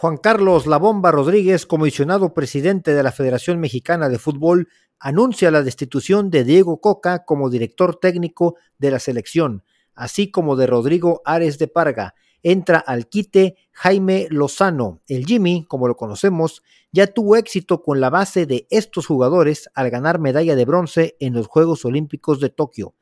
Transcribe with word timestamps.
Juan 0.00 0.16
Carlos 0.16 0.66
La 0.66 0.78
Bomba 0.78 1.10
Rodríguez, 1.10 1.66
comisionado 1.66 2.32
presidente 2.32 2.94
de 2.94 3.02
la 3.02 3.12
Federación 3.12 3.60
Mexicana 3.60 4.08
de 4.08 4.18
Fútbol, 4.18 4.68
anuncia 4.98 5.50
la 5.50 5.62
destitución 5.62 6.30
de 6.30 6.42
Diego 6.42 6.80
Coca 6.80 7.26
como 7.26 7.50
director 7.50 7.96
técnico 7.96 8.56
de 8.78 8.92
la 8.92 8.98
selección, 8.98 9.62
así 9.94 10.30
como 10.30 10.56
de 10.56 10.66
Rodrigo 10.66 11.20
Ares 11.26 11.58
de 11.58 11.68
Parga. 11.68 12.14
Entra 12.42 12.78
al 12.78 13.08
quite 13.10 13.56
Jaime 13.72 14.26
Lozano. 14.30 15.02
El 15.06 15.26
Jimmy, 15.26 15.66
como 15.68 15.86
lo 15.86 15.98
conocemos, 15.98 16.62
ya 16.92 17.06
tuvo 17.06 17.36
éxito 17.36 17.82
con 17.82 18.00
la 18.00 18.08
base 18.08 18.46
de 18.46 18.66
estos 18.70 19.06
jugadores 19.06 19.68
al 19.74 19.90
ganar 19.90 20.18
medalla 20.18 20.56
de 20.56 20.64
bronce 20.64 21.16
en 21.20 21.34
los 21.34 21.46
Juegos 21.46 21.84
Olímpicos 21.84 22.40
de 22.40 22.48
Tokio. 22.48 22.94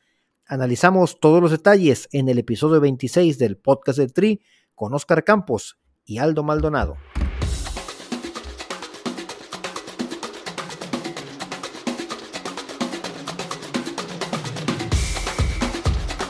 Analizamos 0.47 1.21
todos 1.21 1.41
los 1.41 1.53
detalles 1.53 2.09
en 2.11 2.29
el 2.29 2.41
episodio 2.41 2.81
26 2.81 3.39
del 3.39 3.57
podcast 3.57 4.01
del 4.01 4.13
Tri 4.13 4.43
con 4.75 4.93
Oscar 4.95 5.23
Campos 5.23 5.79
y 6.09 6.17
Aldo 6.19 6.43
Maldonado. 6.43 6.97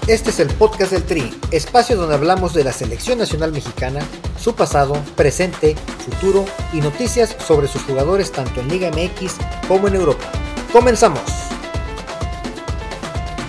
Este 0.08 0.30
es 0.30 0.40
el 0.40 0.48
podcast 0.54 0.90
del 0.92 1.04
Tri, 1.04 1.32
espacio 1.52 1.96
donde 1.96 2.14
hablamos 2.14 2.54
de 2.54 2.64
la 2.64 2.72
selección 2.72 3.18
nacional 3.18 3.52
mexicana, 3.52 4.00
su 4.38 4.54
pasado, 4.54 4.94
presente, 5.14 5.76
futuro 5.98 6.44
y 6.72 6.80
noticias 6.80 7.36
sobre 7.38 7.68
sus 7.68 7.82
jugadores 7.82 8.32
tanto 8.32 8.60
en 8.60 8.68
Liga 8.68 8.90
MX 8.90 9.36
como 9.68 9.86
en 9.86 9.94
Europa. 9.94 10.24
Comenzamos. 10.72 11.20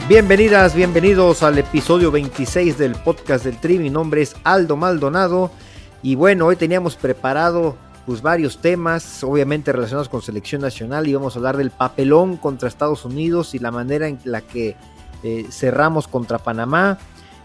Bienvenidas, 0.08 0.75
bienvenidos 0.75 1.41
al 1.44 1.58
episodio 1.58 2.11
26 2.11 2.77
del 2.77 2.94
podcast 2.94 3.45
del 3.45 3.58
Tri. 3.59 3.80
Mi 3.80 3.89
nombre 3.89 4.22
es 4.22 4.36
Aldo 4.44 4.75
Maldonado 4.75 5.52
y 6.02 6.16
bueno, 6.16 6.45
hoy 6.45 6.55
teníamos 6.55 6.95
preparado 6.95 7.76
pues 8.05 8.21
varios 8.21 8.58
temas, 8.59 9.23
obviamente 9.23 9.71
relacionados 9.71 10.09
con 10.09 10.22
selección 10.22 10.61
nacional. 10.61 11.08
y 11.08 11.14
vamos 11.14 11.36
a 11.36 11.39
hablar 11.39 11.58
del 11.58 11.69
papelón 11.69 12.38
contra 12.38 12.67
Estados 12.67 13.05
Unidos 13.05 13.53
y 13.53 13.59
la 13.59 13.72
manera 13.72 14.08
en 14.08 14.20
la 14.23 14.42
que 14.42 14.75
eh, 15.22 15.45
cerramos 15.52 16.08
contra 16.08 16.39
Panamá, 16.39 16.97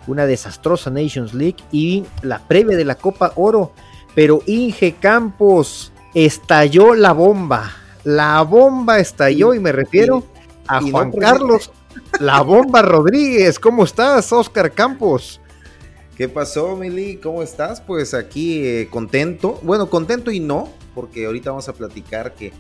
una 0.07 0.27
desastrosa 0.27 0.91
Nations 0.91 1.35
League 1.35 1.57
y 1.71 2.05
la 2.23 2.39
previa 2.39 2.77
de 2.77 2.85
la 2.85 2.95
Copa 2.95 3.33
Oro. 3.37 3.73
Pero 4.15 4.41
Inge 4.47 4.95
Campos 4.95 5.93
estalló 6.15 6.95
la 6.95 7.13
bomba. 7.13 7.73
La 8.05 8.41
bomba 8.43 9.01
estalló 9.01 9.55
y 9.55 9.61
me 9.61 9.73
refiero 9.73 10.25
a 10.67 10.81
Juan 10.81 11.13
Carlos, 11.13 11.73
la 12.21 12.41
bomba 12.43 12.81
Rodríguez. 12.81 13.59
¿Cómo 13.59 13.85
estás, 13.85 14.33
Oscar 14.33 14.73
Campos? 14.73 15.41
¿Qué 16.17 16.29
pasó, 16.29 16.77
Mili? 16.77 17.17
¿Cómo 17.17 17.43
estás? 17.43 17.81
Pues 17.81 18.15
aquí 18.15 18.65
eh, 18.65 18.89
contento. 18.89 19.59
Bueno, 19.63 19.91
contento 19.91 20.31
y 20.31 20.39
no, 20.39 20.73
porque 20.95 21.27
ahorita 21.27 21.51
vamos 21.51 21.69
a 21.69 21.73
platicar 21.73 22.35
que 22.37 22.53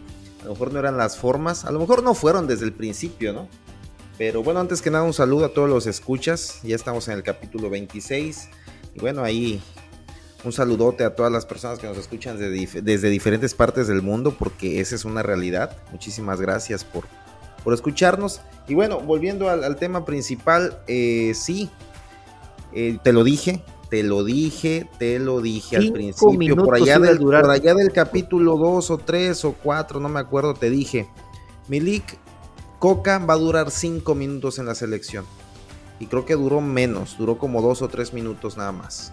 a 0.42 0.46
lo 0.46 0.50
mejor 0.50 0.72
no 0.72 0.80
eran 0.80 0.96
las 0.96 1.16
formas, 1.16 1.64
a 1.64 1.70
lo 1.70 1.78
mejor 1.78 2.02
no 2.02 2.14
fueron 2.14 2.48
desde 2.48 2.64
el 2.64 2.72
principio, 2.72 3.32
¿no? 3.32 3.48
Pero 4.18 4.42
bueno, 4.42 4.58
antes 4.58 4.82
que 4.82 4.90
nada 4.90 5.04
un 5.04 5.12
saludo 5.12 5.44
a 5.44 5.48
todos 5.50 5.68
los 5.68 5.86
escuchas. 5.86 6.60
Ya 6.64 6.74
estamos 6.74 7.06
en 7.06 7.14
el 7.14 7.22
capítulo 7.22 7.70
26. 7.70 8.48
Y 8.96 9.00
bueno, 9.00 9.22
ahí 9.22 9.62
un 10.44 10.52
saludote 10.52 11.04
a 11.04 11.14
todas 11.14 11.30
las 11.30 11.46
personas 11.46 11.78
que 11.78 11.86
nos 11.86 11.96
escuchan 11.96 12.36
desde, 12.38 13.08
diferentes 13.08 13.54
partes 13.54 13.86
del 13.86 14.02
mundo, 14.02 14.34
porque 14.36 14.80
esa 14.80 14.96
es 14.96 15.04
una 15.04 15.22
realidad. 15.22 15.76
Muchísimas 15.92 16.40
gracias 16.40 16.84
por, 16.84 17.04
por 17.62 17.72
escucharnos. 17.72 18.40
Y 18.66 18.74
bueno, 18.74 18.98
volviendo 18.98 19.48
al, 19.48 19.76
tema 19.76 20.04
principal, 20.04 20.82
eh, 20.88 21.32
sí, 21.34 21.70
eh, 22.74 22.98
te 23.02 23.12
lo 23.12 23.22
dije, 23.22 23.62
te 23.88 24.02
lo 24.02 24.24
dije, 24.24 24.88
te 24.98 25.18
lo 25.20 25.40
dije 25.40 25.76
al 25.76 25.92
principio. 25.92 26.56
Por 26.56 26.74
allá, 26.74 26.98
del, 26.98 27.18
por 27.18 27.50
allá 27.50 27.74
del 27.74 27.92
capítulo 27.92 28.56
2 28.56 28.90
o 28.90 28.98
3 28.98 29.44
o 29.44 29.52
4, 29.52 30.00
no 30.00 30.08
me 30.08 30.18
acuerdo, 30.18 30.54
te 30.54 30.70
dije. 30.70 31.08
Milik 31.68 32.18
Coca 32.80 33.18
va 33.18 33.34
a 33.34 33.38
durar 33.38 33.70
5 33.70 34.14
minutos 34.14 34.58
en 34.58 34.66
la 34.66 34.74
selección. 34.74 35.24
Y 36.00 36.06
creo 36.06 36.26
que 36.26 36.34
duró 36.34 36.60
menos, 36.60 37.16
duró 37.16 37.38
como 37.38 37.62
2 37.62 37.82
o 37.82 37.88
3 37.88 38.12
minutos 38.12 38.56
nada 38.56 38.72
más. 38.72 39.12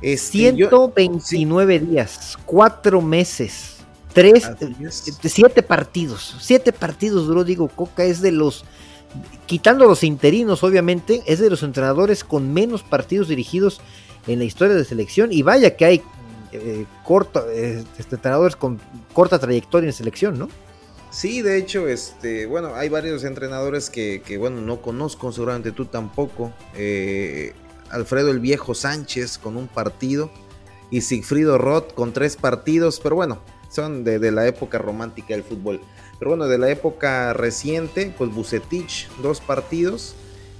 129 0.00 1.74
este, 1.74 1.86
días, 1.86 2.38
4 2.44 3.00
meses, 3.00 3.78
3, 4.12 4.50
7 4.90 5.62
partidos. 5.62 6.36
7 6.40 6.72
partidos 6.72 7.26
duró, 7.26 7.42
digo, 7.42 7.68
Coca 7.68 8.04
es 8.04 8.20
de 8.20 8.30
los 8.30 8.64
quitando 9.46 9.86
los 9.86 10.02
interinos, 10.02 10.62
obviamente, 10.62 11.22
es 11.26 11.38
de 11.38 11.50
los 11.50 11.62
entrenadores 11.62 12.24
con 12.24 12.52
menos 12.52 12.82
partidos 12.82 13.28
dirigidos 13.28 13.80
en 14.26 14.38
la 14.38 14.44
historia 14.44 14.74
de 14.74 14.84
selección. 14.84 15.32
Y 15.32 15.42
vaya 15.42 15.76
que 15.76 15.84
hay 15.84 16.02
eh, 16.52 16.86
eh, 16.86 17.84
este, 17.98 18.14
entrenadores 18.14 18.56
con 18.56 18.80
corta 19.12 19.38
trayectoria 19.38 19.88
en 19.88 19.92
selección, 19.92 20.38
¿no? 20.38 20.48
Sí, 21.10 21.42
de 21.42 21.58
hecho, 21.58 21.86
este, 21.86 22.46
bueno, 22.46 22.74
hay 22.74 22.88
varios 22.88 23.22
entrenadores 23.22 23.88
que, 23.88 24.36
bueno, 24.38 24.60
no 24.60 24.82
conozco, 24.82 25.30
seguramente 25.30 25.70
tú 25.70 25.84
tampoco. 25.84 26.52
Eh, 26.76 27.52
Alfredo 27.90 28.30
el 28.30 28.40
Viejo 28.40 28.74
Sánchez 28.74 29.38
con 29.38 29.56
un 29.56 29.68
partido 29.68 30.30
y 30.90 31.02
Sigfrido 31.02 31.58
Roth 31.58 31.94
con 31.94 32.12
tres 32.12 32.36
partidos, 32.36 32.98
pero 33.00 33.14
bueno, 33.14 33.40
son 33.70 34.02
de 34.02 34.32
la 34.32 34.46
época 34.48 34.78
romántica 34.78 35.34
del 35.34 35.44
fútbol. 35.44 35.80
Pero 36.18 36.30
bueno, 36.30 36.46
de 36.46 36.58
la 36.58 36.70
época 36.70 37.32
reciente, 37.32 38.12
pues 38.16 38.32
Bucetich, 38.32 39.08
dos 39.22 39.40
partidos, 39.40 40.14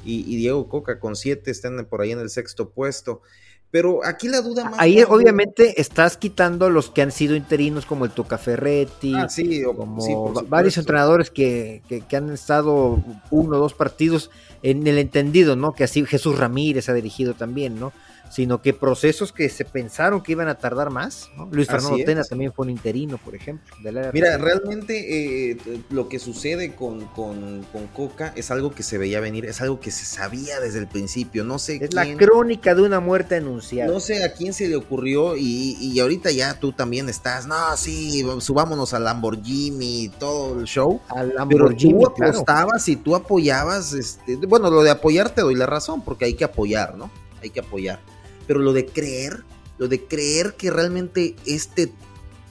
y, 0.04 0.36
Diego 0.36 0.68
Coca 0.68 0.98
con 0.98 1.16
siete 1.16 1.50
están 1.50 1.84
por 1.86 2.02
ahí 2.02 2.12
en 2.12 2.20
el 2.20 2.30
sexto 2.30 2.70
puesto. 2.70 3.22
Pero 3.70 4.04
aquí 4.04 4.28
la 4.28 4.40
duda 4.40 4.70
más. 4.70 4.78
Ahí 4.78 5.02
obviamente 5.02 5.80
estás 5.80 6.16
quitando 6.16 6.70
los 6.70 6.90
que 6.90 7.02
han 7.02 7.10
sido 7.10 7.34
interinos, 7.34 7.86
como 7.86 8.04
el 8.04 8.12
Tuca 8.12 8.38
Ferretti, 8.38 9.14
ah, 9.16 9.26
como 9.74 10.32
varios 10.46 10.78
entrenadores 10.78 11.30
que, 11.30 11.82
que, 11.88 12.16
han 12.16 12.30
estado 12.30 13.02
uno 13.32 13.56
o 13.56 13.58
dos 13.58 13.74
partidos 13.74 14.30
en 14.62 14.86
el 14.86 14.98
entendido, 14.98 15.56
¿no? 15.56 15.72
Que 15.72 15.82
así 15.82 16.06
Jesús 16.06 16.38
Ramírez 16.38 16.88
ha 16.88 16.94
dirigido 16.94 17.34
también, 17.34 17.80
¿no? 17.80 17.92
Sino 18.30 18.60
que 18.60 18.72
procesos 18.72 19.32
que 19.32 19.48
se 19.48 19.64
pensaron 19.64 20.20
que 20.20 20.32
iban 20.32 20.48
a 20.48 20.56
tardar 20.56 20.90
más. 20.90 21.30
Luis 21.52 21.68
Fernando 21.68 21.96
Tena 22.04 22.24
también 22.24 22.52
fue 22.52 22.64
un 22.64 22.70
interino, 22.70 23.16
por 23.18 23.34
ejemplo. 23.34 23.76
Mira, 24.12 24.38
realmente 24.38 25.52
eh, 25.52 25.56
lo 25.90 26.08
que 26.08 26.18
sucede 26.18 26.74
con, 26.74 27.04
con, 27.06 27.64
Coca 27.94 28.32
es 28.34 28.50
algo 28.50 28.72
que 28.72 28.82
se 28.82 28.98
veía 28.98 29.20
venir, 29.20 29.44
es 29.44 29.60
algo 29.60 29.78
que 29.78 29.92
se 29.92 30.04
sabía 30.04 30.58
desde 30.58 30.80
el 30.80 30.88
principio. 30.88 31.44
No 31.44 31.58
sé. 31.58 31.78
Es 31.80 31.94
la 31.94 32.16
crónica 32.16 32.74
de 32.74 32.82
una 32.82 32.98
muerte 32.98 33.36
anunciada. 33.36 33.92
No 33.92 34.00
sé 34.00 34.24
a 34.24 34.32
quién 34.32 34.52
se 34.52 34.68
le 34.68 34.74
ocurrió 34.74 35.36
y, 35.36 35.76
y 35.80 36.00
ahorita 36.00 36.32
ya 36.32 36.58
tú 36.58 36.72
también 36.72 37.08
estás. 37.08 37.46
No, 37.46 37.76
sí, 37.76 38.24
subámonos 38.40 38.94
al 38.94 39.04
Lamborghini, 39.04 40.08
todo 40.18 40.58
el 40.58 40.66
show. 40.66 41.00
Al 41.08 41.34
Lamborghini. 41.34 41.94
Pero 41.94 42.12
tú 42.16 42.24
apostabas 42.24 42.88
y 42.88 42.96
tú 42.96 43.14
apoyabas. 43.14 43.92
Este, 43.92 44.36
bueno, 44.36 44.70
lo 44.70 44.82
de 44.82 44.90
apoyar 44.90 45.30
te 45.30 45.42
doy 45.42 45.54
la 45.54 45.66
razón, 45.66 46.02
porque 46.02 46.24
hay 46.24 46.34
que 46.34 46.44
apoyar, 46.44 46.96
¿no? 46.96 47.10
Hay 47.40 47.50
que 47.50 47.60
apoyar 47.60 48.00
pero 48.46 48.60
lo 48.60 48.72
de 48.72 48.86
creer, 48.86 49.44
lo 49.78 49.88
de 49.88 50.04
creer 50.04 50.54
que 50.54 50.70
realmente 50.70 51.36
este 51.46 51.92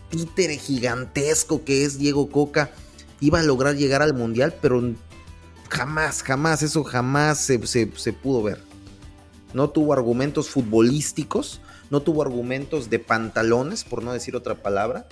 títere 0.10 0.58
gigantesco 0.58 1.64
que 1.64 1.86
es 1.86 1.98
Diego 1.98 2.30
Coca 2.30 2.72
iba 3.20 3.40
a 3.40 3.44
lograr 3.44 3.76
llegar 3.76 4.02
al 4.02 4.14
mundial, 4.14 4.54
pero 4.62 4.94
jamás, 5.70 6.22
jamás, 6.24 6.62
eso 6.62 6.84
jamás 6.84 7.40
se, 7.40 8.14
pudo 8.14 8.44
ver. 8.44 8.60
No 9.54 9.70
tuvo 9.70 9.94
argumentos 9.94 10.50
futbolísticos, 10.50 11.62
no 11.90 12.02
tuvo 12.02 12.22
argumentos 12.22 12.90
de 12.90 13.00
pantalones, 13.00 13.84
por 13.84 14.04
no 14.04 14.14
decir 14.14 14.36
otra 14.36 14.56
palabra. 14.56 15.08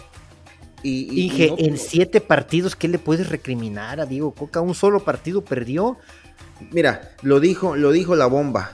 Y, 0.83 1.05
Dije, 1.05 1.53
en 1.57 1.77
siete 1.77 2.21
partidos, 2.21 2.75
¿qué 2.75 2.87
le 2.87 2.97
puedes 2.97 3.29
recriminar 3.29 4.01
a 4.01 4.07
Diego 4.07 4.33
Coca? 4.33 4.61
Un 4.61 4.73
solo 4.73 5.03
partido 5.03 5.43
perdió. 5.43 5.97
Mira, 6.71 7.15
lo 7.21 7.39
dijo, 7.39 7.75
lo 7.75 7.91
dijo 7.91 8.15
la 8.15 8.25
bomba 8.25 8.73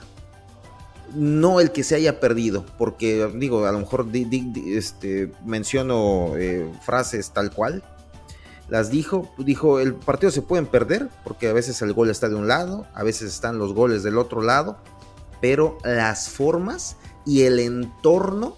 no 1.14 1.60
el 1.60 1.72
que 1.72 1.84
se 1.84 1.94
haya 1.94 2.20
perdido, 2.20 2.64
porque 2.76 3.30
digo, 3.34 3.66
a 3.66 3.72
lo 3.72 3.80
mejor 3.80 4.06
este, 4.12 5.32
menciono 5.44 6.36
eh, 6.36 6.70
frases 6.84 7.30
tal 7.32 7.50
cual, 7.50 7.82
las 8.68 8.90
dijo, 8.90 9.32
dijo, 9.38 9.80
el 9.80 9.94
partido 9.94 10.30
se 10.30 10.42
pueden 10.42 10.66
perder, 10.66 11.08
porque 11.24 11.48
a 11.48 11.52
veces 11.52 11.80
el 11.80 11.94
gol 11.94 12.10
está 12.10 12.28
de 12.28 12.34
un 12.34 12.48
lado, 12.48 12.86
a 12.94 13.02
veces 13.02 13.32
están 13.32 13.58
los 13.58 13.72
goles 13.72 14.02
del 14.02 14.18
otro 14.18 14.42
lado, 14.42 14.76
pero 15.40 15.78
las 15.84 16.28
formas 16.28 16.96
y 17.24 17.42
el 17.42 17.60
entorno, 17.60 18.56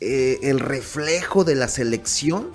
eh, 0.00 0.38
el 0.42 0.60
reflejo 0.60 1.44
de 1.44 1.54
la 1.54 1.68
selección, 1.68 2.50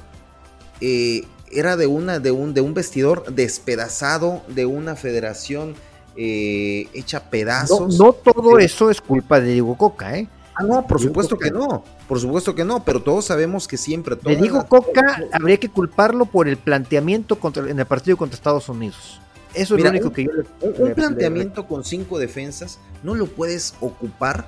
eh, 0.82 1.26
era 1.52 1.78
de, 1.78 1.88
una, 1.88 2.20
de, 2.20 2.32
un, 2.32 2.54
de 2.54 2.62
un 2.62 2.74
vestidor 2.74 3.34
despedazado, 3.34 4.44
de 4.50 4.66
una 4.66 4.96
federación 4.96 5.76
eh, 6.18 6.88
hecha 6.94 7.30
pedazos. 7.30 7.98
No, 7.98 8.14
todo 8.14 8.60
eso 8.60 8.90
es 8.90 9.00
culpa 9.00 9.40
de 9.40 9.54
Diego 9.54 9.78
Coca, 9.78 10.18
¿eh? 10.18 10.28
Ah, 10.56 10.64
no, 10.64 10.88
por 10.88 11.00
supuesto 11.00 11.38
que 11.38 11.52
no, 11.52 11.84
por 12.08 12.20
supuesto 12.20 12.56
que 12.56 12.66
no, 12.66 12.84
pero 12.84 13.04
todos 13.04 13.26
sabemos 13.26 13.68
que 13.68 13.78
siempre... 13.78 14.16
De 14.16 14.36
Diego 14.36 14.66
Coca 14.66 15.22
habría 15.32 15.58
que 15.58 15.70
culparlo 15.70 16.26
por 16.26 16.48
el 16.48 16.58
planteamiento 16.58 17.40
contra, 17.40 17.70
en 17.70 17.80
el 17.80 17.86
partido 17.86 18.18
contra 18.18 18.36
Estados 18.36 18.68
Unidos. 18.68 19.22
Eso 19.54 19.76
es 19.76 19.84
lo 19.84 19.90
único 19.90 20.12
que 20.12 20.24
yo 20.24 20.32
Un 20.80 20.94
planteamiento 20.94 21.68
con 21.68 21.84
cinco 21.84 22.18
defensas 22.18 22.80
no 23.04 23.14
lo 23.14 23.28
puedes 23.28 23.76
ocupar 23.82 24.48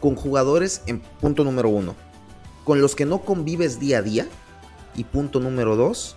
con 0.00 0.16
jugadores 0.16 0.82
en 0.86 1.00
punto 1.00 1.44
número 1.44 1.68
uno 1.68 1.94
con 2.68 2.82
los 2.82 2.94
que 2.94 3.06
no 3.06 3.20
convives 3.20 3.80
día 3.80 3.96
a 3.96 4.02
día. 4.02 4.26
Y 4.94 5.04
punto 5.04 5.40
número 5.40 5.74
dos, 5.74 6.16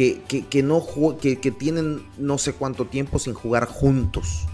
que, 0.00 0.46
que, 0.48 0.62
no, 0.62 0.82
que, 1.20 1.40
que 1.40 1.50
tienen 1.50 2.02
no 2.16 2.38
sé 2.38 2.54
cuánto 2.54 2.86
tiempo 2.86 3.18
sin 3.18 3.34
jugar 3.34 3.66
juntos. 3.66 4.46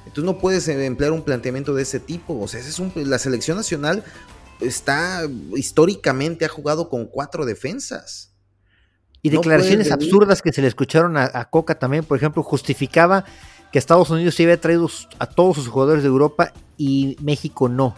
Entonces 0.00 0.24
no 0.24 0.38
puedes 0.38 0.68
emplear 0.68 1.12
un 1.12 1.22
planteamiento 1.22 1.74
de 1.74 1.82
ese 1.82 2.00
tipo. 2.00 2.38
O 2.38 2.46
sea, 2.46 2.60
es 2.60 2.78
un, 2.78 2.92
la 2.94 3.18
selección 3.18 3.56
nacional 3.56 4.04
está 4.60 5.22
históricamente 5.54 6.44
ha 6.44 6.48
jugado 6.48 6.90
con 6.90 7.06
cuatro 7.06 7.46
defensas. 7.46 8.34
Y 9.22 9.30
declaraciones 9.30 9.90
absurdas 9.90 10.42
que 10.42 10.52
se 10.52 10.60
le 10.60 10.68
escucharon 10.68 11.16
a, 11.16 11.44
Coca 11.46 11.78
también, 11.78 12.04
por 12.04 12.18
ejemplo, 12.18 12.42
justificaba 12.42 13.24
que 13.72 13.78
Estados 13.78 14.10
Unidos 14.10 14.34
se 14.34 14.42
había 14.42 14.60
traído 14.60 14.88
a 15.18 15.26
todos 15.26 15.56
sus 15.56 15.68
jugadores 15.68 16.02
de 16.02 16.08
Europa 16.08 16.52
y 16.76 17.16
México 17.22 17.70
no. 17.70 17.96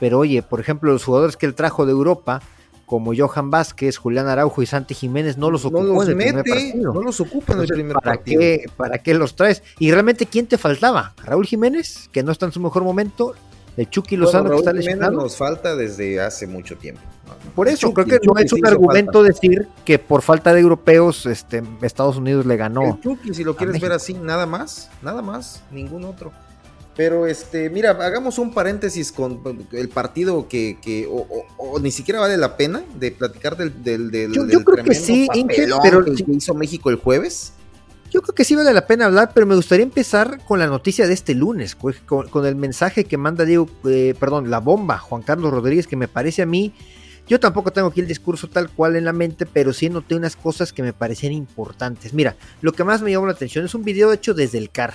Pero 0.00 0.18
oye, 0.18 0.42
por 0.42 0.58
ejemplo, 0.58 0.92
los 0.92 1.04
jugadores 1.04 1.36
que 1.36 1.46
él 1.46 1.54
trajo 1.54 1.86
de 1.86 1.92
Europa, 1.92 2.42
como 2.86 3.12
Johan 3.14 3.50
Vázquez, 3.50 3.98
Julián 3.98 4.28
Araujo 4.28 4.62
y 4.62 4.66
Santi 4.66 4.94
Jiménez, 4.94 5.36
no 5.36 5.50
los 5.50 5.64
ocupó 5.64 6.02
en 6.04 6.10
el 6.10 6.16
primer 6.16 6.44
partido. 6.44 6.94
No 6.94 7.02
los 7.02 7.20
ocupa 7.20 7.52
en 7.52 7.60
el 7.60 7.66
primer 7.66 7.96
¿para 7.96 8.16
Qué, 8.18 8.66
¿Para 8.76 8.98
qué 8.98 9.12
los 9.14 9.34
traes? 9.34 9.62
Y 9.78 9.90
realmente, 9.90 10.26
¿quién 10.26 10.46
te 10.46 10.56
faltaba? 10.56 11.12
Raúl 11.24 11.46
Jiménez, 11.46 12.08
que 12.12 12.22
no 12.22 12.30
está 12.30 12.46
en 12.46 12.52
su 12.52 12.60
mejor 12.60 12.84
momento, 12.84 13.34
el 13.76 13.90
Chucky 13.90 14.16
Lozano 14.16 14.50
que 14.50 14.56
está 14.56 14.72
lesionado. 14.72 15.12
nos 15.12 15.36
falta 15.36 15.74
desde 15.74 16.20
hace 16.20 16.46
mucho 16.46 16.76
tiempo. 16.76 17.02
Por 17.54 17.68
eso, 17.68 17.92
creo 17.92 18.06
que 18.06 18.20
no 18.22 18.38
es 18.38 18.52
un 18.52 18.64
argumento 18.66 19.22
decir 19.22 19.68
que 19.84 19.98
por 19.98 20.22
falta 20.22 20.54
de 20.54 20.60
europeos 20.60 21.26
este, 21.26 21.62
Estados 21.82 22.16
Unidos 22.16 22.46
le 22.46 22.56
ganó. 22.56 22.82
El 22.82 23.00
Chucky, 23.00 23.34
si 23.34 23.44
lo 23.44 23.56
quieres 23.56 23.80
ver 23.80 23.92
así, 23.92 24.14
nada 24.14 24.46
más, 24.46 24.90
nada 25.02 25.22
más, 25.22 25.62
ningún 25.70 26.04
otro. 26.04 26.32
Pero 26.96 27.26
este, 27.26 27.68
mira, 27.68 27.90
hagamos 27.90 28.38
un 28.38 28.54
paréntesis 28.54 29.12
con 29.12 29.66
el 29.72 29.88
partido 29.90 30.48
que, 30.48 30.78
que 30.80 31.06
o, 31.06 31.78
ni 31.78 31.90
siquiera 31.90 32.20
vale 32.20 32.38
la 32.38 32.56
pena 32.56 32.82
de 32.98 33.10
platicar 33.10 33.56
del, 33.56 33.84
del, 33.84 34.10
del 34.10 34.32
yo, 34.32 34.46
yo 34.46 34.64
creo 34.64 34.82
que 34.82 34.94
sí, 34.94 35.28
pero 35.82 36.04
que 36.04 36.24
hizo 36.28 36.54
México 36.54 36.88
el 36.88 36.96
jueves. 36.96 37.52
Yo 38.10 38.22
creo 38.22 38.34
que 38.34 38.44
sí 38.44 38.54
vale 38.54 38.72
la 38.72 38.86
pena 38.86 39.06
hablar, 39.06 39.32
pero 39.34 39.46
me 39.46 39.56
gustaría 39.56 39.82
empezar 39.82 40.40
con 40.46 40.58
la 40.58 40.66
noticia 40.68 41.06
de 41.06 41.12
este 41.12 41.34
lunes, 41.34 41.74
con, 41.74 42.46
el 42.46 42.56
mensaje 42.56 43.04
que 43.04 43.18
manda 43.18 43.44
Diego, 43.44 43.68
eh, 43.84 44.14
perdón, 44.18 44.48
la 44.48 44.60
bomba, 44.60 44.96
Juan 44.96 45.22
Carlos 45.22 45.50
Rodríguez, 45.50 45.86
que 45.86 45.96
me 45.96 46.08
parece 46.08 46.42
a 46.42 46.46
mí, 46.46 46.72
yo 47.28 47.40
tampoco 47.40 47.72
tengo 47.72 47.88
aquí 47.88 48.00
el 48.00 48.06
discurso 48.06 48.48
tal 48.48 48.70
cual 48.70 48.94
en 48.96 49.04
la 49.04 49.12
mente, 49.12 49.46
pero 49.46 49.72
sí 49.72 49.90
noté 49.90 50.14
unas 50.14 50.36
cosas 50.36 50.72
que 50.72 50.82
me 50.82 50.92
parecían 50.92 51.32
importantes. 51.32 52.14
Mira, 52.14 52.36
lo 52.62 52.72
que 52.72 52.84
más 52.84 53.02
me 53.02 53.10
llamó 53.10 53.26
la 53.26 53.32
atención 53.32 53.64
es 53.64 53.74
un 53.74 53.82
video 53.82 54.12
hecho 54.12 54.32
desde 54.32 54.58
el 54.58 54.70
CAR, 54.70 54.94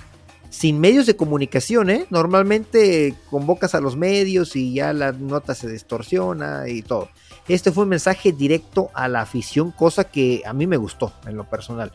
sin 0.51 0.79
medios 0.79 1.07
de 1.07 1.15
comunicación, 1.15 1.89
¿eh? 1.89 2.05
Normalmente 2.11 3.15
convocas 3.31 3.73
a 3.73 3.81
los 3.81 3.97
medios 3.97 4.55
y 4.55 4.75
ya 4.75 4.93
la 4.93 5.11
nota 5.11 5.55
se 5.55 5.67
distorsiona 5.67 6.67
y 6.67 6.83
todo. 6.83 7.09
Este 7.47 7.71
fue 7.71 7.83
un 7.83 7.89
mensaje 7.89 8.31
directo 8.31 8.91
a 8.93 9.07
la 9.07 9.21
afición, 9.21 9.71
cosa 9.71 10.03
que 10.03 10.43
a 10.45 10.53
mí 10.53 10.67
me 10.67 10.77
gustó 10.77 11.11
en 11.25 11.35
lo 11.35 11.49
personal 11.49 11.91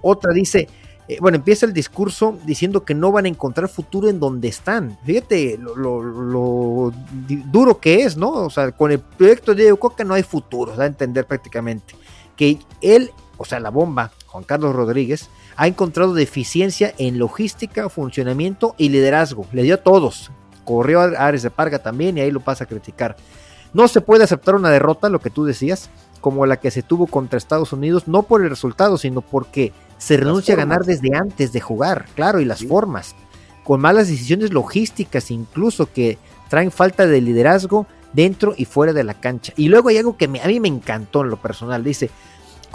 otra 0.00 0.32
dice, 0.32 0.68
eh, 1.08 1.18
bueno, 1.20 1.36
empieza 1.36 1.66
el 1.66 1.72
discurso 1.72 2.38
diciendo 2.44 2.84
que 2.84 2.94
no 2.94 3.12
van 3.12 3.26
a 3.26 3.28
encontrar 3.28 3.68
futuro 3.68 4.08
en 4.08 4.20
donde 4.20 4.48
están. 4.48 4.98
Fíjate 5.04 5.58
lo, 5.58 6.92
duro 7.50 7.80
que 7.80 8.02
es, 8.02 8.16
¿no? 8.16 8.30
O 8.30 8.50
sea, 8.50 8.72
con 8.72 8.92
el 8.92 9.00
proyecto 9.00 9.54
de 9.54 9.62
Diego 9.62 9.78
Coca 9.78 10.04
no 10.04 10.14
hay 10.14 10.22
futuro, 10.22 10.74
da 10.76 10.84
a 10.84 10.86
entender 10.86 11.26
prácticamente. 11.26 11.94
Que 12.36 12.58
él, 12.80 13.10
o 13.36 13.44
sea, 13.44 13.60
la 13.60 13.70
bomba, 13.70 14.12
Juan 14.26 14.44
Carlos 14.44 14.74
Rodríguez, 14.74 15.28
ha 15.56 15.66
encontrado 15.66 16.14
deficiencia 16.14 16.94
en 16.98 17.18
logística, 17.18 17.88
funcionamiento 17.88 18.74
y 18.78 18.88
liderazgo. 18.88 19.46
Le 19.52 19.62
dio 19.62 19.74
a 19.74 19.78
todos. 19.78 20.30
Corrió 20.64 21.00
a 21.00 21.04
Ares 21.26 21.42
de 21.42 21.50
Parga 21.50 21.80
también 21.80 22.16
y 22.16 22.20
ahí 22.20 22.30
lo 22.30 22.40
pasa 22.40 22.64
a 22.64 22.68
criticar. 22.68 23.16
No 23.72 23.88
se 23.88 24.00
puede 24.00 24.24
aceptar 24.24 24.54
una 24.54 24.70
derrota, 24.70 25.08
lo 25.08 25.20
que 25.20 25.30
tú 25.30 25.44
decías 25.44 25.90
como 26.22 26.46
la 26.46 26.56
que 26.56 26.70
se 26.70 26.82
tuvo 26.82 27.06
contra 27.06 27.36
Estados 27.36 27.74
Unidos, 27.74 28.08
no 28.08 28.22
por 28.22 28.42
el 28.42 28.48
resultado, 28.48 28.96
sino 28.96 29.20
porque 29.20 29.72
se 29.98 30.16
renuncia 30.16 30.54
a 30.54 30.56
ganar 30.56 30.84
desde 30.84 31.14
antes 31.14 31.52
de 31.52 31.60
jugar, 31.60 32.06
claro, 32.14 32.40
y 32.40 32.46
las 32.46 32.64
formas, 32.64 33.14
con 33.64 33.80
malas 33.80 34.08
decisiones 34.08 34.52
logísticas 34.52 35.30
incluso 35.30 35.92
que 35.92 36.18
traen 36.48 36.70
falta 36.70 37.06
de 37.06 37.20
liderazgo 37.20 37.86
dentro 38.12 38.54
y 38.56 38.64
fuera 38.64 38.92
de 38.92 39.04
la 39.04 39.14
cancha. 39.14 39.52
Y 39.56 39.68
luego 39.68 39.88
hay 39.88 39.98
algo 39.98 40.16
que 40.16 40.26
a 40.26 40.28
mí 40.28 40.60
me 40.60 40.68
encantó 40.68 41.22
en 41.22 41.30
lo 41.30 41.36
personal, 41.36 41.82
dice, 41.82 42.08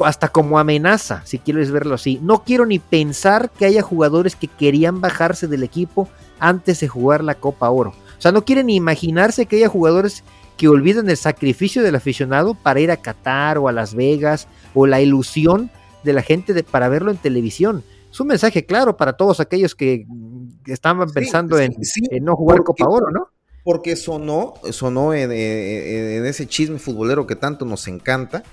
hasta 0.06 0.30
como 0.30 0.60
amenaza, 0.60 1.22
si 1.26 1.40
quieres 1.40 1.72
verlo 1.72 1.96
así, 1.96 2.20
no 2.22 2.44
quiero 2.44 2.66
ni 2.66 2.80
pensar 2.80 3.50
que 3.50 3.66
haya 3.66 3.82
jugadores 3.82 4.36
que 4.36 4.48
querían 4.48 5.02
bajarse 5.02 5.48
del 5.48 5.64
equipo 5.64 6.08
antes 6.40 6.80
de 6.80 6.88
jugar 6.88 7.24
la 7.24 7.36
Copa 7.36 7.70
Oro. 7.70 7.94
O 8.18 8.22
sea, 8.22 8.32
no 8.32 8.46
quieren 8.46 8.68
ni 8.68 8.76
imaginarse 8.76 9.46
que 9.46 9.58
haya 9.58 9.70
jugadores 9.70 10.24
que 10.58 10.68
olvidan 10.68 11.10
el 11.10 11.18
sacrificio 11.18 11.84
del 11.84 11.96
aficionado 11.96 12.56
para 12.56 12.80
ir 12.80 12.92
a 12.92 12.98
Qatar 12.98 13.60
o 13.60 13.68
a 13.68 13.72
Las 13.72 13.94
Vegas 13.94 14.48
o 14.74 14.88
la 14.88 15.02
ilusión 15.02 15.70
de 16.04 16.14
la 16.14 16.24
gente 16.24 16.54
de, 16.54 16.64
para 16.64 16.90
verlo 16.90 17.12
en 17.12 17.18
televisión. 17.18 17.84
Es 18.12 18.20
un 18.20 18.28
mensaje 18.28 18.66
claro 18.66 18.98
para 18.98 19.14
todos 19.14 19.40
aquellos 19.40 19.76
que 19.76 20.06
estaban 20.66 21.10
pensando 21.12 21.60
en, 21.60 21.76
no 22.22 22.36
jugar 22.36 22.64
Copa 22.64 22.88
Oro, 22.88 23.12
¿no? 23.12 23.30
Porque 23.64 23.96
sonó, 23.96 24.56
sonó 24.72 25.14
en, 25.14 25.32
en, 25.32 26.26
ese 26.26 26.48
chisme 26.48 26.80
futbolero 26.80 27.28
que 27.28 27.36
tanto 27.36 27.66
nos 27.66 27.88
encanta, 27.88 28.44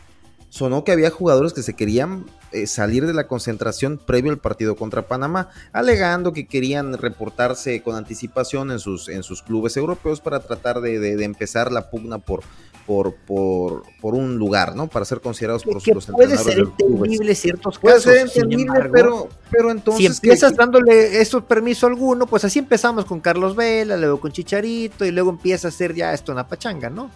sonó 0.55 0.85
que 0.85 0.93
había 0.93 1.11
jugadores 1.11 1.53
que 1.53 1.65
se 1.65 1.75
querían 1.75 2.27
eh, 2.53 2.69
salir 2.69 3.09
de 3.09 3.13
la 3.13 3.27
concentración 3.27 3.99
previo 3.99 4.31
al 4.31 4.39
partido 4.39 4.77
contra 4.77 5.03
Panamá, 5.03 5.49
alegando 5.73 6.33
que 6.33 6.47
querían 6.47 6.97
reportarse 6.97 7.83
con 7.83 7.97
anticipación 7.97 8.71
en 8.71 8.79
sus, 8.79 9.09
en 9.09 9.25
sus 9.25 9.43
clubes 9.43 9.77
europeos 9.77 10.21
para 10.21 10.39
tratar 10.39 10.81
de, 10.81 11.25
empezar 11.25 11.73
la 11.73 11.91
pugna 11.91 12.19
por, 12.19 12.45
por, 12.87 13.17
por, 13.27 13.83
por, 14.01 14.15
un 14.15 14.37
lugar, 14.37 14.77
¿no? 14.77 14.87
Para 14.87 15.05
ser 15.05 15.21
considerados 15.21 15.65
por 15.65 15.75
los 15.75 16.07
Puede 16.07 16.39
ser 16.39 16.61
entendible 16.61 17.35
ciertos 17.35 17.81
puede 17.81 18.01
Ser 18.01 18.19
entendible, 18.19 18.91
pero, 18.93 19.29
pero 19.51 19.73
entonces. 19.73 20.03
Si 20.03 20.07
empiezas 20.07 20.55
dándole 20.55 21.21
eso 21.21 21.45
permiso 21.45 21.89
alguno, 21.89 22.29
pues 22.29 22.45
así 22.45 22.61
empezamos 22.61 23.07
con 23.07 23.19
Carlos 23.19 23.57
Vela, 23.57 23.97
luego 23.97 24.21
con 24.21 24.31
Chicharito, 24.31 25.05
y 25.05 25.11
luego 25.11 25.31
empieza 25.31 25.67
a 25.67 25.73
ser 25.73 25.97
ya 25.97 26.15
esto 26.15 26.31
una 26.31 26.47
pachanga, 26.47 26.91
¿no? 26.91 27.11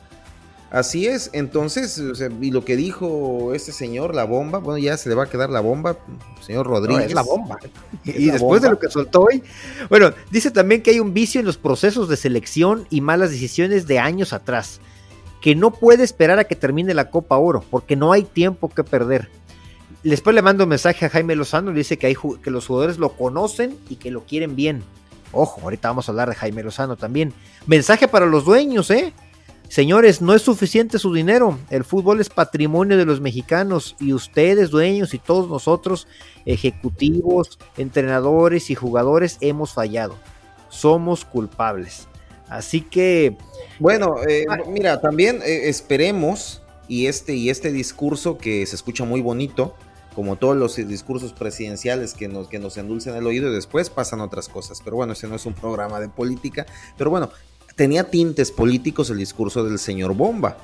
Así 0.70 1.06
es, 1.06 1.30
entonces, 1.32 2.02
y 2.42 2.50
lo 2.50 2.62
que 2.62 2.76
dijo 2.76 3.54
este 3.54 3.72
señor, 3.72 4.14
la 4.14 4.24
bomba, 4.24 4.58
bueno, 4.58 4.76
ya 4.76 4.98
se 4.98 5.08
le 5.08 5.14
va 5.14 5.24
a 5.24 5.30
quedar 5.30 5.48
la 5.48 5.60
bomba, 5.60 5.96
señor 6.42 6.66
Rodríguez. 6.66 7.06
es 7.06 7.14
la 7.14 7.22
bomba. 7.22 7.58
y 8.04 8.26
después 8.26 8.60
de 8.60 8.68
lo 8.68 8.78
que 8.78 8.90
soltó 8.90 9.22
hoy, 9.22 9.42
bueno, 9.88 10.12
dice 10.30 10.50
también 10.50 10.82
que 10.82 10.90
hay 10.90 11.00
un 11.00 11.14
vicio 11.14 11.40
en 11.40 11.46
los 11.46 11.56
procesos 11.56 12.06
de 12.10 12.18
selección 12.18 12.86
y 12.90 13.00
malas 13.00 13.30
decisiones 13.30 13.86
de 13.86 13.98
años 13.98 14.34
atrás, 14.34 14.80
que 15.40 15.54
no 15.54 15.70
puede 15.70 16.04
esperar 16.04 16.38
a 16.38 16.44
que 16.44 16.54
termine 16.54 16.92
la 16.92 17.08
Copa 17.08 17.38
Oro, 17.38 17.64
porque 17.70 17.96
no 17.96 18.12
hay 18.12 18.24
tiempo 18.24 18.68
que 18.68 18.84
perder. 18.84 19.30
Después 20.02 20.34
le 20.34 20.42
mando 20.42 20.64
un 20.64 20.70
mensaje 20.70 21.06
a 21.06 21.10
Jaime 21.10 21.34
Lozano, 21.34 21.70
le 21.70 21.78
dice 21.78 21.96
que, 21.96 22.08
hay, 22.08 22.16
que 22.42 22.50
los 22.50 22.66
jugadores 22.66 22.98
lo 22.98 23.10
conocen 23.10 23.78
y 23.88 23.96
que 23.96 24.10
lo 24.10 24.24
quieren 24.24 24.54
bien. 24.54 24.84
Ojo, 25.32 25.62
ahorita 25.62 25.88
vamos 25.88 26.08
a 26.08 26.12
hablar 26.12 26.28
de 26.28 26.34
Jaime 26.34 26.62
Lozano 26.62 26.96
también. 26.96 27.32
Mensaje 27.66 28.06
para 28.06 28.26
los 28.26 28.44
dueños, 28.44 28.90
¿eh? 28.90 29.14
Señores, 29.68 30.22
no 30.22 30.34
es 30.34 30.42
suficiente 30.42 30.98
su 30.98 31.12
dinero. 31.12 31.58
El 31.68 31.84
fútbol 31.84 32.20
es 32.20 32.30
patrimonio 32.30 32.96
de 32.96 33.04
los 33.04 33.20
mexicanos 33.20 33.96
y 34.00 34.14
ustedes, 34.14 34.70
dueños 34.70 35.12
y 35.12 35.18
todos 35.18 35.48
nosotros, 35.48 36.08
ejecutivos, 36.46 37.58
entrenadores 37.76 38.70
y 38.70 38.74
jugadores, 38.74 39.36
hemos 39.42 39.74
fallado. 39.74 40.16
Somos 40.70 41.26
culpables. 41.26 42.08
Así 42.48 42.80
que... 42.80 43.36
Bueno, 43.78 44.16
eh, 44.26 44.46
ah, 44.48 44.56
mira, 44.66 45.00
también 45.02 45.40
eh, 45.44 45.68
esperemos 45.68 46.62
y 46.88 47.06
este, 47.06 47.34
y 47.34 47.50
este 47.50 47.70
discurso 47.70 48.38
que 48.38 48.64
se 48.64 48.74
escucha 48.74 49.04
muy 49.04 49.20
bonito, 49.20 49.74
como 50.14 50.36
todos 50.36 50.56
los 50.56 50.76
discursos 50.76 51.34
presidenciales 51.34 52.14
que 52.14 52.26
nos, 52.26 52.48
que 52.48 52.58
nos 52.58 52.78
endulcen 52.78 53.14
el 53.14 53.26
oído 53.26 53.50
y 53.50 53.54
después 53.54 53.90
pasan 53.90 54.22
otras 54.22 54.48
cosas. 54.48 54.80
Pero 54.82 54.96
bueno, 54.96 55.12
ese 55.12 55.28
no 55.28 55.36
es 55.36 55.44
un 55.44 55.52
programa 55.52 56.00
de 56.00 56.08
política. 56.08 56.64
Pero 56.96 57.10
bueno, 57.10 57.30
tenía 57.78 58.02
tintes 58.02 58.50
políticos 58.50 59.08
el 59.08 59.18
discurso 59.18 59.62
del 59.62 59.78
señor 59.78 60.12
Bomba. 60.12 60.56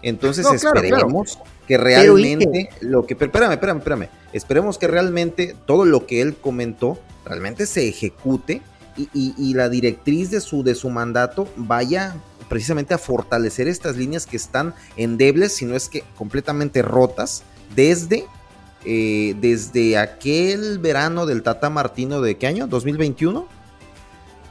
Entonces 0.00 0.46
esperemos 0.50 1.38
que 1.66 1.76
realmente 1.76 2.70
lo 2.80 3.04
que. 3.06 3.12
Espérame, 3.14 3.52
espérame, 3.52 3.78
espérame. 3.78 4.08
Esperemos 4.32 4.78
que 4.78 4.86
realmente 4.86 5.54
todo 5.66 5.84
lo 5.84 6.06
que 6.06 6.22
él 6.22 6.36
comentó 6.36 6.98
realmente 7.26 7.66
se 7.66 7.86
ejecute 7.86 8.62
y, 8.96 9.54
la 9.54 9.68
directriz 9.68 10.30
de 10.30 10.40
su, 10.40 10.64
de 10.64 10.74
su 10.74 10.88
mandato 10.88 11.46
vaya 11.56 12.16
precisamente 12.48 12.94
a 12.94 12.98
fortalecer 12.98 13.68
estas 13.68 13.96
líneas 13.96 14.24
que 14.24 14.38
están 14.38 14.74
endebles, 14.96 15.52
si 15.52 15.66
no 15.66 15.76
es 15.76 15.90
que 15.90 16.02
completamente 16.16 16.80
rotas, 16.80 17.42
desde, 17.76 18.24
eh, 18.86 19.36
desde 19.38 19.98
aquel 19.98 20.78
verano 20.78 21.26
del 21.26 21.42
Tata 21.42 21.68
Martino 21.68 22.22
de 22.22 22.38
qué 22.38 22.46
año? 22.46 22.66
¿2021? 22.68 23.46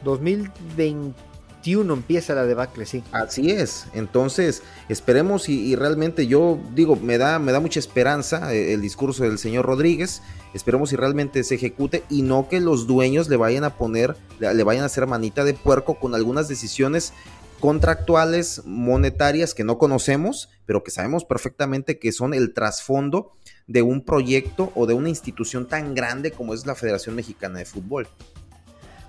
2020 0.03 1.26
empieza 1.73 2.33
la 2.35 2.45
debacle, 2.45 2.85
sí. 2.85 3.03
Así 3.11 3.51
es. 3.51 3.87
Entonces, 3.93 4.63
esperemos 4.89 5.49
y, 5.49 5.75
realmente 5.75 6.27
yo 6.27 6.59
digo, 6.73 6.95
me 6.95 7.17
da, 7.17 7.39
me 7.39 7.51
da 7.51 7.59
mucha 7.59 7.79
esperanza 7.79 8.53
eh, 8.53 8.73
el, 8.73 8.81
discurso 8.81 9.23
del 9.23 9.37
señor 9.37 9.65
Rodríguez. 9.65 10.21
Esperemos 10.53 10.89
si 10.89 10.95
realmente 10.95 11.43
se 11.43 11.55
ejecute 11.55 12.03
y 12.09 12.21
no 12.21 12.47
que 12.49 12.59
los 12.59 12.87
dueños 12.87 13.29
le 13.29 13.37
vayan 13.37 13.63
a 13.63 13.75
poner, 13.75 14.15
le, 14.39 14.63
vayan 14.63 14.83
a 14.83 14.87
hacer 14.87 15.05
manita 15.07 15.43
de 15.43 15.53
puerco 15.53 15.99
con 15.99 16.15
algunas 16.15 16.47
decisiones 16.47 17.13
contractuales, 17.59 18.61
monetarias 18.65 19.53
que 19.53 19.63
no 19.63 19.77
conocemos, 19.77 20.49
pero 20.65 20.83
que 20.83 20.91
sabemos 20.91 21.25
perfectamente 21.25 21.99
que 21.99 22.11
son 22.11 22.33
el 22.33 22.53
trasfondo 22.53 23.31
de 23.65 23.81
un 23.81 24.05
proyecto 24.05 24.71
o 24.75 24.85
de 24.85 24.93
una 24.93 25.09
institución 25.09 25.67
tan 25.67 25.95
grande 25.95 26.31
como 26.31 26.53
es 26.53 26.65
la 26.65 26.75
Federación 26.75 27.15
Mexicana 27.15 27.59
de 27.59 27.65
Fútbol. 27.65 28.07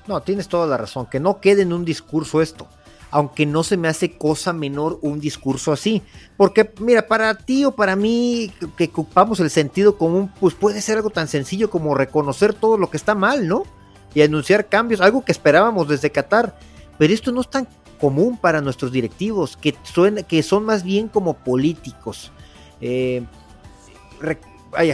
No, 0.09 0.23
tienes 0.23 0.49
toda 0.49 0.67
la 0.67 0.79
razón, 0.79 1.07
que 1.07 1.21
no 1.21 1.39
quede 1.39 1.63
en 1.63 1.73
un 1.75 1.85
discurso 1.85 2.41
esto, 2.41 2.67
aunque 3.11 3.45
no 3.45 3.63
se 3.63 3.77
me 3.77 3.89
hace 3.89 4.17
cosa 4.17 4.55
menor 4.55 4.99
un 5.03 5.21
discurso 5.21 5.71
así, 5.71 6.03
porque 6.39 6.73
mira, 6.81 7.07
para 7.07 7.35
ti 7.37 7.67
o 7.67 7.73
para 7.73 7.95
mí 7.95 8.51
que 8.77 8.85
ocupamos 8.85 9.39
el 9.41 9.51
sentido 9.51 9.99
común, 9.99 10.33
pues 10.41 10.55
puede 10.55 10.81
ser 10.81 10.97
algo 10.97 11.11
tan 11.11 11.29
sencillo 11.29 11.69
como 11.69 11.95
reconocer 11.95 12.55
todo 12.55 12.79
lo 12.79 12.89
que 12.89 12.97
está 12.97 13.15
mal, 13.15 13.47
¿no? 13.47 13.65
Y 14.15 14.23
anunciar 14.23 14.69
cambios, 14.69 15.03
algo 15.03 15.23
que 15.23 15.33
esperábamos 15.33 15.87
desde 15.89 16.11
Qatar, 16.11 16.59
pero 16.97 17.13
esto 17.13 17.31
no 17.31 17.43
es 17.43 17.51
tan 17.51 17.69
común 18.01 18.39
para 18.39 18.63
nuestros 18.63 18.91
directivos, 18.91 19.59
que, 19.59 19.75
que 20.27 20.43
son 20.43 20.65
más 20.65 20.85
bien 20.85 21.09
como 21.09 21.35
políticos. 21.35 22.33
Eh, 22.81 23.27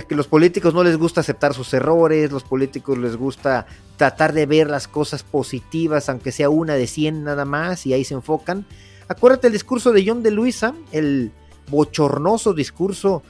que 0.09 0.15
los 0.15 0.29
políticos 0.29 0.75
no 0.75 0.85
les 0.85 0.97
gusta 0.97 1.21
aceptar 1.21 1.55
sus 1.55 1.73
errores, 1.75 2.31
los 2.31 2.45
políticos 2.45 2.99
les 2.99 3.17
gusta 3.17 3.67
tratar 3.97 4.33
de 4.33 4.47
ver 4.47 4.71
las 4.71 4.89
cosas 4.89 5.23
positivas, 5.23 6.09
aunque 6.09 6.33
sea 6.33 6.51
una 6.51 6.75
de 6.75 6.87
100 6.87 7.25
nada 7.25 7.45
más, 7.45 7.87
y 7.87 7.93
ahí 7.93 8.05
se 8.05 8.15
enfocan. 8.15 8.67
Acuérdate 9.09 9.49
el 9.49 9.53
discurso 9.53 9.93
de 9.93 10.05
John 10.07 10.23
de 10.23 10.31
Luisa, 10.31 10.75
el 10.93 11.33
bochornoso 11.71 12.55
discurso, 12.55 13.23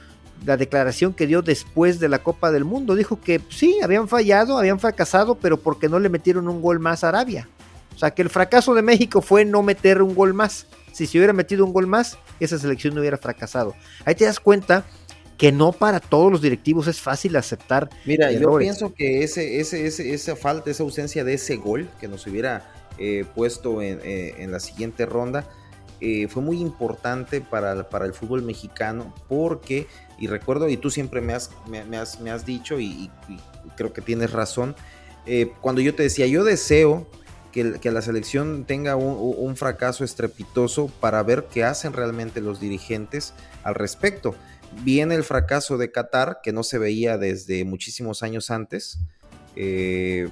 la 0.45 0.57
declaración 0.57 1.13
que 1.13 1.27
dio 1.27 1.41
después 1.41 1.99
de 1.99 2.09
la 2.09 2.19
Copa 2.19 2.51
del 2.51 2.65
Mundo. 2.65 2.95
Dijo 2.95 3.19
que 3.19 3.41
sí, 3.49 3.79
habían 3.83 4.07
fallado, 4.07 4.57
habían 4.57 4.79
fracasado, 4.79 5.35
pero 5.35 5.57
porque 5.57 5.89
no 5.89 5.99
le 5.99 6.09
metieron 6.09 6.47
un 6.47 6.61
gol 6.61 6.79
más 6.79 7.03
a 7.03 7.09
Arabia. 7.09 7.47
O 7.95 7.97
sea, 7.97 8.11
que 8.11 8.21
el 8.21 8.29
fracaso 8.29 8.73
de 8.73 8.81
México 8.81 9.21
fue 9.21 9.45
no 9.45 9.63
meter 9.63 10.01
un 10.01 10.15
gol 10.15 10.33
más. 10.33 10.67
Si 10.91 11.07
se 11.07 11.17
hubiera 11.17 11.33
metido 11.33 11.65
un 11.65 11.73
gol 11.73 11.87
más, 11.87 12.17
esa 12.39 12.57
selección 12.57 12.93
no 12.93 13.01
hubiera 13.01 13.17
fracasado. 13.17 13.73
Ahí 14.05 14.15
te 14.15 14.25
das 14.25 14.39
cuenta 14.39 14.85
que 15.37 15.51
no 15.51 15.71
para 15.71 15.99
todos 15.99 16.31
los 16.31 16.41
directivos 16.41 16.87
es 16.87 17.01
fácil 17.01 17.35
aceptar. 17.35 17.89
Mira, 18.05 18.31
yo 18.31 18.57
pienso 18.57 18.93
que 18.93 19.23
ese, 19.23 19.59
ese, 19.59 19.85
ese, 19.85 20.13
esa 20.13 20.35
falta, 20.35 20.71
esa 20.71 20.83
ausencia 20.83 21.23
de 21.23 21.33
ese 21.33 21.57
gol 21.57 21.89
que 21.99 22.07
nos 22.07 22.25
hubiera 22.27 22.71
eh, 22.97 23.25
puesto 23.35 23.81
eh, 23.81 24.35
en, 24.37 24.51
la 24.53 24.61
siguiente 24.61 25.05
ronda 25.05 25.45
eh, 25.99 26.29
fue 26.29 26.41
muy 26.41 26.61
importante 26.61 27.41
para, 27.41 27.89
para, 27.89 28.05
el 28.05 28.13
fútbol 28.13 28.41
mexicano 28.41 29.13
porque, 29.27 29.87
y 30.17 30.27
recuerdo, 30.27 30.69
y 30.69 30.77
tú 30.77 30.89
siempre 30.89 31.19
me 31.19 31.33
has, 31.33 31.51
me, 31.67 31.97
has, 31.97 32.21
me 32.21 32.31
has, 32.31 32.45
dicho, 32.45 32.79
y, 32.79 33.11
creo 33.75 33.91
que 33.91 34.01
tienes 34.01 34.31
razón, 34.31 34.75
cuando 35.59 35.81
yo 35.81 35.95
te 35.95 36.03
decía, 36.03 36.27
yo 36.27 36.43
deseo 36.43 37.07
que, 37.51 37.79
que 37.81 37.91
la 37.91 38.01
selección 38.01 38.63
tenga 38.65 38.95
un, 38.95 39.35
un 39.37 39.55
fracaso 39.57 40.03
estrepitoso 40.03 40.87
para 40.99 41.21
ver 41.23 41.47
qué 41.51 41.63
hacen 41.63 41.93
realmente 41.93 42.41
los 42.41 42.59
dirigentes 42.61 43.33
al 43.63 43.75
respecto 43.75 44.35
Viene 44.83 45.15
el 45.15 45.23
fracaso 45.23 45.77
de 45.77 45.91
Qatar, 45.91 46.39
que 46.43 46.51
no 46.51 46.63
se 46.63 46.77
veía 46.77 47.17
desde 47.17 47.63
muchísimos 47.65 48.23
años 48.23 48.51
antes. 48.51 48.99
Eh, 49.55 50.29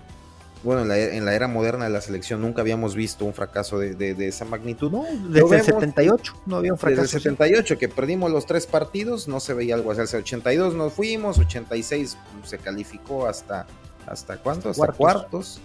bueno, 0.64 0.82
en 0.94 1.26
la, 1.26 1.36
era 1.36 1.48
moderna 1.50 1.86
de 1.86 1.92
la 1.92 2.00
selección 2.00 2.42
nunca 2.42 2.62
habíamos 2.62 2.96
visto 2.96 3.26
un 3.26 3.34
fracaso 3.34 3.80
de, 3.80 4.16
esa 4.26 4.46
magnitud. 4.46 4.92
No, 4.92 5.06
desde 5.28 5.58
el 5.58 5.64
78 5.64 6.34
no 6.46 6.56
había 6.56 6.72
un 6.72 6.80
fracaso. 6.80 7.02
Desde 7.02 7.18
el 7.18 7.24
78, 7.24 7.78
que 7.78 7.90
perdimos 7.90 8.32
los 8.32 8.46
tres 8.46 8.66
partidos, 8.66 9.28
no 9.28 9.42
se 9.42 9.54
veía 9.54 9.76
algo 9.76 9.92
así. 9.92 10.02
El 10.02 10.22
82 10.22 10.74
nos 10.76 10.94
fuimos, 10.94 11.38
86 11.38 12.18
se 12.46 12.58
calificó 12.60 13.28
hasta, 13.28 13.68
¿hasta 14.08 14.38
cuánto? 14.38 14.70
Hasta 14.70 14.88
cuartos. 14.94 15.60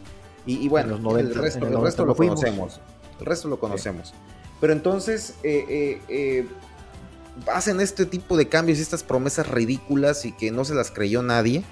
Y, 0.47 0.67
bueno, 0.69 0.97
el 1.19 1.35
resto, 1.35 1.67
el 1.67 1.81
resto 1.81 2.07
lo, 2.07 2.17
conocemos. 2.17 2.81
El 3.21 3.27
resto 3.27 3.49
lo 3.49 3.61
conocemos. 3.61 4.15
Pero 4.61 4.73
entonces, 4.73 5.35
eh, 5.43 5.65
eh, 5.69 6.03
eh 6.09 6.47
hacen 7.53 7.81
este 7.81 8.07
tipo 8.07 8.37
de 8.37 8.49
cambios 8.49 8.79
y 8.79 8.83
estas 8.83 9.03
promesas 9.03 9.49
ridículas 9.49 10.25
y 10.25 10.33
que 10.33 10.51
no 10.51 10.65
se 10.65 10.75
las 10.75 10.91
creyó 10.91 11.23
nadie. 11.23 11.65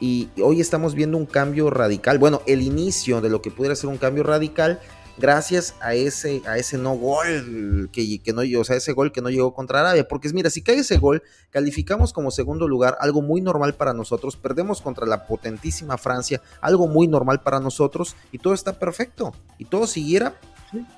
Y 0.00 0.28
hoy 0.42 0.60
estamos 0.60 0.94
viendo 0.94 1.16
un 1.16 1.26
cambio 1.26 1.70
radical. 1.70 2.18
Bueno, 2.18 2.42
el 2.46 2.62
inicio 2.62 3.20
de 3.20 3.28
lo 3.28 3.40
que 3.40 3.50
pudiera 3.50 3.76
ser 3.76 3.88
un 3.88 3.98
cambio 3.98 4.24
radical 4.24 4.80
gracias 5.18 5.74
a 5.80 5.94
ese, 5.94 6.42
a 6.46 6.58
ese 6.58 6.78
no 6.78 6.94
gol 6.94 7.90
que, 7.92 8.20
que 8.20 8.32
no, 8.32 8.42
o 8.60 8.64
sea, 8.64 8.76
ese 8.76 8.92
gol 8.92 9.12
que 9.12 9.20
no 9.20 9.30
llegó 9.30 9.54
contra 9.54 9.80
Arabia. 9.80 10.08
Porque 10.08 10.28
mira, 10.30 10.50
si 10.50 10.62
cae 10.62 10.78
ese 10.78 10.98
gol, 10.98 11.22
calificamos 11.50 12.12
como 12.12 12.30
segundo 12.30 12.66
lugar, 12.66 12.96
algo 13.00 13.22
muy 13.22 13.40
normal 13.40 13.74
para 13.74 13.92
nosotros. 13.92 14.36
Perdemos 14.36 14.80
contra 14.80 15.06
la 15.06 15.26
potentísima 15.26 15.98
Francia, 15.98 16.42
algo 16.60 16.88
muy 16.88 17.06
normal 17.06 17.42
para 17.42 17.60
nosotros. 17.60 18.16
Y 18.32 18.38
todo 18.38 18.54
está 18.54 18.78
perfecto. 18.78 19.32
Y 19.58 19.66
todo 19.66 19.86
siguiera 19.86 20.34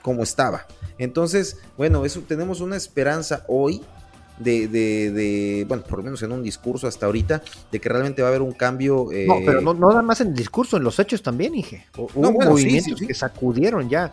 como 0.03 0.23
estaba. 0.23 0.67
Entonces, 0.99 1.59
bueno, 1.77 2.05
eso 2.05 2.23
tenemos 2.27 2.61
una 2.61 2.77
esperanza 2.77 3.45
hoy 3.49 3.83
de, 4.39 4.69
de, 4.69 5.65
bueno, 5.69 5.83
por 5.85 5.99
lo 5.99 6.05
menos 6.05 6.23
en 6.23 6.33
un 6.33 6.43
discurso 6.43 6.87
hasta 6.87 7.07
ahorita, 7.07 7.43
de 7.71 7.81
que 7.81 7.89
realmente 7.89 8.23
va 8.23 8.29
a 8.29 8.31
haber 8.31 8.43
un 8.43 8.53
cambio. 8.53 9.13
Eh, 9.13 9.27
no, 9.27 9.37
pero 9.45 9.61
no, 9.61 9.75
nada 9.75 10.03
más 10.03 10.21
en 10.21 10.29
el 10.29 10.35
discurso, 10.35 10.77
en 10.77 10.85
los 10.85 10.99
hechos 10.99 11.23
también, 11.23 11.53
dije. 11.53 11.87
Hubo 11.97 12.33
movimientos 12.33 13.01
que 13.01 13.15
sacudieron 13.15 13.89
ya. 13.89 14.13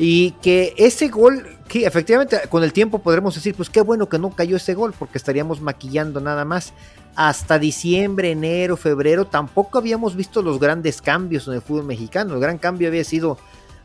Y 0.00 0.32
que 0.42 0.74
ese 0.76 1.08
gol, 1.08 1.44
que 1.66 1.84
efectivamente 1.84 2.38
con 2.48 2.62
el 2.62 2.72
tiempo 2.72 3.00
podremos 3.00 3.34
decir, 3.34 3.54
pues 3.56 3.68
qué 3.68 3.80
bueno 3.80 4.08
que 4.08 4.18
no 4.18 4.30
cayó 4.30 4.56
ese 4.56 4.74
gol, 4.74 4.94
porque 4.96 5.18
estaríamos 5.18 5.60
maquillando 5.60 6.20
nada 6.20 6.44
más. 6.44 6.72
Hasta 7.16 7.58
diciembre, 7.58 8.30
enero, 8.30 8.76
febrero, 8.76 9.26
tampoco 9.26 9.78
habíamos 9.78 10.14
visto 10.14 10.40
los 10.40 10.60
grandes 10.60 11.02
cambios 11.02 11.48
en 11.48 11.54
el 11.54 11.62
fútbol 11.62 11.84
mexicano. 11.84 12.34
El 12.34 12.40
gran 12.40 12.58
cambio 12.58 12.86
había 12.86 13.02
sido 13.02 13.38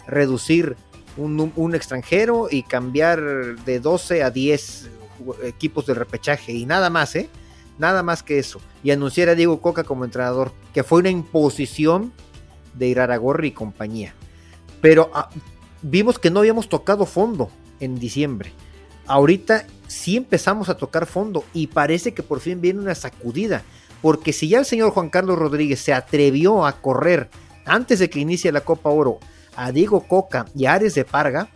reducir 0.06 0.76
un, 1.18 1.76
extranjero 1.76 2.48
y 2.50 2.64
cambiar 2.64 3.22
de 3.66 3.80
12 3.80 4.24
a 4.24 4.32
10 4.32 4.90
equipos 5.44 5.86
de 5.86 5.94
repechaje 5.94 6.52
y 6.54 6.66
nada 6.66 6.90
más, 6.90 7.16
¿eh? 7.16 7.30
Nada 7.78 8.04
más 8.04 8.24
que 8.24 8.40
eso. 8.40 8.62
Y 8.84 8.92
anunciar 8.92 9.30
a 9.30 9.36
Diego 9.36 9.62
Coca 9.62 9.84
como 9.84 10.06
entrenador, 10.06 10.52
que 10.74 10.84
fue 10.84 11.00
una 11.00 11.10
imposición 11.10 12.14
de 12.76 12.88
Iraragorri 12.88 13.50
y 13.50 13.52
compañía. 13.52 14.14
Pero 14.82 15.10
ah, 15.14 15.30
vimos 15.82 16.20
que 16.20 16.30
no 16.30 16.40
habíamos 16.40 16.70
tocado 16.70 17.06
fondo 17.06 17.50
en 17.80 18.00
diciembre. 18.00 18.52
Ahorita 19.06 19.66
sí 19.88 20.18
empezamos 20.18 20.70
a 20.70 20.78
tocar 20.78 21.06
fondo 21.06 21.44
y 21.54 21.68
parece 21.68 22.14
que 22.14 22.24
por 22.24 22.40
fin 22.40 22.62
viene 22.62 22.80
una 22.80 22.96
sacudida. 22.96 23.64
Porque 24.02 24.34
si 24.34 24.50
ya 24.50 24.60
el 24.60 24.66
señor 24.66 24.92
Juan 24.92 25.10
Carlos 25.10 25.40
Rodríguez 25.40 25.80
se 25.80 25.94
atrevió 25.94 26.66
a 26.66 26.82
correr 26.82 27.30
antes 27.66 28.00
de 28.00 28.10
que 28.10 28.20
inicie 28.20 28.52
la 28.52 28.62
Copa 28.62 28.90
Oro 28.90 29.20
a 29.56 29.72
Diego 29.72 30.02
Coca 30.08 30.46
y 30.56 30.66
a 30.66 30.74
Ares 30.74 30.96
de 30.96 31.06
Parga, 31.06 31.50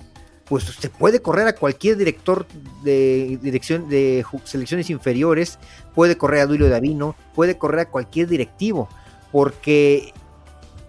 pues 0.46 0.64
se 0.64 0.90
puede 0.90 1.22
correr 1.22 1.48
a 1.48 1.56
cualquier 1.56 1.98
director 1.98 2.48
de 2.84 3.38
de 3.42 4.26
selecciones 4.46 4.90
inferiores, 4.90 5.60
puede 5.94 6.18
correr 6.18 6.42
a 6.42 6.46
Duilio 6.46 6.70
Davino, 6.70 7.16
puede 7.36 7.58
correr 7.58 7.82
a 7.82 7.90
cualquier 7.90 8.28
directivo, 8.28 8.88
porque 9.32 10.14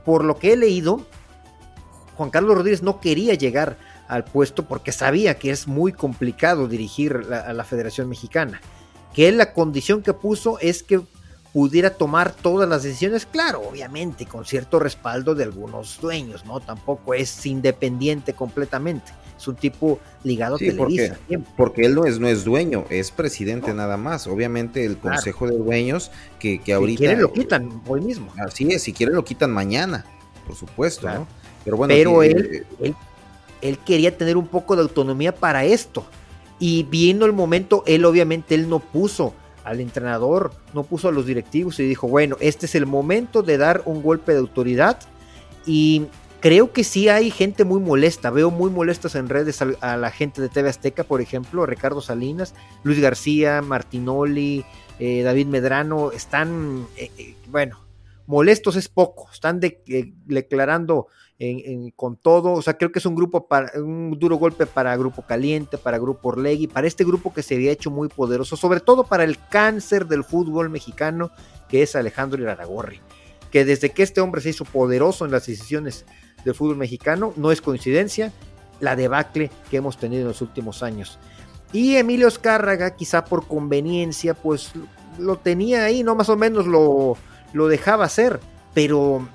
por 0.04 0.24
lo 0.24 0.38
que 0.38 0.52
he 0.52 0.56
leído, 0.56 1.04
Juan 2.16 2.30
Carlos 2.30 2.56
Rodríguez 2.56 2.82
no 2.82 3.00
quería 3.00 3.34
llegar 3.34 3.76
al 4.08 4.24
puesto 4.24 4.66
porque 4.66 4.90
sabía 4.90 5.38
que 5.38 5.50
es 5.50 5.68
muy 5.68 5.92
complicado 5.92 6.66
dirigir 6.66 7.26
a 7.30 7.52
la 7.52 7.64
Federación 7.64 8.08
Mexicana. 8.08 8.60
Que 9.12 9.30
la 9.32 9.52
condición 9.52 10.02
que 10.02 10.14
puso 10.14 10.58
es 10.60 10.82
que 10.82 11.00
pudiera 11.52 11.90
tomar 11.90 12.32
todas 12.32 12.68
las 12.68 12.82
decisiones, 12.82 13.26
claro, 13.26 13.62
obviamente 13.68 14.26
con 14.26 14.44
cierto 14.44 14.78
respaldo 14.78 15.34
de 15.34 15.44
algunos 15.44 15.98
dueños, 16.00 16.44
¿no? 16.44 16.60
Tampoco 16.60 17.14
es 17.14 17.46
independiente 17.46 18.34
completamente 18.34 19.12
es 19.38 19.48
un 19.48 19.54
tipo 19.54 20.00
ligado 20.24 20.56
a 20.56 20.58
Televisa. 20.58 21.16
Porque, 21.56 21.86
él 21.86 21.94
no 21.94 22.04
es, 22.04 22.18
no 22.18 22.28
es 22.28 22.44
dueño, 22.44 22.84
es 22.90 23.10
presidente 23.10 23.72
nada 23.72 23.96
más. 23.96 24.26
Obviamente 24.26 24.84
el 24.84 24.98
consejo 24.98 25.46
de 25.46 25.56
dueños 25.56 26.10
que, 26.38 26.58
que 26.60 26.72
ahorita... 26.72 26.98
Si 26.98 27.04
quieren 27.04 27.22
lo 27.22 27.32
quitan 27.32 27.82
hoy 27.86 28.00
mismo. 28.00 28.32
Así 28.44 28.70
es, 28.72 28.82
si 28.82 28.92
quieren 28.92 29.14
lo 29.14 29.24
quitan 29.24 29.52
mañana, 29.52 30.04
por 30.46 30.56
supuesto, 30.56 31.08
¿no? 31.08 31.26
Pero 31.64 31.76
bueno... 31.76 31.94
Pero 31.94 32.22
él, 32.22 32.66
él, 32.80 32.94
él 33.62 33.78
quería 33.78 34.16
tener 34.16 34.36
un 34.36 34.48
poco 34.48 34.74
de 34.74 34.82
autonomía 34.82 35.34
para 35.34 35.64
esto. 35.64 36.04
Y 36.58 36.82
viendo 36.84 37.24
el 37.24 37.32
momento, 37.32 37.84
él 37.86 38.04
obviamente 38.04 38.56
él 38.56 38.68
no 38.68 38.80
puso 38.80 39.34
al 39.68 39.80
entrenador, 39.80 40.52
no 40.74 40.82
puso 40.82 41.08
a 41.08 41.12
los 41.12 41.26
directivos 41.26 41.78
y 41.80 41.84
dijo, 41.84 42.08
bueno, 42.08 42.36
este 42.40 42.66
es 42.66 42.74
el 42.74 42.86
momento 42.86 43.42
de 43.42 43.58
dar 43.58 43.82
un 43.84 44.02
golpe 44.02 44.32
de 44.32 44.38
autoridad 44.38 44.98
y 45.66 46.06
Creo 46.40 46.72
que 46.72 46.84
sí 46.84 47.08
hay 47.08 47.32
gente 47.32 47.64
muy 47.64 47.80
molesta, 47.80 48.30
veo 48.30 48.52
muy 48.52 48.70
molestas 48.70 49.16
en 49.16 49.28
redes 49.28 49.60
a, 49.60 49.96
la 49.96 50.10
gente 50.12 50.40
de 50.40 50.48
TV 50.48 50.68
Azteca, 50.68 51.02
por 51.02 51.20
ejemplo, 51.20 51.66
Ricardo 51.66 52.00
Salinas, 52.00 52.54
Luis 52.84 53.00
García, 53.00 53.60
Martinoli, 53.60 54.64
eh, 55.00 55.22
David 55.22 55.46
Medrano, 55.48 56.12
están, 56.12 56.86
eh, 56.96 57.10
eh, 57.18 57.34
bueno, 57.48 57.80
molestos 58.26 58.76
es 58.76 58.88
poco, 58.88 59.28
están 59.32 59.58
declarando 59.58 61.08
con 61.94 62.16
todo, 62.16 62.52
o 62.52 62.62
sea, 62.62 62.76
creo 62.76 62.90
que 62.90 62.98
es 62.98 63.06
un 63.06 63.14
grupo 63.14 63.46
para, 63.46 63.70
un 63.80 64.18
duro 64.18 64.36
golpe 64.36 64.66
para 64.66 64.96
Grupo 64.96 65.22
Caliente, 65.22 65.78
para 65.78 65.96
Grupo 65.96 66.30
Orlegui, 66.30 66.66
para 66.66 66.88
este 66.88 67.04
grupo 67.04 67.32
que 67.32 67.44
se 67.44 67.54
había 67.54 67.70
hecho 67.70 67.92
muy 67.92 68.08
poderoso, 68.08 68.56
sobre 68.56 68.80
todo 68.80 69.04
para 69.04 69.22
el 69.22 69.38
cáncer 69.48 70.06
del 70.06 70.24
fútbol 70.24 70.68
mexicano, 70.68 71.30
que 71.68 71.82
es 71.82 71.94
Alejandro 71.94 72.42
Iraragorri, 72.42 73.00
que 73.52 73.64
desde 73.64 73.90
que 73.90 74.02
este 74.02 74.20
hombre 74.20 74.40
se 74.40 74.48
hizo 74.48 74.64
poderoso 74.64 75.24
en 75.24 75.30
las 75.30 75.46
decisiones 75.46 76.06
del 76.44 76.56
fútbol 76.56 76.76
mexicano, 76.76 77.32
no 77.36 77.52
es 77.52 77.60
coincidencia 77.60 78.32
la 78.80 78.96
debacle 78.96 79.52
que 79.70 79.76
hemos 79.76 79.96
tenido 79.96 80.22
en 80.22 80.28
los 80.28 80.42
últimos 80.42 80.82
años. 80.82 81.20
Y 81.72 81.96
Emilio 81.96 82.26
Escárraga, 82.26 82.96
quizá 82.96 83.24
por 83.24 83.46
conveniencia, 83.46 84.34
pues 84.34 84.72
lo 85.18 85.36
tenía 85.36 85.84
ahí, 85.84 86.02
no 86.02 86.16
más 86.16 86.30
o 86.30 86.36
menos 86.36 86.66
lo, 86.66 87.16
lo 87.52 87.68
dejaba 87.68 88.06
hacer, 88.06 88.40
pero 88.74 89.28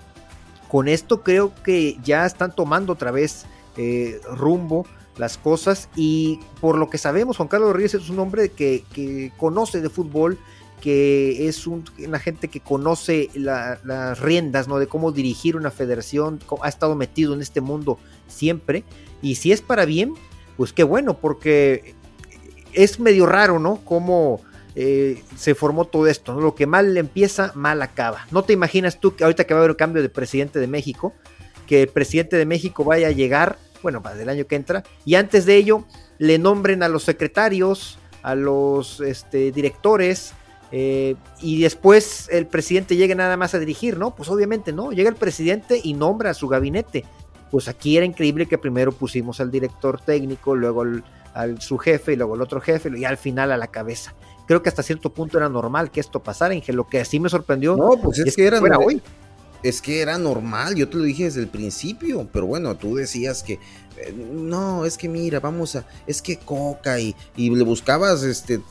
con 0.74 0.88
esto 0.88 1.22
creo 1.22 1.54
que 1.64 2.00
ya 2.04 2.26
están 2.26 2.52
tomando 2.52 2.94
otra 2.94 3.12
vez 3.12 3.46
eh, 3.78 4.20
rumbo 4.32 4.88
las 5.18 5.38
cosas 5.38 5.88
y 5.96 6.40
por 6.62 6.80
lo 6.80 6.90
que 6.90 6.98
sabemos 6.98 7.38
Juan 7.38 7.48
Carlos 7.48 7.70
Rodríguez 7.70 7.94
es 7.94 8.10
un 8.10 8.18
hombre 8.18 8.50
que, 8.50 8.84
que 8.92 9.32
conoce 9.38 9.82
de 9.82 9.92
fútbol, 9.92 10.40
que 10.82 11.48
es 11.48 11.68
un, 11.68 11.86
una 12.04 12.18
gente 12.18 12.48
que 12.48 12.60
conoce 12.60 13.30
las 13.36 14.20
riendas 14.20 14.68
¿no? 14.68 14.80
de 14.80 14.88
cómo 14.88 15.12
dirigir 15.12 15.58
una 15.58 15.70
federación, 15.70 16.40
ha 16.64 16.70
estado 16.70 16.96
metido 16.96 17.36
en 17.36 17.44
este 17.44 17.62
mundo 17.62 18.00
siempre 18.28 18.84
y 19.22 19.36
si 19.36 19.52
es 19.52 19.62
para 19.62 19.86
bien, 19.86 20.16
pues 20.58 20.74
qué 20.74 20.82
bueno, 20.82 21.20
porque 21.20 21.94
es 22.72 23.00
medio 23.00 23.28
raro, 23.28 23.60
¿no? 23.60 23.76
Cómo 23.86 24.42
eh, 24.76 25.22
se 25.38 25.54
formó 25.54 25.86
todo 25.86 26.08
esto, 26.08 26.40
Lo 26.40 26.56
que 26.56 26.66
mal 26.66 26.98
empieza, 26.98 27.52
mal 27.56 27.82
acaba. 27.82 28.26
No 28.32 28.44
te 28.44 28.54
imaginas 28.54 29.00
tú 29.00 29.16
que 29.16 29.24
ahorita 29.24 29.44
que 29.46 29.54
va 29.54 29.60
a 29.60 29.62
haber 29.62 29.72
un 29.72 29.78
cambio 29.78 30.02
de 30.02 30.10
presidente 30.10 30.60
de 30.60 30.68
México, 30.68 31.14
que 31.68 31.84
el 31.84 31.90
presidente 31.90 32.38
de 32.38 32.46
México 32.46 32.84
vaya 32.84 33.08
a 33.08 33.12
llegar, 33.12 33.58
bueno, 33.84 34.02
para 34.02 34.20
el 34.20 34.30
año 34.30 34.48
que 34.48 34.56
entra, 34.56 34.84
y 35.06 35.16
antes 35.16 35.46
de 35.46 35.58
ello 35.58 35.86
le 36.18 36.40
nombren 36.40 36.82
a 36.82 36.88
los 36.88 37.04
secretarios, 37.04 38.00
a 38.24 38.34
los 38.36 39.00
este, 39.00 39.52
directores, 39.52 40.34
eh, 40.72 41.16
y 41.40 41.62
después 41.62 42.28
el 42.32 42.48
presidente 42.48 42.96
llegue 42.96 43.14
nada 43.14 43.38
más 43.38 43.54
a 43.54 43.60
dirigir, 43.60 44.00
¿no? 44.00 44.16
Pues 44.16 44.30
obviamente 44.30 44.74
no, 44.74 44.92
llega 44.92 45.10
el 45.10 45.16
presidente 45.16 45.80
y 45.84 45.94
nombra 45.94 46.32
a 46.32 46.34
su 46.34 46.48
gabinete. 46.48 47.06
Pues 47.52 47.68
aquí 47.68 47.96
era 47.96 48.08
increíble 48.08 48.48
que 48.48 48.58
primero 48.58 48.92
pusimos 48.92 49.40
al 49.40 49.52
director 49.52 50.02
técnico, 50.02 50.56
luego 50.56 50.82
al, 50.82 51.04
al 51.36 51.62
su 51.62 51.78
jefe 51.78 52.14
y 52.14 52.16
luego 52.16 52.34
el 52.34 52.42
otro 52.42 52.60
jefe 52.60 52.90
y 52.98 53.06
al 53.06 53.18
final 53.18 53.52
a 53.52 53.58
la 53.58 53.68
cabeza 53.68 54.16
creo 54.54 54.62
que 54.62 54.70
hasta 54.70 54.84
cierto 54.84 55.12
punto 55.12 55.38
era 55.38 55.50
normal 55.50 55.90
que 55.90 56.00
esto 56.00 56.22
pasara, 56.22 56.54
Inge. 56.54 56.74
Lo 56.74 56.88
que 56.88 57.02
así 57.02 57.20
me 57.20 57.28
sorprendió. 57.28 57.76
No, 57.76 57.98
pues 57.98 58.20
es, 58.20 58.36
que, 58.36 58.46
era 58.46 58.60
hoy. 58.78 59.02
Es 59.64 59.82
que 59.82 60.02
era 60.02 60.20
normal, 60.20 60.76
yo 60.76 60.88
te 60.88 60.98
lo 60.98 61.04
dije 61.04 61.24
desde 61.24 61.42
el 61.42 61.48
principio, 61.48 62.28
pero 62.32 62.46
bueno, 62.46 62.76
tú 62.76 62.96
decías 62.96 63.42
que 63.42 63.54
eh, 63.98 64.14
no, 64.14 64.86
es 64.86 64.96
que 64.96 65.10
mira, 65.10 65.40
vamos 65.40 65.76
a, 65.76 65.88
es 66.06 66.22
que 66.22 66.38
Coca 66.38 67.00
y, 67.00 67.16
y 67.36 67.50
le 67.50 67.64
buscabas 67.64 68.22
este 68.22 68.62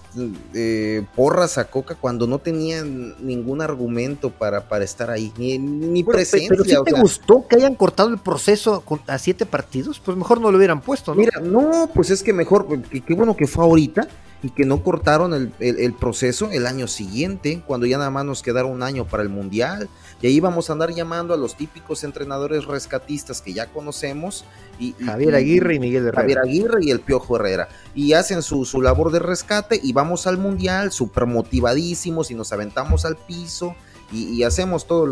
eh, 0.55 1.05
porras 1.17 1.59
a 1.59 1.65
Coca 1.65 1.97
cuando 1.97 2.29
no 2.29 2.39
tenían 2.39 3.17
ningún 3.27 3.61
argumento 3.61 4.31
para, 4.31 4.69
para 4.69 4.85
estar 4.85 5.11
ahí, 5.11 5.33
ni, 5.37 5.59
ni 5.59 6.05
presencia. 6.05 6.49
Pero, 6.51 6.65
si 6.65 6.85
te 6.85 7.01
gustó 7.01 7.45
que 7.49 7.57
hayan 7.57 7.75
cortado 7.75 8.09
el 8.09 8.19
proceso 8.19 8.85
a 9.09 9.19
siete 9.19 9.47
partidos, 9.47 9.99
pues 9.99 10.17
mejor 10.17 10.41
no 10.41 10.53
lo 10.53 10.59
hubieran 10.59 10.81
puesto, 10.81 11.13
¿no? 11.13 11.19
Mira, 11.19 11.41
no, 11.41 11.91
pues 11.93 12.11
es 12.11 12.23
que 12.23 12.33
mejor, 12.33 12.69
qué 12.83 13.15
bueno 13.15 13.37
que 13.37 13.49
fue 13.49 13.65
ahorita 13.65 14.07
y 14.43 14.51
que 14.51 14.67
no 14.67 14.83
cortaron 14.83 15.53
el, 15.61 15.95
proceso 15.95 16.51
el 16.51 16.67
año 16.67 16.89
siguiente, 16.89 17.63
cuando 17.65 17.87
ya 17.87 17.97
nada 17.97 18.11
más 18.11 18.25
nos 18.25 18.43
quedaron 18.43 18.73
un 18.73 18.83
año 18.83 19.07
para 19.07 19.23
el 19.23 19.29
Mundial. 19.29 19.89
Y 20.21 20.27
ahí 20.27 20.41
vamos 20.41 20.69
a 20.69 20.73
andar 20.73 20.93
llamando 20.93 21.33
a 21.33 21.37
los 21.37 21.57
típicos 21.57 22.03
entrenadores 22.03 22.65
rescatistas 22.65 23.41
que 23.41 23.53
ya 23.53 23.67
conocemos. 23.67 24.45
Y, 24.81 24.95
Javier 24.95 25.37
Aguirre 25.37 25.77
y 25.77 25.79
Miguel 25.79 26.09
Herrera. 26.09 26.23
Javier 26.23 26.39
Aguirre 26.41 26.79
y 26.83 26.91
el 26.91 27.01
Piojo 27.01 27.37
Herrera. 27.37 27.69
Y 27.95 28.15
hacen 28.15 28.43
su, 28.43 28.83
labor 28.83 29.13
de 29.13 29.21
rescate 29.21 29.81
y 29.81 29.93
vamos 29.93 30.27
al 30.27 30.39
Mundial 30.39 30.91
súper 30.91 31.27
motivadísimos 31.27 32.33
y 32.33 32.35
nos 32.35 32.53
aventamos 32.53 33.05
al 33.05 33.17
piso. 33.17 33.77
Y, 34.11 34.43
hacemos 34.43 34.87
todas 34.87 35.09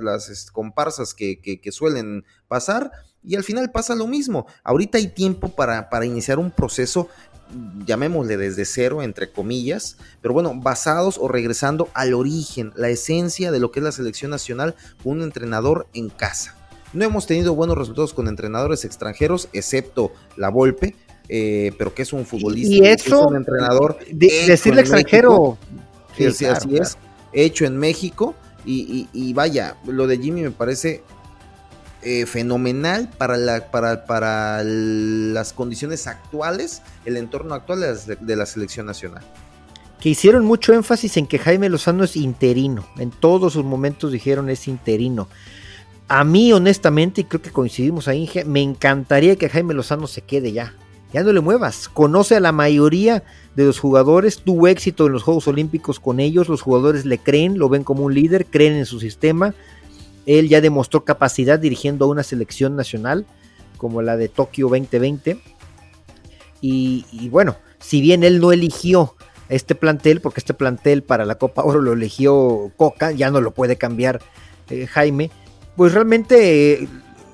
las, 0.00 0.50
comparsas 0.52 1.12
que, 1.12 1.40
que, 1.40 1.72
suelen 1.72 2.24
pasar 2.48 2.90
y 3.22 3.34
al 3.34 3.42
final 3.42 3.70
pasa 3.70 3.94
lo 3.94 4.06
mismo. 4.06 4.46
Ahorita 4.62 4.96
hay 4.96 5.08
tiempo 5.08 5.48
para, 5.48 5.90
para 5.90 6.06
iniciar 6.06 6.38
un 6.38 6.50
proceso 6.50 7.08
llamémosle 7.84 8.36
desde 8.36 8.64
cero, 8.64 9.02
entre 9.02 9.30
comillas, 9.30 9.96
pero 10.20 10.34
bueno, 10.34 10.52
basados 10.54 11.18
o 11.18 11.28
regresando 11.28 11.88
al 11.94 12.14
origen, 12.14 12.72
la 12.76 12.88
esencia 12.88 13.50
de 13.50 13.60
lo 13.60 13.70
que 13.70 13.80
es 13.80 13.84
la 13.84 13.92
selección 13.92 14.30
nacional, 14.30 14.74
un 15.04 15.22
entrenador 15.22 15.86
en 15.94 16.08
casa. 16.08 16.56
No 16.92 17.04
hemos 17.04 17.26
tenido 17.26 17.54
buenos 17.54 17.76
resultados 17.76 18.14
con 18.14 18.28
entrenadores 18.28 18.84
extranjeros, 18.84 19.48
excepto 19.52 20.12
la 20.36 20.50
Volpe, 20.50 20.94
eh, 21.28 21.72
pero 21.76 21.94
que 21.94 22.02
es 22.02 22.12
un 22.12 22.24
futbolista, 22.24 22.74
y 22.74 22.86
eso, 22.86 23.20
es 23.20 23.26
un 23.26 23.36
entrenador. 23.36 23.98
decirle 24.12 24.82
extranjero. 24.82 25.58
así 26.18 26.76
es, 26.76 26.96
hecho 27.32 27.64
en 27.64 27.76
México. 27.76 28.34
y, 28.64 29.32
vaya, 29.32 29.76
lo 29.86 30.06
de 30.06 30.18
Jimmy 30.18 30.42
me 30.42 30.50
parece 30.50 31.02
eh, 32.08 32.24
fenomenal 32.24 33.10
para, 33.18 33.36
la, 33.36 34.62
las 34.62 35.52
condiciones 35.52 36.06
actuales, 36.06 36.82
el 37.04 37.16
entorno 37.16 37.52
actual 37.52 37.80
de 38.20 38.36
la, 38.36 38.46
selección 38.46 38.86
nacional. 38.86 39.24
Que 39.98 40.10
hicieron 40.10 40.44
mucho 40.44 40.72
énfasis 40.72 41.16
en 41.16 41.26
que 41.26 41.40
Jaime 41.40 41.68
Lozano 41.68 42.04
es 42.04 42.14
interino. 42.14 42.86
En 42.98 43.10
todos 43.10 43.54
sus 43.54 43.64
momentos 43.64 44.12
dijeron 44.12 44.48
es 44.50 44.68
interino. 44.68 45.26
A 46.06 46.22
mí, 46.22 46.52
honestamente, 46.52 47.22
y 47.22 47.24
creo 47.24 47.42
que 47.42 47.50
coincidimos 47.50 48.06
ahí, 48.06 48.30
me 48.46 48.62
encantaría 48.62 49.34
que 49.34 49.48
Jaime 49.48 49.74
Lozano 49.74 50.06
se 50.06 50.22
quede 50.22 50.52
ya. 50.52 50.74
Ya 51.12 51.24
no 51.24 51.32
le 51.32 51.40
muevas. 51.40 51.88
Conoce 51.88 52.36
a 52.36 52.40
la 52.40 52.52
mayoría 52.52 53.24
de 53.56 53.64
los 53.64 53.80
jugadores, 53.80 54.38
tuvo 54.38 54.68
éxito 54.68 55.06
en 55.06 55.12
los 55.12 55.24
Juegos 55.24 55.48
Olímpicos 55.48 55.98
con 55.98 56.20
ellos, 56.20 56.48
los 56.48 56.62
jugadores 56.62 57.04
le 57.04 57.18
creen, 57.18 57.58
lo 57.58 57.68
ven 57.68 57.82
como 57.82 58.04
un 58.04 58.14
líder, 58.14 58.46
creen 58.46 58.74
en 58.74 58.86
su 58.86 59.00
sistema, 59.00 59.54
él 60.26 60.48
ya 60.48 60.60
demostró 60.60 61.04
capacidad 61.04 61.58
dirigiendo 61.58 62.04
a 62.04 62.08
una 62.08 62.24
selección 62.24 62.76
nacional 62.76 63.24
como 63.76 64.02
la 64.02 64.16
de 64.16 64.28
Tokio 64.28 64.68
2020. 64.68 65.40
Y, 66.60 67.28
bueno, 67.30 67.56
si 67.78 68.00
bien 68.00 68.24
él 68.24 68.40
no 68.40 68.50
eligió 68.50 69.14
este 69.48 69.76
plantel, 69.76 70.20
porque 70.20 70.40
este 70.40 70.54
plantel 70.54 71.04
para 71.04 71.24
la 71.24 71.36
Copa 71.36 71.62
Oro 71.62 71.80
lo 71.80 71.92
eligió 71.92 72.72
Coca, 72.76 73.12
ya 73.12 73.30
no 73.30 73.40
lo 73.40 73.52
puede 73.52 73.76
cambiar 73.76 74.20
eh, 74.70 74.88
Jaime, 74.88 75.30
pues 75.76 75.92
realmente 75.92 76.72
eh, 76.72 76.88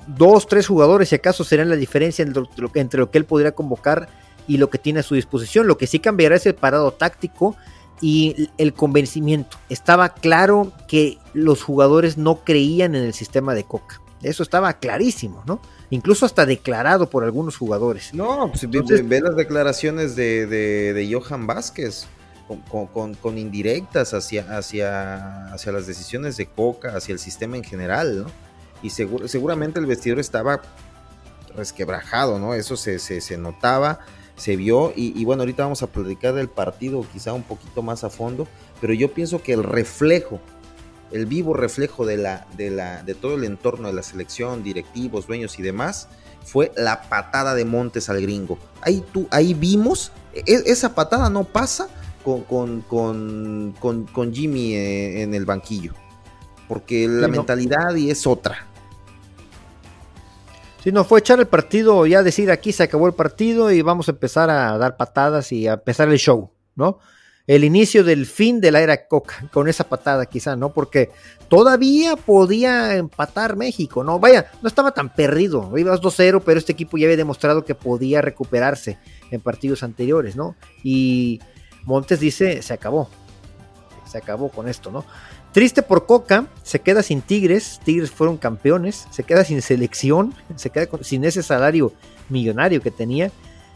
dos, 0.05 0.45
tres 0.45 0.67
jugadores, 0.67 1.09
si 1.09 1.15
acaso, 1.15 1.43
serán 1.43 1.69
la 1.69 1.75
diferencia 1.75 2.23
entre 2.23 2.43
lo, 2.43 2.71
entre 2.75 2.99
lo 2.99 3.09
que 3.09 3.17
él 3.17 3.25
podría 3.25 3.53
convocar 3.53 4.07
y 4.47 4.57
lo 4.57 4.69
que 4.69 4.77
tiene 4.77 4.99
a 4.99 5.03
su 5.03 5.15
disposición. 5.15 5.65
Lo 5.65 5.79
que 5.79 5.87
sí 5.87 5.97
cambiará 5.97 6.35
es 6.35 6.45
el 6.45 6.53
parado 6.53 6.91
táctico 6.91 7.55
y 8.03 8.49
el 8.57 8.73
convencimiento. 8.73 9.57
Estaba 9.69 10.09
claro 10.09 10.73
que 10.89 11.19
los 11.33 11.63
jugadores 11.63 12.17
no 12.17 12.43
creían 12.43 12.95
en 12.95 13.03
el 13.05 13.13
sistema 13.13 13.55
de 13.55 13.63
Coca. 13.63 14.01
Eso 14.21 14.43
estaba 14.43 14.73
clarísimo, 14.73 15.41
¿no? 15.47 15.61
Incluso 15.89 16.25
hasta 16.25 16.45
declarado 16.45 17.09
por 17.09 17.23
algunos 17.23 17.55
jugadores. 17.55 18.13
No, 18.13 18.51
pues 18.51 18.69
ve, 18.69 19.21
las 19.21 19.37
declaraciones 19.37 20.17
de, 20.17 21.09
Johan 21.13 21.47
Vázquez 21.47 22.07
con, 22.69 23.37
indirectas 23.37 24.13
hacia, 24.13 24.57
hacia, 24.57 25.53
hacia 25.53 25.71
las 25.71 25.87
decisiones 25.87 26.35
de 26.35 26.47
Coca, 26.47 26.97
hacia 26.97 27.13
el 27.13 27.19
sistema 27.19 27.55
en 27.55 27.63
general, 27.63 28.23
¿no? 28.23 28.31
Y 28.81 28.89
seguramente 28.89 29.79
el 29.79 29.85
vestidor 29.85 30.19
estaba 30.19 30.61
resquebrajado, 31.55 32.37
¿no? 32.37 32.53
Eso 32.53 32.75
se, 32.75 32.99
se, 32.99 33.21
se 33.21 33.37
notaba 33.37 33.99
se 34.43 34.57
vio 34.57 34.91
y, 34.93 35.23
bueno, 35.23 35.43
ahorita 35.43 35.63
vamos 35.63 35.83
a 35.83 35.87
platicar 35.87 36.33
del 36.33 36.49
partido 36.49 37.05
quizá 37.13 37.31
un 37.31 37.43
poquito 37.43 37.81
más 37.81 38.03
a 38.03 38.09
fondo, 38.09 38.45
pero 38.81 38.93
yo 38.93 39.13
pienso 39.13 39.41
que 39.41 39.53
el 39.53 39.63
reflejo, 39.63 40.41
el 41.13 41.27
vivo 41.27 41.53
reflejo 41.53 42.05
de, 42.05 42.17
la, 42.17 42.45
de, 42.57 42.69
la, 42.69 43.03
de 43.03 43.13
todo 43.13 43.35
el 43.35 43.45
entorno 43.45 43.87
de 43.87 43.93
la 43.93 44.03
selección, 44.03 44.61
directivos, 44.61 45.27
dueños 45.27 45.57
y 45.59 45.61
demás, 45.61 46.09
fue 46.43 46.73
la 46.75 47.03
patada 47.03 47.55
de 47.55 47.63
Montes 47.63 48.09
al 48.09 48.21
gringo. 48.21 48.57
Ahí, 48.81 49.01
tú, 49.13 49.27
ahí 49.31 49.53
vimos, 49.53 50.11
e, 50.33 50.43
esa 50.45 50.93
patada 50.93 51.29
no 51.29 51.45
pasa 51.45 51.87
con, 52.25 52.81
con, 52.81 53.73
con, 53.79 54.33
Jimmy 54.33 54.73
eh, 54.73 55.21
en 55.21 55.33
el 55.35 55.45
banquillo, 55.45 55.93
porque 56.67 57.07
la 57.07 57.29
mentalidad 57.29 57.95
y 57.95 58.11
es 58.11 58.27
otra. 58.27 58.67
Si 60.83 60.91
no, 60.91 61.05
fue 61.05 61.19
echar 61.19 61.39
el 61.39 61.47
partido, 61.47 62.05
ya 62.05 62.23
decir 62.23 62.51
aquí 62.51 62.73
se 62.73 62.83
acabó 62.83 63.07
el 63.07 63.13
partido 63.13 63.71
y 63.71 63.81
vamos 63.81 64.09
a 64.09 64.11
empezar 64.11 64.49
a 64.49 64.77
dar 64.77 64.97
patadas 64.97 65.53
y 65.53 65.65
a 65.65 65.75
empezar 65.75 66.09
el 66.09 66.17
show, 66.17 66.51
¿no? 66.75 66.99
El 67.47 67.63
inicio 67.63 68.03
del 68.03 68.25
fin 68.25 68.59
de 68.59 68.69
la 68.69 68.81
era 68.81 69.07
Coca, 69.07 69.47
con 69.53 69.69
esa 69.69 69.85
patada 69.85 70.25
quizá, 70.25 70.57
¿no? 70.57 70.73
Porque 70.73 71.09
todavía 71.47 72.17
podía 72.17 72.97
empatar 72.97 73.55
México, 73.55 74.03
¿no? 74.03 74.19
Vaya, 74.19 74.51
no 74.61 74.67
estaba 74.67 74.91
tan 74.91 75.13
perdido, 75.13 75.71
ibas 75.77 76.01
2-0, 76.01 76.41
pero 76.45 76.59
este 76.59 76.73
equipo 76.73 76.97
ya 76.97 77.05
había 77.05 77.15
demostrado 77.15 77.63
que 77.63 77.75
podía 77.75 78.21
recuperarse 78.21 78.99
en 79.31 79.39
partidos 79.39 79.83
anteriores, 79.83 80.35
¿no? 80.35 80.57
Y 80.83 81.39
Montes 81.83 82.19
dice, 82.19 82.61
se 82.61 82.73
acabó, 82.73 83.09
se 84.05 84.17
acabó 84.17 84.49
con 84.49 84.67
esto, 84.67 84.91
¿no? 84.91 85.05
Triste 85.53 85.83
por 85.83 86.07
Coca, 86.07 86.47
se 86.63 86.79
queda 86.79 87.03
sin 87.03 87.21
Tigres, 87.21 87.79
Tigres 87.83 88.09
fueron 88.09 88.37
campeones, 88.37 89.07
se 89.11 89.23
queda 89.23 89.45
sin 89.45 89.61
selección, 89.61 90.33
se 90.55 90.71
queda 90.71 90.87
sin 91.01 91.23
ese 91.25 91.43
salario 91.43 91.93
millonario 92.29 92.81
que 92.81 92.89
tenía, 92.89 93.31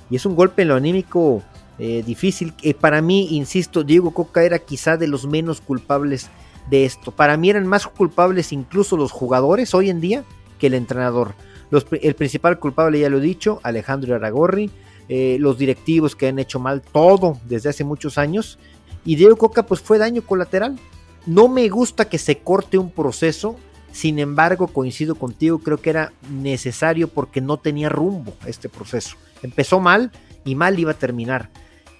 y 0.09 0.15
es 0.15 0.25
un 0.25 0.35
golpe 0.35 0.63
en 0.63 0.69
lo 0.69 0.75
anímico 0.75 1.43
eh, 1.77 2.03
difícil. 2.03 2.55
que 2.55 2.73
para 2.73 3.03
mí, 3.03 3.27
insisto, 3.29 3.83
Diego 3.83 4.09
Coca 4.09 4.43
era 4.43 4.57
quizá 4.57 4.97
de 4.97 5.07
los 5.07 5.27
menos 5.27 5.61
culpables 5.61 6.31
de 6.67 6.83
esto. 6.83 7.11
Para 7.11 7.37
mí 7.37 7.51
eran 7.51 7.67
más 7.67 7.85
culpables 7.85 8.51
incluso 8.51 8.97
los 8.97 9.11
jugadores 9.11 9.75
hoy 9.75 9.91
en 9.91 10.01
día 10.01 10.23
que 10.57 10.67
el 10.67 10.73
entrenador. 10.73 11.35
el 11.69 12.15
principal 12.15 12.57
culpable, 12.57 12.99
ya 12.99 13.09
lo 13.09 13.19
he 13.19 13.21
dicho, 13.21 13.59
Alejandro 13.61 14.15
Aragorri, 14.15 14.71
eh, 15.09 15.37
los 15.39 15.59
directivos 15.59 16.15
que 16.15 16.27
han 16.27 16.39
hecho 16.39 16.59
mal 16.59 16.81
todo 16.81 17.39
desde 17.45 17.69
hace 17.69 17.83
muchos 17.83 18.17
años, 18.17 18.57
y 19.05 19.15
Diego 19.15 19.35
Coca 19.35 19.63
pues 19.63 19.79
fue 19.79 19.99
daño 19.99 20.23
colateral. 20.23 20.79
No 21.27 21.49
me 21.49 21.67
gusta 21.67 22.05
que 22.05 22.17
se 22.17 22.39
corte 22.39 22.77
un 22.77 22.89
proceso, 22.89 23.57
sin 23.91 24.17
embargo 24.17 24.67
coincido 24.67 25.15
contigo, 25.15 25.59
creo 25.59 25.77
que 25.77 25.89
era 25.89 26.13
necesario 26.29 27.09
porque 27.09 27.41
no 27.41 27.57
tenía 27.57 27.89
rumbo 27.89 28.33
este 28.45 28.69
proceso. 28.69 29.17
Empezó 29.43 29.81
mal 29.81 30.11
y 30.45 30.55
mal 30.55 30.79
iba 30.79 30.91
a 30.91 30.97
terminar. 30.97 31.49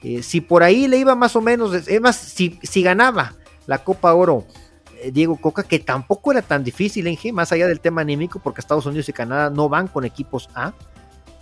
Eh, 0.02 0.24
si 0.24 0.40
por 0.40 0.64
ahí 0.64 0.88
le 0.88 0.98
iba 0.98 1.14
más 1.14 1.36
o 1.36 1.42
menos, 1.42 1.74
es 1.74 2.16
si, 2.16 2.58
si 2.64 2.82
ganaba 2.82 3.36
la 3.66 3.84
Copa 3.84 4.14
Oro 4.14 4.46
eh, 5.02 5.12
Diego 5.12 5.36
Coca, 5.36 5.64
que 5.64 5.80
tampoco 5.80 6.32
era 6.32 6.42
tan 6.42 6.64
difícil, 6.64 7.06
en 7.08 7.36
más 7.36 7.52
allá 7.52 7.68
del 7.68 7.82
tema 7.82 8.02
anímico, 8.02 8.40
porque 8.40 8.62
Estados 8.62 8.86
Unidos 8.86 9.10
y 9.10 9.14
Canadá 9.14 9.50
no 9.50 9.70
van 9.70 9.88
con 9.88 10.06
equipos 10.06 10.50
A, 10.56 10.74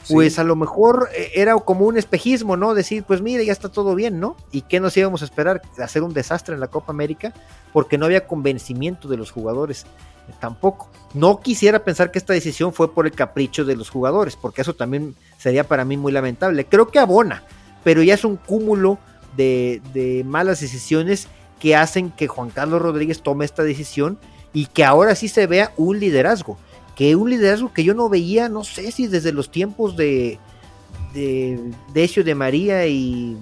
pues 0.10 0.40
a 0.40 0.44
lo 0.44 0.56
mejor 0.56 1.10
eh, 1.16 1.32
era 1.36 1.56
como 1.56 1.86
un 1.86 1.98
espejismo, 1.98 2.58
¿no? 2.58 2.74
Decir, 2.74 3.04
pues 3.04 3.22
mire, 3.22 3.46
ya 3.46 3.52
está 3.52 3.70
todo 3.70 3.96
bien, 3.96 4.20
¿no? 4.20 4.36
¿Y 4.52 4.62
qué 4.62 4.80
nos 4.80 4.96
íbamos 4.98 5.22
a 5.22 5.26
esperar? 5.26 5.62
Hacer 5.78 6.04
un 6.04 6.14
desastre 6.14 6.54
en 6.54 6.62
la 6.62 6.68
Copa 6.68 6.92
América, 6.92 7.34
porque 7.74 7.98
no 7.98 8.06
había 8.06 8.28
convencimiento 8.28 9.08
de 9.08 9.18
los 9.18 9.32
jugadores 9.32 9.86
tampoco. 10.40 10.90
No 11.14 11.40
quisiera 11.40 11.84
pensar 11.84 12.12
que 12.12 12.20
esta 12.20 12.34
decisión 12.34 12.74
fue 12.74 12.94
por 12.94 13.06
el 13.06 13.12
capricho 13.12 13.66
de 13.66 13.76
los 13.76 13.90
jugadores, 13.90 14.36
porque 14.36 14.62
eso 14.62 14.74
también 14.74 15.16
sería 15.38 15.66
para 15.66 15.86
mí 15.86 15.98
muy 15.98 16.12
lamentable. 16.12 16.66
Creo 16.66 16.90
que 16.90 17.00
abona, 17.00 17.44
pero 17.84 18.02
ya 18.04 18.16
es 18.16 18.26
un 18.26 18.38
cúmulo 18.38 18.98
de, 19.38 19.82
de 19.94 20.24
malas 20.24 20.62
decisiones 20.62 21.28
que 21.60 21.76
hacen 21.76 22.12
que 22.12 22.28
Juan 22.28 22.50
Carlos 22.50 22.82
Rodríguez 22.82 23.22
tome 23.22 23.46
esta 23.46 23.64
decisión 23.64 24.18
y 24.54 24.68
que 24.68 24.84
ahora 24.84 25.16
sí 25.16 25.28
se 25.28 25.48
vea 25.48 25.74
un 25.78 26.00
liderazgo, 26.00 26.58
que 26.96 27.16
un 27.16 27.30
liderazgo 27.30 27.74
que 27.74 27.84
yo 27.84 27.94
no 27.94 28.10
veía, 28.10 28.50
no 28.50 28.64
sé 28.64 28.92
si 28.92 29.08
desde 29.08 29.32
los 29.32 29.52
tiempos 29.52 29.98
de, 29.98 30.40
de 31.14 31.60
Decio 31.94 32.24
de 32.24 32.36
María 32.36 32.88
y 32.88 33.38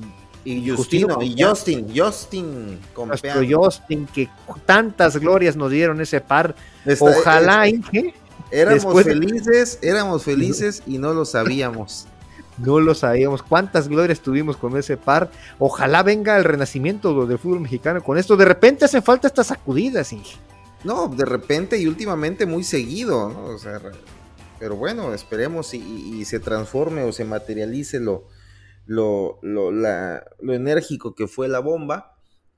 y 0.46 0.70
Justino, 0.72 1.22
y 1.22 1.42
Justin, 1.42 1.88
Justin 1.96 2.80
Justin, 3.50 4.08
que 4.08 4.30
tantas 4.66 5.16
glorias 5.18 5.56
nos 5.56 5.72
dieron 5.72 6.02
ese 6.02 6.20
par. 6.20 6.56
Ojalá, 7.00 7.68
Inge. 7.68 8.14
Éramos 8.52 9.04
felices, 9.04 9.80
éramos 9.82 10.24
felices 10.26 10.84
y 10.86 10.98
no 10.98 11.14
lo 11.14 11.26
sabíamos. 11.26 12.08
No 12.58 12.80
lo 12.80 12.94
sabíamos. 12.94 13.42
¿Cuántas 13.42 13.88
glorias 13.88 14.20
tuvimos 14.20 14.58
con 14.58 14.78
ese 14.78 14.98
par? 14.98 15.32
Ojalá 15.58 16.04
venga 16.04 16.38
el 16.38 16.44
renacimiento 16.44 17.26
del 17.26 17.40
fútbol 17.40 17.62
mexicano 17.62 18.04
con 18.04 18.18
esto. 18.18 18.36
De 18.36 18.46
repente 18.46 18.86
hacen 18.86 19.02
falta 19.02 19.28
estas 19.28 19.48
sacudidas, 19.48 20.12
Inge. 20.14 20.36
No, 20.84 21.08
de 21.08 21.26
repente 21.26 21.78
y 21.78 21.88
últimamente 21.88 22.46
muy 22.46 22.64
seguido, 22.64 23.30
¿no? 23.30 23.46
O 23.46 23.58
sea, 23.58 23.82
pero 24.60 24.76
bueno, 24.76 25.14
esperemos 25.14 25.74
y, 25.74 26.24
se 26.26 26.40
transforme 26.40 27.04
o 27.04 27.12
se 27.12 27.26
materialice 27.26 28.00
lo, 28.00 28.28
lo, 28.86 29.40
lo, 29.42 30.54
enérgico 30.54 31.16
que 31.16 31.28
fue 31.28 31.48
la 31.48 31.60
bomba. 31.60 32.10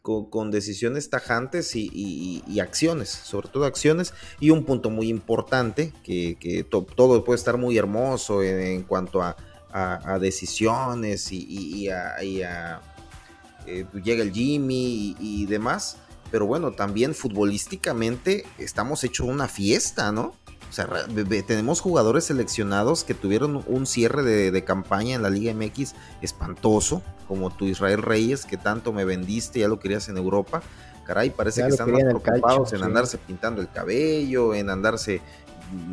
Con, 0.02 0.52
decisiones 0.52 1.10
tajantes 1.10 1.76
y, 1.76 2.60
acciones, 2.62 3.10
sobre 3.10 3.50
todo 3.50 3.66
acciones, 3.66 4.14
y 4.40 4.52
un 4.52 4.64
punto 4.64 4.92
muy 4.92 5.10
importante, 5.10 5.94
que, 6.04 6.64
todo 6.70 7.24
puede 7.24 7.38
estar 7.38 7.58
muy 7.58 7.76
hermoso 7.76 8.44
en 8.44 8.84
cuanto 8.84 9.24
a, 9.24 9.36
a, 9.76 10.20
decisiones 10.20 11.32
y, 11.32 11.90
a, 11.90 12.82
eh, 13.68 13.86
llega 14.04 14.24
el 14.24 14.32
Jimmy 14.32 15.16
y, 15.20 15.46
demás. 15.48 15.98
Pero 16.32 16.46
bueno, 16.46 16.72
también 16.72 17.14
futbolísticamente 17.14 18.46
estamos 18.58 19.04
hecho 19.04 19.26
una 19.26 19.48
fiesta, 19.48 20.12
¿no? 20.12 20.34
O 20.70 20.74
sea, 20.74 20.88
tenemos 21.48 21.80
jugadores 21.80 22.26
seleccionados 22.26 23.04
que 23.04 23.14
tuvieron 23.14 23.64
un 23.68 23.86
cierre 23.86 24.24
de, 24.24 24.64
campaña 24.64 25.16
en 25.16 25.22
la 25.22 25.30
Liga 25.30 25.54
MX 25.54 25.94
espantoso, 26.22 27.02
como 27.28 27.50
tu 27.50 27.66
Israel 27.66 28.02
Reyes, 28.02 28.46
que 28.46 28.58
tanto 28.58 28.92
me 28.92 29.06
vendiste, 29.06 29.60
ya 29.60 29.68
lo 29.68 29.80
querías 29.80 30.10
en 30.10 30.18
Europa. 30.18 30.62
Caray, 31.06 31.30
parece 31.30 31.62
que 31.62 31.70
están 31.70 31.92
más 31.92 32.04
preocupados 32.04 32.74
en 32.74 32.84
andarse 32.84 33.18
pintando 33.18 33.62
el 33.62 33.70
cabello, 33.70 34.54
en 34.54 34.70
andarse 34.70 35.22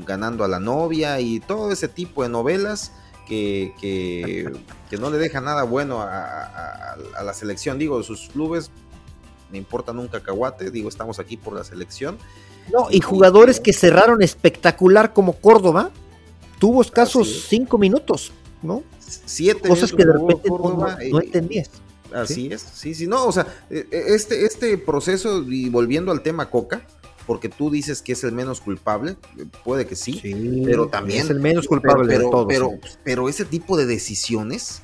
ganando 0.07 0.43
a 0.43 0.49
la 0.49 0.59
novia 0.59 1.21
y 1.21 1.41
todo 1.41 1.71
ese 1.71 1.89
tipo 1.89 2.23
de 2.23 2.29
novelas 2.29 2.93
que, 3.27 3.73
que, 3.81 4.99
no 4.99 5.11
le 5.11 5.19
deja 5.19 5.41
nada 5.41 5.63
bueno 5.63 6.03
a, 6.03 6.97
la 7.25 7.35
selección. 7.35 7.79
Digo, 7.79 8.03
sus 8.03 8.29
clubes 8.29 8.71
me 9.53 9.59
importa 9.59 9.93
nunca 9.93 10.19
cacahuate, 10.19 10.71
digo, 10.71 10.89
estamos 10.89 11.19
aquí 11.19 11.37
por 11.37 11.55
la 11.55 11.63
selección. 11.63 12.19
No, 12.73 12.89
y 12.91 13.01
jugadores 13.01 13.61
que 13.61 13.73
cerraron 13.73 14.23
espectacular 14.23 15.13
como 15.13 15.35
Córdoba, 15.35 15.91
tuvo 16.59 16.81
escasos 16.81 17.47
cinco 17.49 17.77
minutos, 17.77 18.33
¿no? 18.63 18.83
Siete 18.99 19.69
Cosas 19.69 19.93
que 19.93 20.05
de 20.05 20.13
repente 20.13 20.49
no, 20.49 21.21
entendías. 21.21 21.71
Así 22.15 22.49
es, 22.53 22.61
sí, 22.75 22.95
sí, 22.95 23.07
no, 23.07 23.27
o 23.27 23.33
sea, 23.33 23.47
e, 23.71 23.87
e, 23.91 24.15
este, 24.15 24.45
este 24.45 24.77
proceso, 24.79 25.43
y 25.43 25.69
volviendo 25.71 26.13
al 26.13 26.23
tema 26.23 26.51
Coca, 26.51 26.87
porque 27.27 27.49
tú 27.49 27.71
dices 27.71 28.03
que 28.03 28.13
es 28.13 28.25
el 28.25 28.33
menos 28.33 28.61
culpable, 28.61 29.17
puede 29.65 29.87
que 29.87 29.97
sí, 29.97 30.21
pero 30.65 30.89
también 30.89 31.25
es 31.25 31.31
el 31.31 31.41
menos 31.41 31.67
culpable 31.67 32.07
pero, 32.07 32.25
de 32.25 32.31
todo, 32.31 32.47
pero, 32.47 32.71
pero, 33.05 33.29
ese 33.29 33.45
tipo 33.45 33.77
de 33.77 33.87
decisiones, 33.87 34.83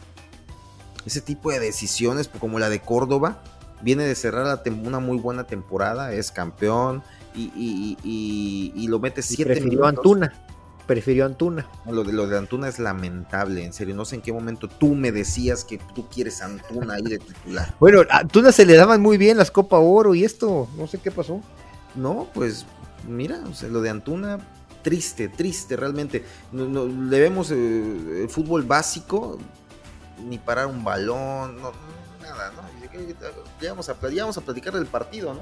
ese 1.05 1.21
tipo 1.21 1.51
de 1.51 1.61
decisiones 1.61 2.29
como 2.29 2.59
la 2.59 2.71
de 2.71 2.81
Córdoba, 2.81 3.43
viene 3.83 4.05
de 4.05 4.15
cerrar 4.15 4.63
una 4.85 5.01
muy 5.01 5.19
buena 5.19 5.45
temporada, 5.45 6.13
es 6.13 6.31
campeón 6.31 7.03
y, 7.35 7.97
y, 8.75 8.89
lo 8.89 8.99
mete 8.99 9.23
siete 9.23 9.53
prefirió 9.53 9.87
Antuna. 9.87 10.33
Prefirió 10.87 11.27
Antuna. 11.27 11.69
Lo 11.89 12.03
de, 12.03 12.13
lo 12.13 12.27
de 12.27 12.39
Antuna 12.39 12.69
es 12.69 12.79
lamentable, 12.79 13.65
en 13.65 13.73
serio. 13.73 13.95
No 13.95 14.05
sé 14.05 14.17
en 14.17 14.23
qué 14.23 14.33
momento 14.33 14.69
tú 14.69 14.95
me 14.95 15.13
decías 15.13 15.65
que 15.65 15.79
tú 15.95 16.09
quieres 16.09 16.41
Antuna 16.41 16.95
ahí 16.95 17.03
de 17.03 17.19
titular. 17.19 17.75
Bueno, 17.81 18.03
a 18.11 18.19
Antuna 18.21 18.53
se 18.53 18.65
le 18.65 18.75
daban 18.75 19.01
muy 19.01 19.19
bien 19.19 19.37
las 19.37 19.51
Copa 19.51 19.79
Oro 19.79 20.15
y 20.15 20.25
esto, 20.25 20.69
no 20.77 20.87
sé 20.87 20.99
qué 20.99 21.11
pasó. 21.11 21.43
No, 21.95 22.29
pues 22.33 22.65
mira, 23.07 23.41
lo 23.71 23.83
de 23.83 23.91
Antuna, 23.91 24.39
triste, 24.83 25.29
triste 25.29 25.77
realmente. 25.77 26.25
No, 26.53 26.87
le 26.87 27.21
vemos 27.21 27.51
eh, 27.51 28.23
el 28.23 28.29
fútbol 28.31 28.63
básico, 28.63 29.39
ni 30.27 30.39
parar 30.39 30.67
un 30.67 30.83
balón, 30.83 31.61
no, 31.61 31.73
nada, 32.23 32.53
Ya 33.61 33.71
vamos, 33.71 33.89
a, 33.89 33.93
a 33.93 34.45
platicar 34.45 34.75
del 34.75 34.87
partido, 34.87 35.35
¿no? 35.35 35.41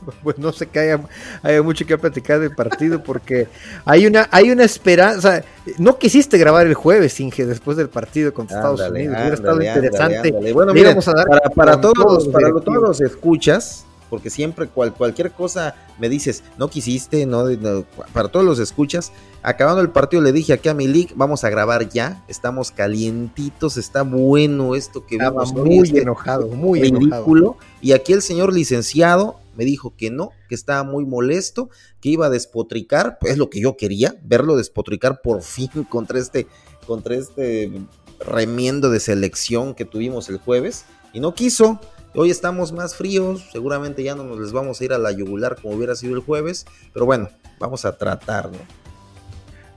Pues 0.22 0.38
no 0.38 0.52
sé 0.52 0.66
que 0.66 0.78
haya, 0.78 1.62
mucho 1.62 1.86
que 1.86 1.96
platicar 1.98 2.40
del 2.40 2.54
partido 2.54 3.02
porque 3.02 3.48
hay 3.84 4.06
una, 4.06 4.28
hay 4.30 4.50
una 4.50 4.64
esperanza. 4.64 5.42
No 5.78 5.98
quisiste 5.98 6.38
grabar 6.38 6.66
el 6.66 6.74
jueves, 6.74 7.18
Inge, 7.20 7.46
después 7.46 7.76
del 7.76 7.88
partido 7.88 8.32
contra 8.32 8.56
Estados 8.56 8.80
Unidos. 8.80 9.16
Hubiera 9.18 9.34
estado 9.34 9.62
interesante. 9.62 10.52
Bueno, 10.52 10.72
a 10.72 11.12
dar 11.12 11.26
para, 11.28 11.50
para 11.50 11.80
todos, 11.80 12.28
para 12.28 12.50
todos 12.50 12.82
los 12.82 13.00
escuchas, 13.00 13.84
porque 14.10 14.28
siempre 14.28 14.68
cualquier 14.68 15.30
cosa 15.30 15.74
me 15.98 16.08
dices, 16.08 16.42
no 16.58 16.68
quisiste, 16.68 17.24
no, 17.24 17.44
para 18.12 18.28
todos 18.28 18.44
los 18.44 18.58
escuchas. 18.58 19.12
Acabando 19.42 19.80
el 19.80 19.90
partido 19.90 20.20
le 20.20 20.32
dije 20.32 20.52
aquí 20.52 20.68
a 20.68 20.74
Milik, 20.74 21.12
vamos 21.14 21.44
a 21.44 21.50
grabar 21.50 21.88
ya, 21.88 22.22
estamos 22.28 22.72
calientitos, 22.72 23.76
está 23.78 24.02
bueno 24.02 24.74
esto 24.74 25.06
que 25.06 25.14
Estaba 25.14 25.44
muy 25.44 25.78
este 25.78 26.02
enojado, 26.02 26.48
muy 26.48 26.82
ridículo. 26.82 27.56
Y 27.80 27.92
aquí 27.92 28.12
el 28.12 28.20
señor 28.20 28.52
licenciado 28.52 29.38
me 29.56 29.64
dijo 29.64 29.94
que 29.96 30.10
no, 30.10 30.32
que 30.48 30.54
estaba 30.54 30.82
muy 30.82 31.06
molesto, 31.06 31.70
que 32.00 32.08
iba 32.10 32.26
a 32.26 32.30
despotricar, 32.30 33.18
pues 33.20 33.34
es 33.34 33.38
lo 33.38 33.48
que 33.48 33.60
yo 33.60 33.76
quería, 33.76 34.16
verlo 34.22 34.56
despotricar 34.56 35.22
por 35.22 35.42
fin 35.42 35.70
contra 35.88 36.18
este, 36.18 36.46
contra 36.86 37.14
este 37.14 37.70
remiendo 38.18 38.90
de 38.90 39.00
selección 39.00 39.74
que 39.74 39.84
tuvimos 39.86 40.28
el 40.28 40.38
jueves, 40.38 40.84
y 41.12 41.20
no 41.20 41.34
quiso. 41.34 41.80
Hoy 42.12 42.30
estamos 42.30 42.72
más 42.72 42.96
fríos, 42.96 43.48
seguramente 43.52 44.02
ya 44.02 44.16
no 44.16 44.24
nos 44.24 44.40
les 44.40 44.50
vamos 44.50 44.80
a 44.80 44.84
ir 44.84 44.92
a 44.92 44.98
la 44.98 45.12
yugular 45.12 45.56
como 45.60 45.76
hubiera 45.76 45.94
sido 45.94 46.16
el 46.16 46.20
jueves, 46.20 46.66
pero 46.92 47.06
bueno, 47.06 47.28
vamos 47.60 47.84
a 47.84 47.96
tratar, 47.96 48.50
¿no? 48.50 48.58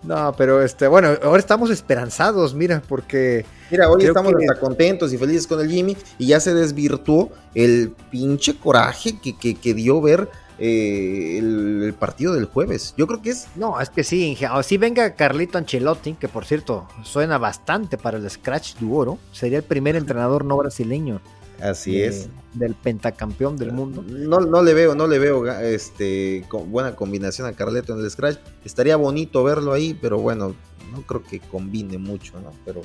No, 0.01 0.33
pero 0.35 0.61
este, 0.63 0.87
bueno, 0.87 1.09
ahora 1.21 1.39
estamos 1.39 1.69
esperanzados, 1.69 2.55
mira, 2.55 2.81
porque. 2.89 3.45
Mira, 3.71 3.89
hoy 3.89 4.03
estamos 4.03 4.33
hasta 4.33 4.59
contentos 4.59 5.13
y 5.13 5.17
felices 5.17 5.47
con 5.47 5.61
el 5.61 5.69
Jimmy 5.69 5.95
y 6.17 6.27
ya 6.27 6.39
se 6.39 6.53
desvirtuó 6.53 7.31
el 7.53 7.93
pinche 8.11 8.57
coraje 8.57 9.17
que, 9.21 9.55
que, 9.55 9.73
dio 9.73 10.01
ver 10.01 10.27
eh, 10.59 11.37
el, 11.37 11.95
partido 11.97 12.33
del 12.33 12.45
jueves. 12.45 12.95
Yo 12.97 13.07
creo 13.07 13.21
que 13.21 13.29
es. 13.29 13.47
No, 13.55 13.79
es 13.79 13.89
que 13.89 14.03
sí, 14.03 14.37
si 14.63 14.77
venga 14.77 15.15
Carlito 15.15 15.57
Ancelotti, 15.57 16.15
que 16.15 16.27
por 16.27 16.45
cierto 16.45 16.85
suena 17.03 17.37
bastante 17.37 17.97
para 17.97 18.17
el 18.17 18.29
Scratch 18.29 18.75
du 18.79 18.97
Oro, 18.97 19.19
sería 19.31 19.59
el 19.59 19.63
primer 19.63 19.95
entrenador 19.95 20.43
no 20.43 20.57
brasileño 20.57 21.21
Así 21.63 22.01
es. 22.01 22.27
Del 22.53 22.75
pentacampeón 22.75 23.55
del 23.55 23.71
mundo. 23.71 24.03
No, 24.05 24.41
no 24.41 24.61
le 24.61 24.73
veo, 24.73 24.95
no 24.95 25.07
le 25.07 25.17
veo 25.17 25.47
este 25.47 26.45
buena 26.67 26.93
combinación 26.93 27.47
a 27.47 27.53
Carleto 27.53 27.93
en 27.93 28.03
el 28.03 28.11
Scratch. 28.11 28.37
Estaría 28.65 28.97
bonito 28.97 29.43
verlo 29.43 29.71
ahí, 29.71 29.97
pero 29.99 30.19
bueno, 30.19 30.53
no 30.91 31.01
creo 31.03 31.23
que 31.23 31.39
combine 31.39 31.97
mucho, 31.97 32.39
¿no? 32.41 32.51
Pero 32.65 32.81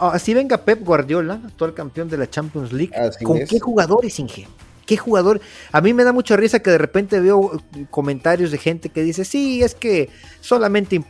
así 0.00 0.34
venga 0.34 0.58
Pep 0.58 0.84
Guardiola, 0.84 1.40
actual 1.46 1.72
campeón 1.72 2.08
de 2.08 2.18
la 2.18 2.28
Champions 2.28 2.72
League. 2.72 2.92
¿Con 3.22 3.38
qué 3.46 3.60
jugadores, 3.60 4.18
Inge? 4.18 4.48
¿Qué 4.84 4.96
jugador? 4.96 5.40
A 5.70 5.80
mí 5.80 5.94
me 5.94 6.02
da 6.02 6.12
mucha 6.12 6.36
risa 6.36 6.60
que 6.60 6.70
de 6.70 6.78
repente 6.78 7.20
veo 7.20 7.62
comentarios 7.90 8.50
de 8.50 8.58
gente 8.58 8.88
que 8.88 9.02
dice, 9.02 9.24
sí, 9.24 9.62
es 9.62 9.74
que 9.74 10.08
solamente 10.40 11.04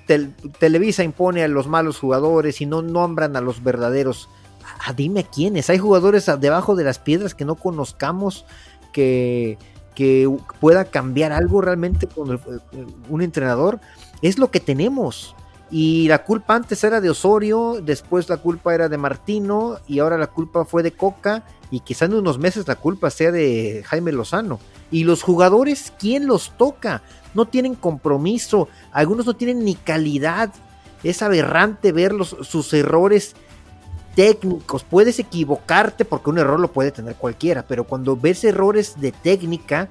Televisa 0.58 1.02
impone 1.02 1.44
a 1.44 1.48
los 1.48 1.66
malos 1.66 1.98
jugadores 1.98 2.60
y 2.60 2.66
no 2.66 2.82
nombran 2.82 3.36
a 3.36 3.40
los 3.40 3.62
verdaderos. 3.64 4.28
Ah, 4.78 4.92
dime 4.92 5.24
quiénes. 5.24 5.70
Hay 5.70 5.78
jugadores 5.78 6.30
debajo 6.40 6.76
de 6.76 6.84
las 6.84 6.98
piedras 6.98 7.34
que 7.34 7.44
no 7.44 7.56
conozcamos 7.56 8.44
que, 8.92 9.58
que 9.94 10.30
pueda 10.60 10.84
cambiar 10.84 11.32
algo 11.32 11.60
realmente 11.60 12.06
con 12.06 12.40
un 13.08 13.22
entrenador. 13.22 13.80
Es 14.22 14.38
lo 14.38 14.50
que 14.50 14.60
tenemos. 14.60 15.34
Y 15.70 16.08
la 16.08 16.24
culpa 16.24 16.54
antes 16.54 16.82
era 16.82 17.00
de 17.00 17.10
Osorio, 17.10 17.80
después 17.82 18.28
la 18.28 18.38
culpa 18.38 18.74
era 18.74 18.88
de 18.88 18.96
Martino 18.96 19.78
y 19.86 19.98
ahora 19.98 20.16
la 20.16 20.28
culpa 20.28 20.64
fue 20.64 20.82
de 20.82 20.92
Coca 20.92 21.44
y 21.70 21.80
quizá 21.80 22.06
en 22.06 22.14
unos 22.14 22.38
meses 22.38 22.66
la 22.66 22.76
culpa 22.76 23.10
sea 23.10 23.30
de 23.30 23.82
Jaime 23.86 24.12
Lozano. 24.12 24.60
Y 24.90 25.04
los 25.04 25.22
jugadores, 25.22 25.92
¿quién 25.98 26.26
los 26.26 26.56
toca? 26.56 27.02
No 27.34 27.46
tienen 27.46 27.74
compromiso, 27.74 28.68
algunos 28.92 29.26
no 29.26 29.34
tienen 29.34 29.62
ni 29.64 29.74
calidad. 29.74 30.54
Es 31.04 31.22
aberrante 31.22 31.92
ver 31.92 32.14
sus 32.24 32.72
errores 32.72 33.36
técnicos. 34.18 34.82
Puedes 34.82 35.20
equivocarte 35.20 36.04
porque 36.04 36.30
un 36.30 36.38
error 36.38 36.58
lo 36.58 36.72
puede 36.72 36.90
tener 36.90 37.14
cualquiera, 37.14 37.64
pero 37.68 37.84
cuando 37.84 38.16
ves 38.16 38.42
errores 38.42 39.00
de 39.00 39.12
técnica, 39.12 39.88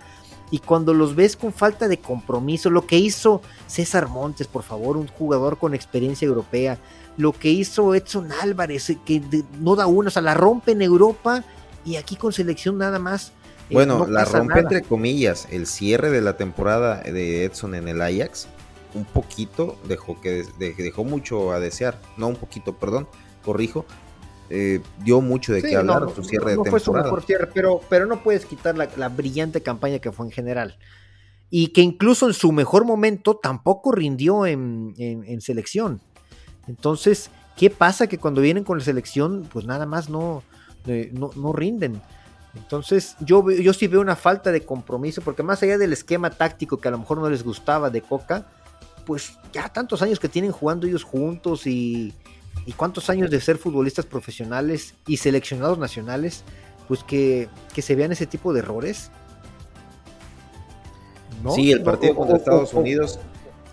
y 0.51 0.59
cuando 0.59 0.93
los 0.93 1.15
ves 1.15 1.37
con 1.37 1.53
falta 1.53 1.87
de 1.87 1.99
compromiso, 1.99 2.69
lo 2.69 2.85
que 2.85 2.97
hizo 2.97 3.41
César 3.67 4.09
Montes, 4.09 4.47
por 4.47 4.63
favor, 4.63 4.97
un 4.97 5.07
jugador 5.07 5.57
con 5.57 5.73
experiencia 5.73 6.25
europea, 6.25 6.77
lo 7.15 7.31
que 7.31 7.49
hizo 7.49 7.95
Edson 7.95 8.29
Álvarez, 8.41 8.89
eh, 8.89 8.97
que 9.05 9.21
no 9.61 9.77
da 9.77 9.87
una, 9.87 10.09
o 10.09 10.11
sea, 10.11 10.21
la 10.21 10.33
rompe 10.33 10.73
en 10.73 10.81
Europa 10.81 11.45
y 11.85 11.95
aquí 11.95 12.17
con 12.17 12.33
selección 12.33 12.77
nada 12.77 12.99
más. 12.99 13.31
Eh, 13.69 13.75
bueno, 13.75 14.07
la 14.07 14.25
rompe 14.25 14.59
entre 14.59 14.81
comillas, 14.81 15.47
el 15.51 15.67
cierre 15.67 16.09
de 16.09 16.19
la 16.19 16.35
temporada 16.35 17.01
de 17.01 17.45
Edson 17.45 17.75
en 17.75 17.87
el 17.87 18.01
Ajax, 18.01 18.47
un 18.93 19.05
poquito 19.05 19.77
dejó 19.87 20.19
que 20.19 20.43
dejó 20.57 21.05
mucho 21.05 21.53
a 21.53 21.61
desear, 21.61 22.01
no 22.17 22.27
un 22.27 22.35
poquito, 22.35 22.73
perdón, 22.73 23.07
corrijo, 23.43 23.85
eh, 24.49 24.81
dio 25.03 25.19
mucho 25.19 25.51
de 25.51 25.61
qué 25.61 25.75
hablar 25.75 26.03
su 26.15 26.23
cierre 26.23 26.51
de 26.51 26.55
temporada. 26.55 26.71
Fue 26.71 26.79
su 26.79 26.93
mejor 26.93 27.23
cierre, 27.23 27.47
pero, 27.53 27.81
pero 27.89 28.05
no 28.05 28.23
puedes 28.23 28.45
quitar 28.45 28.75
la, 28.77 29.09
brillante 29.09 29.61
campaña 29.61 29.99
que 29.99 30.11
fue 30.11 30.25
en 30.25 30.31
general. 30.31 30.77
Y 31.49 31.67
que 31.69 31.81
incluso 31.81 32.27
en 32.27 32.33
su 32.33 32.51
mejor 32.51 32.85
momento 32.85 33.37
tampoco 33.37 33.91
rindió 33.91 34.45
en, 34.45 34.93
selección. 35.41 36.01
Entonces, 36.67 37.29
¿qué 37.55 37.69
pasa? 37.69 38.07
Que 38.07 38.17
cuando 38.17 38.41
vienen 38.41 38.63
con 38.63 38.77
la 38.77 38.83
selección, 38.83 39.47
pues 39.51 39.65
nada 39.65 39.85
más 39.85 40.09
no, 40.09 40.43
eh, 40.85 41.11
no, 41.13 41.53
rinden. 41.53 42.01
Entonces, 42.55 43.15
yo, 43.19 43.49
yo 43.51 43.73
sí 43.73 43.87
veo 43.87 44.01
una 44.01 44.15
falta 44.15 44.51
de 44.51 44.65
compromiso, 44.65 45.21
porque 45.21 45.43
más 45.43 45.61
allá 45.63 45.77
del 45.77 45.93
esquema 45.93 46.29
táctico 46.29 46.77
que 46.77 46.87
a 46.87 46.91
lo 46.91 46.99
mejor 46.99 47.19
no 47.19 47.29
les 47.29 47.43
gustaba 47.43 47.89
de 47.89 48.01
Coca, 48.01 48.47
pues 49.05 49.37
ya 49.53 49.69
tantos 49.69 50.01
años 50.01 50.19
que 50.19 50.27
tienen 50.27 50.51
jugando 50.51 50.87
ellos 50.87 51.03
juntos 51.03 51.65
y, 51.65 52.13
y 52.67 52.73
cuántos 52.73 53.09
años 53.09 53.31
de 53.31 53.39
ser 53.39 53.57
futbolistas 53.57 54.05
profesionales 54.05 54.93
y 55.07 55.15
seleccionados 55.17 55.79
nacionales, 55.79 56.43
pues 56.89 57.01
que, 57.01 57.47
se 57.77 57.95
vean 57.95 58.11
ese 58.11 58.27
tipo 58.27 58.51
de 58.51 58.59
errores. 58.59 59.09
Sí, 61.55 61.71
el 61.71 61.81
partido 61.81 62.13
contra 62.13 62.35
Estados 62.35 62.73
Unidos. 62.73 63.19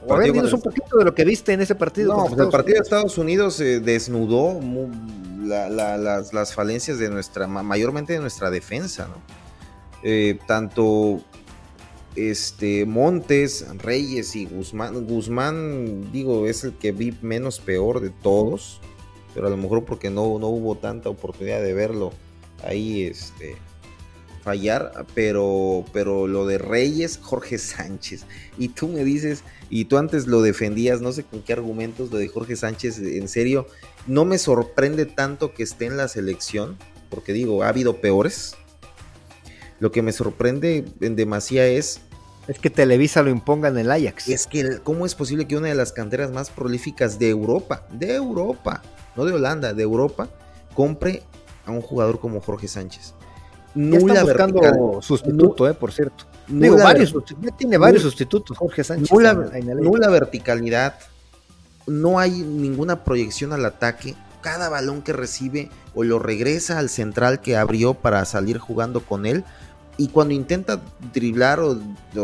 A 0.09 0.15
ver, 0.15 0.31
un 0.31 0.61
poquito 0.61 0.97
de 0.97 1.05
lo 1.05 1.13
que 1.13 1.25
viste 1.25 1.53
en 1.53 1.61
ese 1.61 1.75
partido. 1.75 2.15
No, 2.15 2.27
pues 2.27 2.39
el 2.39 2.51
partido 2.51 2.77
de 2.77 2.83
Estados 2.83 3.19
Unidos 3.19 3.59
eh, 3.61 3.81
desnudó 3.81 4.61
las, 5.43 6.55
falencias 6.55 7.01
de 7.01 7.11
nuestra, 7.11 7.49
mayormente 7.49 8.13
de 8.13 8.21
nuestra 8.21 8.49
defensa, 8.49 9.09
¿no? 9.09 9.17
Eh, 10.05 10.39
tanto 10.47 11.21
este 12.17 12.87
Montes, 12.87 13.67
Reyes 13.79 14.37
y 14.37 14.47
Guzmán. 14.47 15.07
Guzmán, 15.07 16.13
digo, 16.13 16.47
es 16.47 16.65
el 16.65 16.73
que 16.75 16.93
vi 16.93 17.17
menos 17.23 17.59
peor 17.59 18.01
de 18.01 18.11
todos, 18.11 18.81
pero 19.35 19.47
a 19.47 19.51
lo 19.51 19.57
mejor 19.57 19.85
porque 19.85 20.11
no, 20.11 20.39
no 20.39 20.49
hubo 20.49 20.77
tanta 20.77 21.09
oportunidad 21.09 21.63
de 21.63 21.75
verlo 21.75 22.13
ahí 22.63 23.03
este, 23.03 23.57
fallar, 24.45 25.07
pero, 25.15 25.85
pero 25.93 26.27
lo 26.29 26.47
de 26.47 26.59
Reyes, 26.59 27.19
Jorge 27.21 27.59
Sánchez, 27.59 28.27
y 28.59 28.69
tú 28.69 28.89
me 28.89 29.03
dices, 29.03 29.43
y 29.71 29.87
tú 29.87 29.97
antes 29.97 30.27
lo 30.27 30.43
defendías, 30.43 31.01
no 31.01 31.13
sé 31.13 31.25
con 31.25 31.43
qué 31.43 31.55
argumentos, 31.55 32.13
lo 32.13 32.19
de 32.19 32.29
Jorge 32.29 32.55
Sánchez, 32.55 32.99
en 32.99 33.29
serio, 33.29 33.67
no 34.07 34.27
me 34.27 34.39
sorprende 34.39 35.07
tanto 35.07 35.55
que 35.55 35.63
esté 35.63 35.87
en 35.87 35.97
la 35.97 36.09
selección, 36.09 36.77
porque 37.09 37.33
digo, 37.33 37.63
ha 37.63 37.69
habido 37.69 38.01
peores, 38.01 38.57
lo 39.85 39.93
que 39.93 40.01
me 40.01 40.13
sorprende 40.13 40.87
en 41.03 41.15
demasía 41.15 41.67
es... 41.67 42.01
Es 42.49 42.59
que 42.59 42.71
Televisa 42.71 43.23
lo 43.23 43.29
imponga 43.29 43.69
en 43.69 43.77
el 43.77 43.91
Ajax. 43.91 44.29
Es 44.29 44.47
que, 44.47 44.79
¿cómo 44.83 45.05
es 45.05 45.15
posible 45.15 45.47
que 45.47 45.59
una 45.59 45.69
de 45.69 45.75
las 45.75 45.93
canteras 45.93 46.31
más 46.31 46.49
prolíficas 46.49 47.19
de 47.19 47.29
Europa, 47.29 47.87
de 47.93 48.15
Europa, 48.15 48.81
no 49.15 49.27
de 49.27 49.35
Holanda, 49.35 49.75
de 49.75 49.83
Europa, 49.83 50.31
compre 50.75 51.23
a 51.67 51.71
un 51.71 51.83
jugador 51.83 52.19
como 52.19 52.41
Jorge 52.41 52.67
Sánchez? 52.67 53.13
Nula 53.75 54.15
está 54.15 54.25
buscando 54.25 55.03
sustituto, 55.03 55.69
eh, 55.69 55.75
por 55.75 55.93
cierto. 55.93 56.25
Digo, 56.49 56.79
varios, 56.79 57.15
tiene 57.59 57.77
varios 57.77 58.03
sustitutos, 58.03 58.57
Jorge 58.57 58.85
Sánchez. 58.85 59.13
Nula, 59.13 59.35
nula 59.35 60.09
verticalidad, 60.09 60.95
no 61.87 62.19
hay 62.19 62.31
ninguna 62.31 63.05
proyección 63.05 63.53
al 63.53 63.67
ataque. 63.67 64.15
Cada 64.41 64.71
balón 64.71 65.03
que 65.03 65.13
recibe 65.13 65.71
o 65.95 66.05
lo 66.05 66.19
regresa 66.19 66.79
al 66.79 66.89
central 66.89 67.43
que 67.43 67.59
abrió 67.59 67.93
para 67.93 68.25
salir 68.25 68.57
jugando 68.57 69.01
con 69.01 69.27
él 69.27 69.45
y 69.97 70.09
cuando 70.09 70.35
intenta 70.35 70.81
driblar 71.13 71.61
o, 71.61 71.75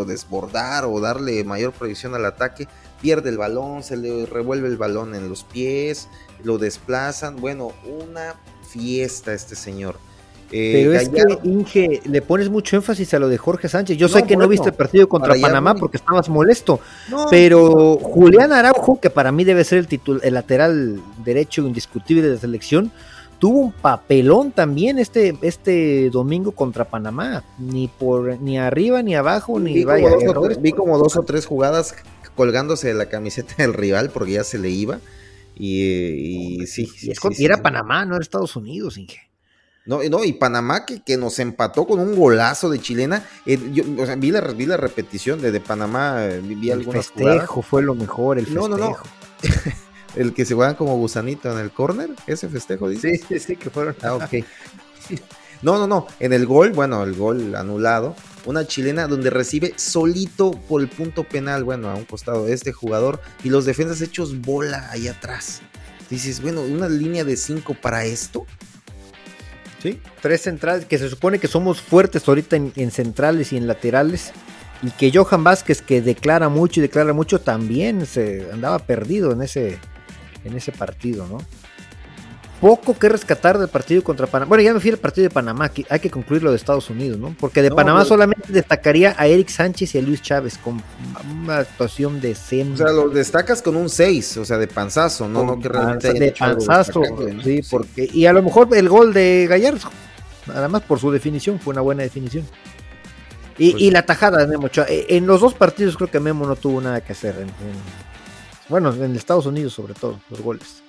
desbordar 0.05 0.85
o 0.85 1.01
darle 1.01 1.45
mayor 1.45 1.73
proyección 1.73 2.15
al 2.15 2.25
ataque, 2.25 2.67
pierde 3.01 3.31
el 3.31 3.39
balón, 3.39 3.83
se 3.83 3.97
le 3.97 4.27
revuelve 4.27 4.69
el 4.69 4.77
balón 4.77 5.15
en 5.15 5.29
los 5.29 5.45
pies, 5.45 6.09
lo 6.43 6.59
desplazan. 6.59 7.37
Bueno, 7.37 7.73
una 7.85 8.35
fiesta 8.69 9.33
este 9.33 9.55
señor. 9.55 9.97
Eh, 10.53 10.73
pero 10.75 10.95
es 10.95 11.09
que, 11.09 11.49
Inge, 11.49 12.03
le 12.07 12.23
pones 12.23 12.49
mucho 12.49 12.75
énfasis 12.75 13.15
a 13.15 13.21
lo 13.21 13.29
de 13.29 13.39
Jorge 13.39 13.69
Sánchez. 13.69 13.97
Yo 13.97 14.09
sé 14.09 14.25
que 14.25 14.37
no 14.37 14.49
viste 14.49 14.71
el 14.71 14.75
partido 14.75 15.09
contra 15.09 15.37
Panamá 15.41 15.77
porque 15.77 15.97
estabas 15.97 16.29
molesto, 16.29 16.81
pero 17.31 17.97
Julián 17.99 18.53
Araujo, 18.53 18.99
que 19.01 19.11
para 19.11 19.31
mí 19.31 19.45
debe 19.45 19.63
ser 19.63 19.87
el, 19.89 20.21
el 20.23 20.35
lateral 20.35 21.01
derecho 21.25 21.63
indiscutible 21.63 22.23
de 22.23 22.35
la 22.35 22.41
selección, 22.41 22.91
tuvo 23.41 23.59
un 23.59 23.73
papelón 23.73 24.53
también 24.53 25.01
este, 25.01 25.37
este 25.43 26.11
domingo 26.11 26.53
contra 26.53 26.85
Panamá. 26.85 27.43
Ni 27.59 27.89
por 27.89 28.41
ni 28.41 28.59
arriba 28.59 29.03
ni 29.03 29.17
abajo, 29.17 29.59
ni 29.59 29.75
vi 29.75 29.85
vaya. 29.85 30.11
Como 30.27 30.49
vi 30.61 30.73
como 30.73 30.99
dos 30.99 31.17
o 31.17 31.23
tres 31.23 31.47
jugadas 31.47 31.97
colgándose 32.37 32.89
de 32.89 32.95
la 32.95 33.07
camiseta 33.07 33.55
del 33.59 33.75
rival 33.75 34.11
porque 34.11 34.33
ya 34.33 34.45
se 34.45 34.59
le 34.59 34.71
iba. 34.71 35.01
Y, 35.57 36.65
sí, 36.67 36.89
y, 37.03 37.45
era 37.45 37.61
Panamá, 37.61 38.07
no 38.07 38.15
era 38.15 38.23
Estados 38.23 38.57
Unidos, 38.57 38.97
Inge. 38.97 39.19
No, 39.85 40.03
no, 40.05 40.25
y 40.25 40.33
Panamá 40.33 40.87
que, 40.87 41.03
que 41.03 41.17
nos 41.17 41.39
empató 41.39 41.87
con 41.87 41.99
un 41.99 42.15
golazo 42.15 42.71
de 42.71 42.79
chilena. 42.79 43.27
Eh, 43.45 43.59
yo, 43.73 43.85
o 43.99 44.07
sea, 44.07 44.17
vi 44.17 44.31
la, 44.31 44.41
vi 44.41 44.65
la 44.65 44.77
repetición 44.77 45.41
de, 45.43 45.51
de 45.51 45.61
Panamá, 45.61 46.25
eh, 46.25 46.41
vi, 46.43 46.71
el 46.71 46.85
festejo 46.85 47.61
fue 47.61 47.83
lo 47.83 47.95
mejor, 47.95 48.39
el 48.39 48.47
festejo. 48.47 48.69
No, 48.69 48.77
no, 48.79 48.91
no. 48.91 48.97
el 50.17 50.35
que 50.35 50.45
se 50.45 50.55
juegan 50.55 50.75
como 50.75 50.97
gusanito 50.97 51.51
en 51.53 51.59
el 51.59 51.71
corner, 51.71 52.11
ese 52.27 52.49
festejo, 52.49 52.89
dice. 52.89 53.17
Sí, 53.17 53.25
sí, 53.29 53.39
sí, 53.39 53.57
que 53.57 53.71
fueron. 53.71 53.97
Ah, 54.03 54.15
ok. 54.15 54.45
No, 55.63 55.77
no, 55.77 55.87
no. 55.87 56.07
En 56.21 56.33
el 56.33 56.47
gol, 56.47 56.73
bueno, 56.73 57.03
el 57.05 57.15
gol 57.15 57.55
anulado, 57.55 58.17
una 58.47 58.67
chilena 58.67 59.07
donde 59.07 59.29
recibe 59.29 59.75
solito 59.77 60.53
por 60.53 60.81
el 60.81 60.89
punto 60.89 61.25
penal, 61.25 61.65
bueno, 61.65 61.91
a 61.91 61.95
un 61.95 62.05
costado 62.05 62.47
de 62.47 62.55
este 62.55 62.73
jugador 62.73 63.21
y 63.45 63.51
los 63.51 63.67
defensas 63.67 64.01
hechos 64.01 64.41
bola 64.41 64.89
ahí 64.91 65.07
atrás. 65.07 65.61
Dices, 66.09 66.41
bueno, 66.41 66.63
una 66.63 66.89
línea 66.89 67.25
de 67.25 67.37
cinco 67.37 67.75
para 67.75 68.05
esto. 68.05 68.47
Sí, 69.83 70.01
tres 70.23 70.43
centrales, 70.43 70.87
que 70.87 70.99
se 70.99 71.09
supone 71.09 71.39
que 71.39 71.49
somos 71.49 71.81
fuertes 71.81 72.27
ahorita 72.27 72.57
en 72.57 72.91
centrales 72.91 73.53
y 73.53 73.57
en 73.57 73.67
laterales 73.67 74.33
y 74.83 74.91
que 74.91 75.13
Johan 75.13 75.45
Vázquez 75.45 75.83
que 75.83 76.01
declara 76.01 76.49
mucho 76.49 76.81
y 76.81 76.83
declara 76.83 77.13
mucho 77.13 77.41
también 77.41 78.07
se 78.07 78.49
andaba 78.53 78.79
perdido 78.79 79.33
en 79.33 79.43
ese 79.43 79.79
en 80.45 80.57
ese 80.57 80.73
partido, 80.73 81.27
¿no? 81.27 81.39
Poco 82.61 82.99
que 82.99 83.09
rescatar 83.09 83.59
del 83.59 83.69
partido 83.69 84.05
contra 84.05 84.27
Panamá. 84.27 84.51
Bueno, 84.51 84.63
ya 84.63 84.75
me 84.75 84.81
fui 84.81 84.91
al 84.91 84.99
partido 84.99 85.23
de 85.23 85.31
Panamá, 85.31 85.71
hay 85.89 86.01
que 86.01 86.11
concluir 86.11 86.43
lo 86.43 86.51
de 86.51 86.57
Estados 86.57 86.91
Unidos, 86.91 87.19
¿no? 87.19 87.35
Porque 87.41 87.63
de 87.63 87.71
Panamá 87.71 88.05
solamente 88.05 88.53
destacaría 88.53 89.15
a 89.17 89.27
Eric 89.27 89.49
Sánchez 89.49 89.95
y 89.95 89.99
a 89.99 90.03
Luis 90.03 90.21
Chávez 90.21 90.59
con 90.59 90.83
una 91.43 91.59
actuación 91.59 92.21
de 92.21 92.33
O 92.33 92.77
sea, 92.77 92.93
lo 92.93 93.09
destacas 93.09 93.63
con 93.63 93.77
un 93.77 93.89
6, 93.89 94.37
o 94.37 94.45
sea, 94.45 94.59
de 94.59 94.67
panzazo, 94.67 95.27
¿no? 95.27 95.45
no 95.45 95.59
que 95.59 95.71
realmente 95.71 96.13
de 96.13 96.33
panzazo, 96.33 97.03
sí, 97.43 97.63
porque. 97.71 98.07
Y 98.13 98.27
a 98.27 98.35
lo 98.35 98.43
mejor 98.43 98.69
el 98.77 98.91
gol 98.91 99.15
de 99.15 99.47
Gallardo, 99.49 99.91
nada 100.47 100.69
más 100.69 100.83
por 100.83 100.99
su 100.99 101.11
definición, 101.11 101.61
fue 101.61 101.73
una 101.73 101.81
buena 101.81 102.03
definición. 102.03 102.45
Y, 103.57 103.73
pues 103.73 103.93
la 103.93 104.07
tajada 104.07 104.39
de 104.39 104.47
Memo 104.47 104.67
Ochoa. 104.67 104.87
Eh, 104.89 105.07
en 105.11 105.27
los 105.27 105.41
dos 105.43 105.53
partidos 105.53 105.97
creo 105.97 106.11
que 106.11 106.19
Memo 106.19 106.47
no 106.47 106.57
tuvo 106.57 106.81
nada 106.81 107.03
que 107.03 107.13
hacer. 107.13 107.37
En, 107.39 107.49
bueno, 108.71 108.93
en 108.95 109.15
Estados 109.17 109.45
Unidos 109.47 109.75
sobre 109.75 109.95
todo, 109.95 110.21
los 110.31 110.41
goles. 110.41 110.83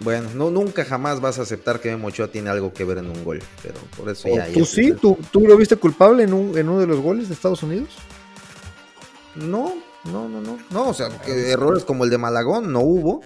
Bueno, 0.00 0.30
no, 0.34 0.50
nunca 0.50 0.84
jamás 0.84 1.20
vas 1.20 1.40
a 1.40 1.42
aceptar 1.42 1.80
que 1.80 1.90
Memo 1.90 2.08
Ochoa 2.08 2.28
tiene 2.28 2.50
algo 2.50 2.72
que 2.72 2.84
ver 2.84 2.98
en 2.98 3.10
un 3.10 3.24
gol, 3.24 3.42
pero 3.62 3.80
por 3.96 4.08
eso 4.08 4.28
ya... 4.28 4.46
¿Tú 4.52 4.64
sí? 4.64 4.92
¿Tú, 4.92 5.18
¿Tú, 5.32 5.40
lo 5.40 5.56
viste 5.56 5.74
culpable 5.74 6.22
en, 6.22 6.32
un, 6.32 6.56
en 6.56 6.68
uno 6.68 6.78
de 6.80 6.86
los 6.86 7.00
goles 7.00 7.28
de 7.28 7.34
Estados 7.34 7.64
Unidos? 7.64 7.88
No, 9.34 9.74
no, 10.04 10.28
no, 10.28 10.40
no. 10.40 10.58
No, 10.70 10.88
o 10.88 10.94
sea, 10.94 11.08
que 11.24 11.50
errores 11.50 11.84
como 11.84 12.04
el 12.04 12.10
de 12.10 12.18
Malagón 12.18 12.72
no 12.72 12.80
hubo, 12.80 13.22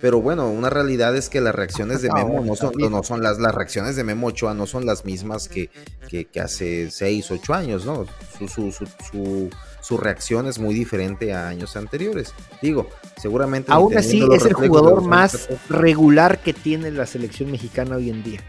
pero 0.00 0.20
bueno, 0.20 0.50
una 0.50 0.68
realidad 0.68 1.16
es 1.16 1.28
que 1.28 1.40
las 1.40 1.54
reacciones 1.54 2.02
de 2.02 2.10
Memo 2.14 2.42
no 2.44 2.56
son, 2.56 2.72
no 2.90 3.02
son 3.02 3.22
las, 3.22 3.38
las 3.38 3.54
reacciones 3.54 3.94
de 3.94 4.04
Memo 4.04 4.28
Ochoa 4.28 4.54
no 4.54 4.66
son 4.66 4.84
las 4.84 5.04
mismas 5.04 5.48
que, 5.48 5.70
que, 6.08 6.26
que 6.26 6.40
hace 6.40 6.90
6, 6.90 7.30
8 7.30 7.54
años, 7.54 7.86
¿no? 7.86 8.04
Su, 8.36 8.48
su, 8.48 8.72
su, 8.72 8.86
su, 9.10 9.50
su 9.86 9.96
reacción 9.98 10.48
es 10.48 10.58
muy 10.58 10.74
diferente 10.74 11.32
a 11.32 11.46
años 11.46 11.76
anteriores. 11.76 12.34
Digo, 12.60 12.90
seguramente. 13.16 13.70
Aún 13.70 13.96
así 13.96 14.20
es 14.34 14.44
el 14.44 14.54
jugador 14.54 15.00
más 15.02 15.48
regular 15.68 16.38
que 16.40 16.52
tiene 16.52 16.90
la 16.90 17.06
selección 17.06 17.52
mexicana 17.52 17.94
hoy 17.94 18.10
en 18.10 18.24
día. 18.24 18.40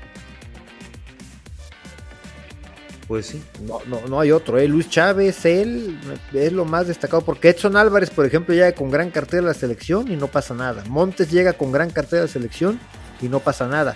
Pues 3.08 3.28
sí. 3.28 3.44
No, 3.62 3.82
no, 3.86 4.08
no 4.08 4.20
hay 4.20 4.32
otro, 4.32 4.58
¿eh? 4.58 4.68
Luis 4.68 4.90
Chávez, 4.90 5.46
él 5.46 6.00
es 6.34 6.52
lo 6.54 6.66
más 6.66 6.88
destacado, 6.88 7.22
porque 7.22 7.50
Edson 7.50 7.78
Álvarez, 7.78 8.10
por 8.10 8.26
ejemplo, 8.26 8.56
llega 8.56 8.72
con 8.72 8.90
gran 8.90 9.12
cartera 9.12 9.44
a 9.44 9.46
la 9.46 9.54
selección 9.54 10.12
y 10.12 10.16
no 10.16 10.26
pasa 10.26 10.56
nada. 10.56 10.84
Montes 10.90 11.30
llega 11.30 11.54
con 11.54 11.72
gran 11.72 11.92
cartera 11.92 12.24
a 12.24 12.26
la 12.26 12.32
selección 12.32 12.80
y 13.22 13.28
no 13.28 13.42
pasa 13.42 13.68
nada. 13.68 13.96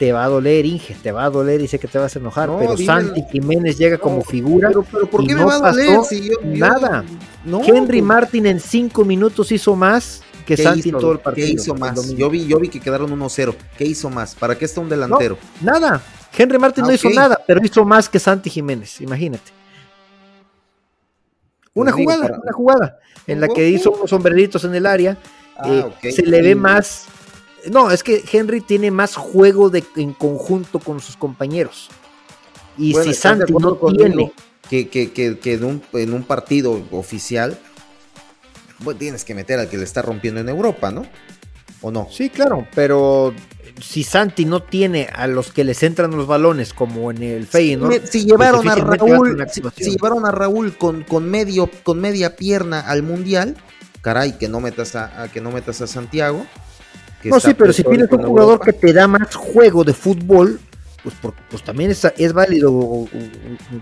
Te 0.00 0.12
va 0.12 0.24
a 0.24 0.28
doler, 0.28 0.64
Inge, 0.64 0.96
te 1.02 1.12
va 1.12 1.24
a 1.24 1.30
doler 1.30 1.60
y 1.60 1.68
sé 1.68 1.78
que 1.78 1.86
te 1.86 1.98
vas 1.98 2.16
a 2.16 2.18
enojar, 2.18 2.48
no, 2.48 2.58
pero 2.58 2.74
Santi 2.74 3.22
Jiménez 3.30 3.76
llega 3.76 3.98
no, 3.98 4.02
como 4.02 4.24
figura 4.24 4.68
pero, 4.68 4.82
pero 4.82 5.06
¿por 5.10 5.26
qué 5.26 5.32
y 5.32 5.34
me 5.34 5.42
no 5.42 5.46
va 5.46 5.56
a 5.56 5.58
doler 5.72 5.88
pasó 5.94 6.04
si 6.04 6.22
yo, 6.22 6.40
yo, 6.42 6.56
nada. 6.56 7.04
Henry 7.66 8.00
Martin 8.00 8.46
en 8.46 8.60
cinco 8.60 9.04
minutos 9.04 9.52
hizo 9.52 9.76
más 9.76 10.22
que 10.46 10.56
Santi 10.56 10.88
hizo, 10.88 10.98
todo 10.98 11.12
el 11.12 11.18
partido. 11.18 11.46
¿Qué 11.46 11.52
hizo 11.52 11.74
más? 11.74 12.16
Yo 12.16 12.30
vi, 12.30 12.46
yo 12.46 12.58
vi 12.58 12.70
que 12.70 12.80
quedaron 12.80 13.10
1-0. 13.10 13.54
¿Qué 13.76 13.84
hizo 13.84 14.08
más? 14.08 14.34
¿Para 14.34 14.56
qué 14.56 14.64
está 14.64 14.80
un 14.80 14.88
delantero? 14.88 15.36
nada. 15.60 16.00
Henry 16.36 16.58
Martin 16.58 16.84
Ah, 16.84 16.86
no 16.86 16.92
hizo 16.94 17.10
nada, 17.10 17.38
pero 17.46 17.60
hizo 17.62 17.84
más 17.84 18.08
que 18.08 18.18
Santi 18.18 18.48
Jiménez, 18.48 19.02
imagínate. 19.02 19.52
Una 21.74 21.92
Pues 21.92 22.02
jugada, 22.02 22.22
para- 22.22 22.38
una 22.40 22.52
jugada 22.52 22.98
en 23.26 23.38
la 23.38 23.48
que 23.48 23.68
hizo 23.68 23.90
unos 23.90 24.08
sombreritos 24.08 24.64
en 24.64 24.74
el 24.74 24.86
área. 24.86 25.18
Ah, 25.58 25.88
eh. 26.02 26.12
Se 26.12 26.22
le 26.22 26.40
ve 26.40 26.54
más. 26.54 27.06
No, 27.70 27.90
es 27.90 28.02
que 28.02 28.22
Henry 28.30 28.60
tiene 28.60 28.90
más 28.90 29.16
juego 29.16 29.70
de, 29.70 29.84
en 29.96 30.12
conjunto 30.14 30.78
con 30.78 31.00
sus 31.00 31.16
compañeros. 31.16 31.88
Y 32.78 32.92
Bueno, 32.92 33.04
si 33.04 33.10
¿estás 33.10 33.38
de 33.38 33.46
Santi 33.46 33.52
no 33.62 33.74
tiene. 33.96 34.32
Que, 34.68 34.88
que, 34.88 35.12
que, 35.12 35.38
que 35.38 35.54
en, 35.54 35.64
un, 35.64 35.82
en 35.92 36.12
un 36.14 36.22
partido 36.22 36.80
oficial, 36.92 37.58
pues 38.84 38.96
tienes 38.98 39.24
que 39.24 39.34
meter 39.34 39.58
al 39.58 39.68
que 39.68 39.76
le 39.76 39.84
está 39.84 40.00
rompiendo 40.00 40.40
en 40.40 40.48
Europa, 40.48 40.90
¿no? 40.90 41.04
¿O 41.82 41.90
no? 41.90 42.08
Sí, 42.10 42.30
claro, 42.30 42.66
pero 42.74 43.34
si 43.82 44.04
Santi 44.04 44.44
no 44.44 44.62
tiene 44.62 45.08
a 45.12 45.26
los 45.26 45.50
que 45.52 45.64
les 45.64 45.82
entran 45.82 46.10
los 46.16 46.26
balones, 46.26 46.72
como 46.72 47.10
en 47.10 47.22
el 47.22 47.46
Feyenoord, 47.46 47.90
Me- 48.00 48.06
si 48.06 48.24
llevaron 48.24 48.68
a 48.68 48.74
pues 48.76 48.98
Raúl, 49.00 49.46
si, 49.50 49.62
si 49.76 49.90
llevaron 49.92 50.24
a 50.26 50.30
Raúl 50.30 50.76
con, 50.76 51.02
con 51.02 51.28
medio, 51.28 51.68
con 51.82 52.00
media 52.00 52.36
pierna 52.36 52.80
al 52.80 53.02
mundial, 53.02 53.56
caray, 54.02 54.38
que 54.38 54.48
no 54.48 54.60
metas 54.60 54.94
a, 54.94 55.22
a- 55.22 55.28
que 55.28 55.40
no 55.40 55.50
metas 55.50 55.80
a 55.80 55.86
Santiago. 55.86 56.46
Que 57.22 57.28
No, 57.28 57.38
sí, 57.40 57.54
pero 57.54 57.72
si 57.72 57.82
tienes 57.84 58.10
un 58.10 58.22
jugador 58.22 58.52
Europa. 58.54 58.64
que 58.66 58.72
te 58.72 58.92
da 58.92 59.06
más 59.06 59.34
juego 59.34 59.84
de 59.84 59.92
fútbol, 59.94 60.58
pues, 61.02 61.14
por- 61.16 61.34
pues 61.50 61.62
también 61.62 61.90
es, 61.90 62.04
es 62.16 62.32
válido 62.32 63.06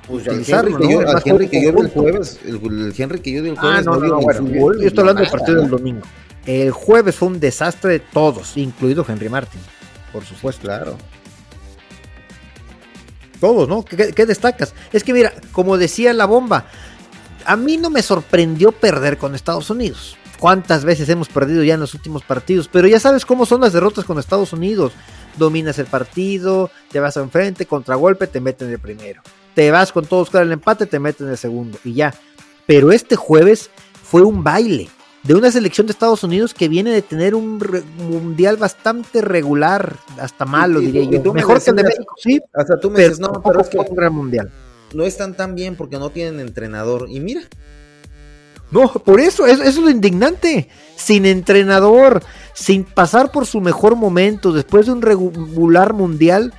Pues 0.07 0.27
utilizarlo, 0.27 0.71
Henry 0.77 0.87
que 0.89 0.95
¿no? 0.95 1.01
yo, 1.03 1.09
al 1.09 1.23
Henry 1.25 1.49
que 1.49 1.63
yo 1.63 1.63
vi 1.63 1.67
el 1.69 1.75
conjunto. 1.93 2.01
jueves, 2.03 2.41
el, 2.45 2.55
el 2.57 2.95
Henry 2.97 3.21
que 3.21 3.33
yo 3.33 3.43
vi 3.43 3.49
el 3.51 3.57
Ah, 3.59 3.61
jueves 3.61 3.85
no, 3.87 3.93
no, 3.97 4.01
no, 4.07 4.19
ni 4.19 4.25
bueno, 4.25 4.41
fútbol, 4.41 4.81
yo 4.81 4.87
estoy 4.89 5.01
hablando 5.01 5.23
del 5.23 5.31
partido 5.31 5.61
del 5.61 5.71
¿no? 5.71 5.77
domingo. 5.79 6.03
El 6.47 6.71
jueves 6.71 7.15
fue 7.15 7.29
un 7.29 7.41
desastre 7.41 7.93
de 7.93 7.99
todos, 8.01 8.57
incluido 8.57 9.05
Henry 9.09 9.29
Martin, 9.29 9.61
por 10.13 10.25
supuesto. 10.25 10.63
Claro. 10.63 10.97
Todos, 13.41 13.69
¿no? 13.69 13.85
¿Qué, 13.85 14.13
qué 14.13 14.27
destacas? 14.27 14.75
Es 14.93 15.05
que 15.05 15.13
mira, 15.13 15.33
como 15.53 15.77
decía 15.79 16.13
la 16.13 16.27
bomba, 16.27 16.67
a 17.45 17.57
mí 17.57 17.77
no 17.77 17.89
me 17.91 18.03
sorprendió 18.03 18.73
perder 18.73 19.17
con 19.19 19.35
Estados 19.35 19.71
Unidos. 19.71 20.17
¿Cuántas 20.39 20.85
veces 20.85 21.09
hemos 21.09 21.29
perdido 21.29 21.63
ya 21.65 21.75
en 21.75 21.81
los 21.81 21.95
últimos 21.95 22.23
partidos? 22.23 22.69
Pero 22.69 22.87
ya 22.87 23.01
sabes 23.01 23.27
cómo 23.27 23.45
son 23.47 23.61
las 23.61 23.73
derrotas 23.73 24.05
con 24.05 24.19
Estados 24.19 24.53
Unidos. 24.53 24.93
Dominas 25.37 25.79
el 25.79 25.87
partido, 25.87 26.71
te 26.91 27.01
vas 27.01 27.17
a 27.17 27.21
enfrente, 27.21 27.67
contragolpe, 27.67 28.27
te 28.27 28.41
meten 28.41 28.71
el 28.71 28.79
primero. 28.79 29.23
Te 29.55 29.71
vas 29.71 29.93
con 29.93 30.07
todos 30.07 30.31
con 30.31 30.43
el 30.43 30.53
empate, 30.53 30.87
te 30.87 30.99
meten 31.01 31.29
el 31.29 31.37
segundo 31.39 31.79
y 31.85 31.95
ya. 31.95 32.15
Pero 32.67 32.93
este 32.93 33.17
jueves 33.17 33.71
fue 34.05 34.23
un 34.23 34.45
baile 34.45 34.89
de 35.25 35.35
una 35.35 35.51
selección 35.51 35.87
de 35.89 35.93
Estados 35.93 36.23
Unidos 36.23 36.55
que 36.55 36.69
viene 36.69 36.91
de 36.93 37.03
tener 37.03 37.35
un 37.35 37.59
mundial 38.09 38.57
bastante 38.57 39.21
regular, 39.21 39.97
hasta 40.21 40.45
malo 40.45 40.81
y- 40.81 40.87
diría 40.87 41.03
y 41.03 41.11
yo. 41.11 41.33
me 41.33 41.41
Mejor 41.41 41.63
que 41.63 41.71
el 41.71 41.77
de 41.77 41.83
México, 41.85 42.15
sí, 42.17 42.41
Hasta 42.55 42.79
tú 42.79 42.91
me 42.91 42.97
pero 42.97 43.09
dices, 43.09 43.21
no, 43.21 43.43
pero 43.43 43.61
es 43.61 43.69
que 43.69 43.79
gran 43.91 44.15
mundial. 44.15 44.51
no 44.95 45.03
están 45.05 45.35
tan 45.37 45.55
bien 45.57 45.75
porque 45.77 45.99
no 45.99 46.11
tienen 46.11 46.39
entrenador. 46.41 47.07
Y 47.09 47.19
mira, 47.21 47.41
No, 48.71 48.89
por 48.93 49.21
eso, 49.21 49.47
eso, 49.47 49.63
eso 49.63 49.69
es 49.81 49.85
lo 49.85 49.91
indignante. 49.91 50.69
Sin 50.97 51.25
entrenador, 51.27 52.23
sin 52.55 52.85
pasar 52.85 53.31
por 53.33 53.47
su 53.47 53.61
mejor 53.61 53.97
momento, 53.97 54.53
después 54.53 54.87
de 54.87 54.93
un 54.93 55.03
regular 55.03 55.93
mundial, 55.95 56.53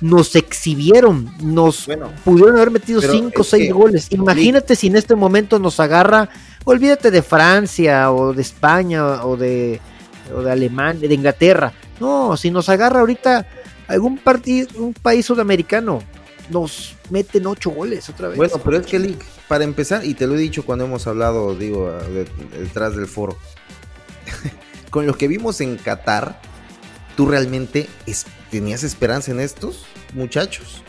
nos 0.00 0.34
exhibieron, 0.36 1.30
nos 1.42 1.84
bueno, 1.86 2.10
pudieron 2.24 2.56
haber 2.56 2.70
metido 2.70 3.00
Pero 3.02 3.12
5 3.12 3.32
o 3.36 3.40
es 3.42 3.48
6 3.48 3.66
que- 3.66 3.72
goles. 3.72 4.06
Imagínate 4.10 4.74
si 4.76 4.86
en 4.86 4.96
este 4.96 5.14
momento 5.14 5.58
nos 5.58 5.78
agarra, 5.80 6.30
olvídate 6.64 7.10
de 7.10 7.20
Francia 7.20 8.10
o 8.10 8.32
de 8.32 8.40
España 8.40 9.24
o 9.26 9.36
de, 9.36 9.78
o 10.34 10.40
de 10.40 10.50
Alemania, 10.52 11.06
de 11.06 11.14
Inglaterra. 11.14 11.72
No, 11.98 12.34
si 12.38 12.50
nos 12.50 12.70
agarra 12.70 13.00
ahorita 13.00 13.46
algún 13.88 14.16
partido, 14.16 14.68
un 14.78 14.94
país 14.94 15.26
sudamericano, 15.26 15.98
nos 16.48 16.94
meten 17.10 17.46
8 17.46 17.70
goles 17.70 18.08
otra 18.08 18.28
vez. 18.28 18.38
bueno, 18.38 18.56
pero 18.64 18.78
es 18.78 18.86
que 18.86 18.98
Lick, 18.98 19.22
para 19.50 19.64
empezar, 19.64 20.04
y 20.04 20.14
te 20.14 20.28
lo 20.28 20.36
he 20.36 20.38
dicho 20.38 20.64
cuando 20.64 20.84
hemos 20.84 21.08
hablado, 21.08 21.56
digo, 21.56 21.90
de- 21.90 22.28
detrás 22.56 22.94
del 22.94 23.08
foro, 23.08 23.36
con 24.90 25.08
lo 25.08 25.16
que 25.18 25.26
vimos 25.26 25.60
en 25.60 25.76
Qatar, 25.76 26.40
¿tú 27.16 27.26
realmente 27.26 27.88
es- 28.06 28.26
tenías 28.52 28.84
esperanza 28.84 29.32
en 29.32 29.40
estos 29.40 29.86
muchachos? 30.14 30.84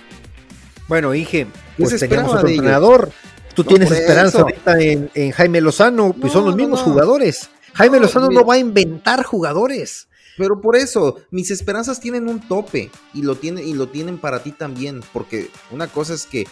Bueno, 0.88 1.16
Inge, 1.16 1.48
¿Qué 1.78 1.84
pues 1.84 2.00
teníamos 2.00 2.34
otro 2.36 2.48
ellos? 2.48 2.60
entrenador. 2.60 3.12
Tú 3.56 3.64
No, 3.64 3.70
tienes 3.70 3.90
esperanza 3.92 4.46
en, 4.80 5.10
en 5.16 5.32
Jaime 5.32 5.60
Lozano, 5.60 6.14
pues 6.14 6.32
son 6.32 6.46
los 6.46 6.56
mismos 6.56 6.82
no. 6.82 6.86
jugadores. 6.94 7.50
Jaime 7.74 7.98
No, 7.98 8.04
Lozano 8.04 8.28
mira. 8.28 8.42
no 8.42 8.48
va 8.48 8.54
a 8.54 8.60
inventar 8.60 9.24
jugadores. 9.24 10.08
Pero 10.38 10.62
por 10.62 10.76
eso, 10.76 11.18
mis 11.32 11.50
esperanzas 11.50 12.00
tienen 12.00 12.30
un 12.30 12.40
tope 12.48 12.92
y 13.16 13.24
lo, 13.24 13.38
y 13.42 13.74
lo 13.74 13.88
tienen 13.90 14.20
para 14.20 14.44
ti 14.44 14.52
también, 14.52 15.02
porque 15.14 15.50
una 15.72 15.88
cosa 15.88 16.14
es 16.14 16.26
que 16.26 16.46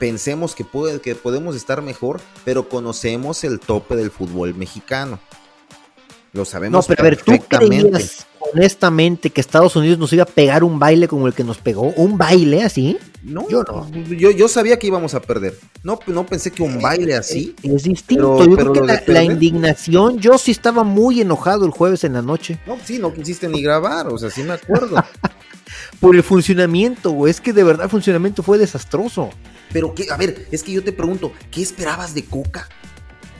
pensemos 0.00 0.56
que, 0.56 0.64
puede, 0.64 1.00
que 1.00 1.14
podemos 1.14 1.54
estar 1.54 1.82
mejor, 1.82 2.20
pero 2.44 2.68
conocemos 2.68 3.44
el 3.44 3.60
tope 3.60 3.94
del 3.94 4.10
fútbol 4.10 4.54
mexicano. 4.56 5.20
Lo 6.32 6.40
No, 6.40 6.44
sabemos 6.44 6.86
pero 6.86 7.02
a 7.02 7.04
ver, 7.04 7.16
¿tú 7.16 7.32
creías 7.48 8.26
honestamente 8.38 9.30
que 9.30 9.40
Estados 9.40 9.74
Unidos 9.76 9.98
nos 9.98 10.12
iba 10.12 10.22
a 10.22 10.26
pegar 10.26 10.62
un 10.64 10.78
baile 10.78 11.06
como 11.08 11.26
el 11.26 11.34
que 11.34 11.42
nos 11.44 11.58
pegó? 11.58 11.88
¿Un 11.96 12.16
baile 12.16 12.62
así? 12.62 12.96
No, 13.22 13.48
Yo 13.50 13.62
no. 13.64 13.90
Yo, 14.16 14.30
yo 14.30 14.48
sabía 14.48 14.78
que 14.78 14.86
íbamos 14.86 15.12
a 15.14 15.20
perder. 15.20 15.58
No, 15.82 15.98
no 16.06 16.24
pensé 16.24 16.50
que 16.52 16.62
un 16.62 16.80
baile 16.80 17.14
así. 17.16 17.54
Es 17.62 17.82
distinto. 17.82 18.36
Pero- 18.38 18.48
Yo 18.50 18.56
pero 18.56 18.72
creo 18.72 18.86
que 18.86 18.92
la, 18.92 19.02
la 19.06 19.24
indignación, 19.24 20.18
yo 20.18 20.38
sí 20.38 20.52
estaba 20.52 20.84
muy 20.84 21.20
enojado 21.20 21.66
el 21.66 21.72
jueves 21.72 22.04
en 22.04 22.12
la 22.14 22.22
noche 22.22 22.58
No, 22.66 22.78
sí, 22.82 22.98
no 22.98 23.12
quisiste 23.12 23.48
ni 23.48 23.60
grabar, 23.60 24.06
o 24.08 24.16
sea, 24.16 24.30
sí 24.30 24.42
me 24.44 24.52
acuerdo. 24.54 25.04
por 26.00 26.16
el 26.16 26.22
funcionamiento, 26.22 27.10
güey. 27.10 27.30
Es 27.30 27.40
que 27.40 27.52
de 27.52 27.62
verdad 27.62 27.84
el 27.84 27.90
funcionamiento 27.90 28.42
fue 28.42 28.58
desastroso. 28.58 29.30
Pero, 29.72 29.94
¿qué? 29.94 30.06
a 30.10 30.16
ver, 30.16 30.46
es 30.50 30.62
que 30.62 30.72
yo 30.72 30.82
te 30.82 30.92
pregunto, 30.92 31.32
¿qué 31.50 31.62
esperabas 31.62 32.14
de 32.14 32.24
Coca? 32.24 32.68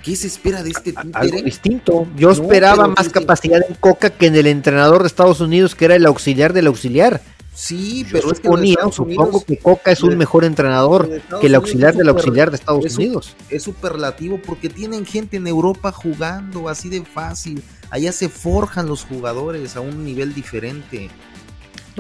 ¿Qué 0.05 0.16
se 0.16 0.29
espera 0.29 0.62
de 0.62 0.70
este 0.70 0.94
algo 0.96 1.20
títere? 1.20 1.42
distinto. 1.42 2.07
Yo 2.16 2.29
No, 2.29 2.33
esperaba 2.33 2.88
más 2.88 3.09
capacidad 3.09 3.61
en 3.68 3.75
Coca 3.75 4.11
que 4.11 4.27
en 4.27 4.37
el 4.37 4.46
entrenador 4.46 5.03
de 5.03 5.09
Estados 5.09 5.40
Unidos, 5.40 5.75
que 5.75 5.87
era 5.87 5.96
el 5.96 6.07
auxiliar 6.07 6.53
del 6.53 6.68
auxiliar. 6.68 7.20
Sí, 7.53 8.05
Yo 8.05 8.12
pero 8.12 8.33
es 8.33 8.40
que 8.40 8.49
supongo 8.49 9.03
Unidos 9.03 9.44
que 9.44 9.59
Coca 9.59 9.90
es 9.90 10.03
un 10.03 10.16
mejor 10.16 10.44
entrenador 10.44 11.11
que 11.40 11.49
el 11.49 11.55
auxiliar 11.55 11.94
del 11.94 12.09
auxiliar 12.09 12.51
de 12.51 12.57
Estados 12.57 12.87
es 12.87 12.96
Unidos. 12.96 13.37
es 13.51 13.62
superlativo 13.62 14.40
porque 14.40 14.71
tienen 14.71 15.04
gente 15.04 15.37
en 15.37 15.46
Europa 15.46 15.92
jugando 15.92 16.69
así 16.69 16.88
de 16.88 17.04
fácil. 17.04 17.63
Allá 17.90 18.13
se 18.13 18.31
forjan 18.31 18.87
los 18.87 19.04
jugadores 19.04 19.77
a 19.77 19.81
un 19.81 20.04
nivel 20.04 20.33
diferente. 20.33 21.11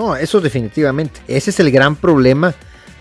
No, 0.00 0.16
eso 0.16 0.40
definitivamente. 0.40 1.20
Ese 1.28 1.50
es 1.50 1.60
el 1.60 1.70
gran 1.70 1.94
problema 1.94 2.54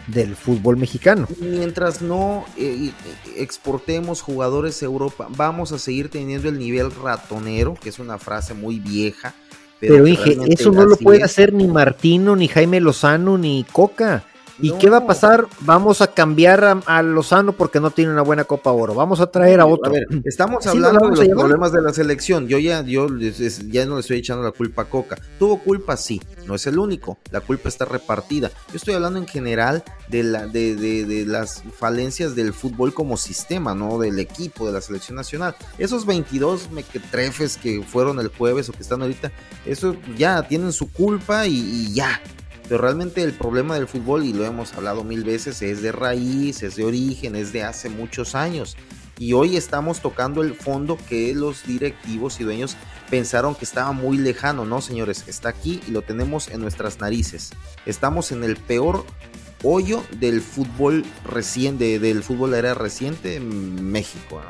del 0.08 0.36
fútbol 0.36 0.76
mexicano. 0.76 1.30
Mientras 1.39 2.02
no 2.02 2.43
eh, 2.58 2.91
eh, 2.91 2.91
exportemos 3.38 4.22
jugadores 4.22 4.82
a 4.82 4.86
Europa, 4.86 5.28
vamos 5.30 5.72
a 5.72 5.80
seguir 5.80 6.10
teniendo 6.10 6.50
el 6.50 6.60
nivel 6.60 6.91
ratonero, 6.91 7.76
que 7.82 7.88
es 7.88 8.00
una 8.00 8.18
frase 8.18 8.54
muy 8.54 8.80
vieja. 8.80 9.34
Pero, 9.80 10.04
realmente 10.04 10.54
eso 10.54 10.74
no 10.74 10.86
lo 10.86 10.97
puede 10.97 11.20
es. 11.20 11.24
hacer 11.24 11.54
ni 11.54 11.70
Martino, 11.70 12.36
ni 12.36 12.50
Jaime 12.50 12.82
Lozano, 12.82 13.38
ni 13.38 13.66
Coca. 13.72 14.26
¿Y 14.62 14.72
qué 14.74 14.89
va 14.89 14.97
a 14.97 15.07
pasar? 15.07 15.47
Vamos 15.62 16.01
a 16.01 16.07
cambiar 16.07 16.82
a, 16.86 17.01
Lozano 17.01 17.53
porque 17.53 17.80
no 17.80 17.91
tiene 17.91 18.12
una 18.12 18.22
buena 18.22 18.43
Copa 18.43 18.72
Oro. 18.72 18.93
Vamos 18.93 19.20
a 19.20 19.32
traer 19.32 19.60
a 19.60 19.66
otro. 19.66 19.91
A 19.91 19.93
ver, 19.93 20.07
estamos 20.26 20.66
hablando 20.68 21.10
de 21.10 21.28
los 21.28 21.28
problemas 21.30 21.72
de 21.72 21.82
la 21.82 21.93
selección. 21.93 22.47
Yo 22.47 22.60
ya, 22.60 22.82
yo 22.84 23.07
ya 23.70 23.86
no 23.86 23.95
le 23.95 24.01
estoy 24.01 24.18
echando 24.18 24.43
la 24.43 24.51
culpa 24.51 24.84
a 24.84 24.86
Coca. 24.86 25.18
Tuvo 25.38 25.60
culpa, 25.60 25.95
sí. 25.97 26.22
No 26.45 26.55
es 26.55 26.68
el 26.68 26.78
único. 26.78 27.18
La 27.32 27.41
culpa 27.41 27.70
está 27.70 27.86
repartida. 27.86 28.51
Yo 28.70 28.76
estoy 28.76 28.95
hablando 28.95 29.20
en 29.20 29.28
general 29.28 29.84
de, 30.10 30.24
la, 30.24 30.47
de, 30.47 30.76
de, 30.76 31.26
las 31.26 31.64
falencias 31.78 32.36
del 32.36 32.53
fútbol 32.53 32.93
como 32.93 33.18
sistema, 33.18 33.76
¿no? 33.76 33.99
Del 33.99 34.20
equipo, 34.20 34.66
de 34.66 34.74
la 34.74 34.82
selección 34.82 35.16
nacional. 35.16 35.55
Esos 35.78 36.05
22 36.05 36.72
mequetrefes 36.72 37.57
que 37.57 37.84
fueron 37.84 38.20
el 38.20 38.30
jueves 38.30 38.70
o 38.70 38.74
que 38.74 38.82
están 38.82 39.01
ahorita, 39.01 39.32
eso 39.66 39.95
ya 40.18 40.43
tienen 40.43 40.74
su 40.74 40.91
culpa 40.91 41.45
y 41.45 41.93
ya 41.93 42.20
pero 42.70 42.84
realmente 42.84 43.24
el 43.24 43.34
problema 43.34 43.74
del 43.74 43.88
fútbol, 43.88 44.24
y 44.24 44.32
lo 44.32 44.45
hemos 44.45 44.74
hablado 44.76 45.03
mil 45.03 45.24
veces, 45.24 45.63
es 45.63 45.82
de 45.82 45.91
raíz, 45.91 46.61
es 46.61 46.76
de 46.76 46.86
origen, 46.86 47.36
es 47.36 47.51
de 47.51 47.63
hace 47.63 47.89
muchos 47.89 48.36
años. 48.36 48.78
Y 49.17 49.34
hoy 49.34 49.57
estamos 49.57 50.01
tocando 50.01 50.43
el 50.43 50.53
fondo 50.53 50.97
que 51.09 51.34
los 51.34 51.65
directivos 51.65 52.39
y 52.39 52.43
dueños 52.43 52.78
pensaron 53.09 53.55
que 53.55 53.65
estaba 53.65 53.91
muy 53.91 54.20
lejano. 54.20 54.65
No, 54.65 54.82
señores, 54.82 55.26
está 55.28 55.49
aquí 55.49 55.82
y 55.88 55.91
lo 55.91 56.03
tenemos 56.03 56.47
en 56.47 56.61
nuestras 56.61 56.99
narices. 56.99 57.49
Estamos 57.88 58.32
en 58.32 58.43
el 58.43 58.55
peor 58.55 59.03
hoyo 59.63 60.03
del 60.20 60.39
fútbol 60.39 61.03
reciente, 61.26 61.97
del 61.97 62.22
fútbol 62.22 62.53
era 62.53 62.76
reciente 62.76 63.36
en 63.36 63.91
México. 63.91 64.41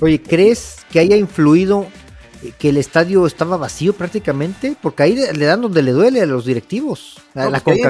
Oye, 0.00 0.22
¿crees 0.22 0.86
que 0.90 1.00
haya 1.00 1.16
influido 1.16 1.88
que 2.52 2.68
el 2.68 2.76
estadio 2.76 3.26
estaba 3.26 3.56
vacío 3.56 3.94
prácticamente, 3.94 4.76
porque 4.80 5.02
ahí 5.02 5.16
le 5.16 5.44
dan 5.44 5.60
donde 5.60 5.82
le 5.82 5.92
duele 5.92 6.20
a 6.20 6.26
los 6.26 6.44
directivos. 6.44 7.20
A 7.34 7.48
la 7.48 7.60
pues 7.60 7.80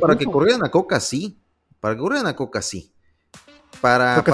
para 0.00 0.16
que 0.18 0.26
corrieran 0.26 0.64
a 0.64 0.70
Coca, 0.70 1.00
sí. 1.00 1.38
Para 1.80 1.94
que 1.94 2.00
corrieran 2.00 2.26
a 2.26 2.36
Coca, 2.36 2.62
sí. 2.62 2.92
Para, 3.80 4.24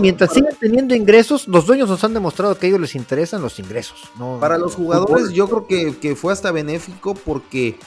mientras 0.00 0.32
sigan 0.32 0.54
teniendo 0.60 0.94
ingresos, 0.94 1.48
los 1.48 1.66
dueños 1.66 1.88
nos 1.88 2.04
han 2.04 2.12
demostrado 2.12 2.58
que 2.58 2.66
a 2.66 2.68
ellos 2.68 2.80
les 2.80 2.94
interesan 2.94 3.40
los 3.40 3.58
ingresos. 3.58 4.10
para 4.40 4.58
los 4.58 4.74
jugadores, 4.74 5.30
yo 5.30 5.48
creo 5.48 5.66
que, 5.66 5.98
que 5.98 6.14
fue 6.14 6.32
hasta 6.32 6.50
benéfico 6.50 7.14
porque 7.14 7.78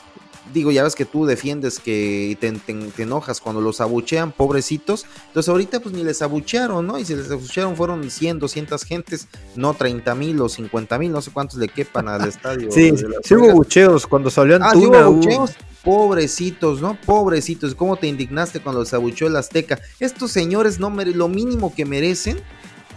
digo, 0.53 0.71
ya 0.71 0.83
ves 0.83 0.95
que 0.95 1.05
tú 1.05 1.25
defiendes 1.25 1.79
que 1.79 2.37
te, 2.39 2.51
te, 2.51 3.03
enojas 3.03 3.41
cuando 3.41 3.61
los 3.61 3.81
abuchean, 3.81 4.31
pobrecitos. 4.31 5.05
Entonces 5.27 5.49
ahorita 5.49 5.79
pues 5.79 5.93
ni 5.95 6.03
les 6.03 6.21
abuchearon, 6.21 6.85
¿no? 6.85 6.97
Y 6.97 7.05
si 7.05 7.15
les 7.15 7.29
abuchearon 7.31 7.75
fueron 7.75 8.09
100, 8.09 8.39
200 8.39 8.83
gentes, 8.83 9.27
no 9.55 9.73
30 9.73 10.15
mil 10.15 10.41
o 10.41 10.49
50 10.49 10.97
mil, 10.99 11.11
no 11.11 11.21
sé 11.21 11.31
cuántos 11.31 11.59
le 11.59 11.67
quepan 11.67 12.07
al 12.07 12.27
estadio. 12.27 12.71
sí, 12.71 12.91
sí 13.23 13.35
hubo 13.35 13.51
bucheos 13.51 14.07
cuando 14.07 14.29
salió 14.29 14.57
ah, 14.61 14.71
¿sí 14.73 14.85
hubo? 14.85 15.47
Pobrecitos, 15.83 16.81
¿no? 16.81 16.97
Pobrecitos, 17.05 17.75
¿cómo 17.75 17.95
te 17.95 18.07
indignaste 18.07 18.59
cuando 18.59 18.79
los 18.79 18.93
abucheó 18.95 19.27
el 19.27 19.35
Azteca? 19.35 19.79
Estos 19.99 20.31
señores 20.31 20.79
no 20.79 20.89
lo 20.89 21.27
mínimo 21.27 21.75
que 21.75 21.85
merecen 21.85 22.41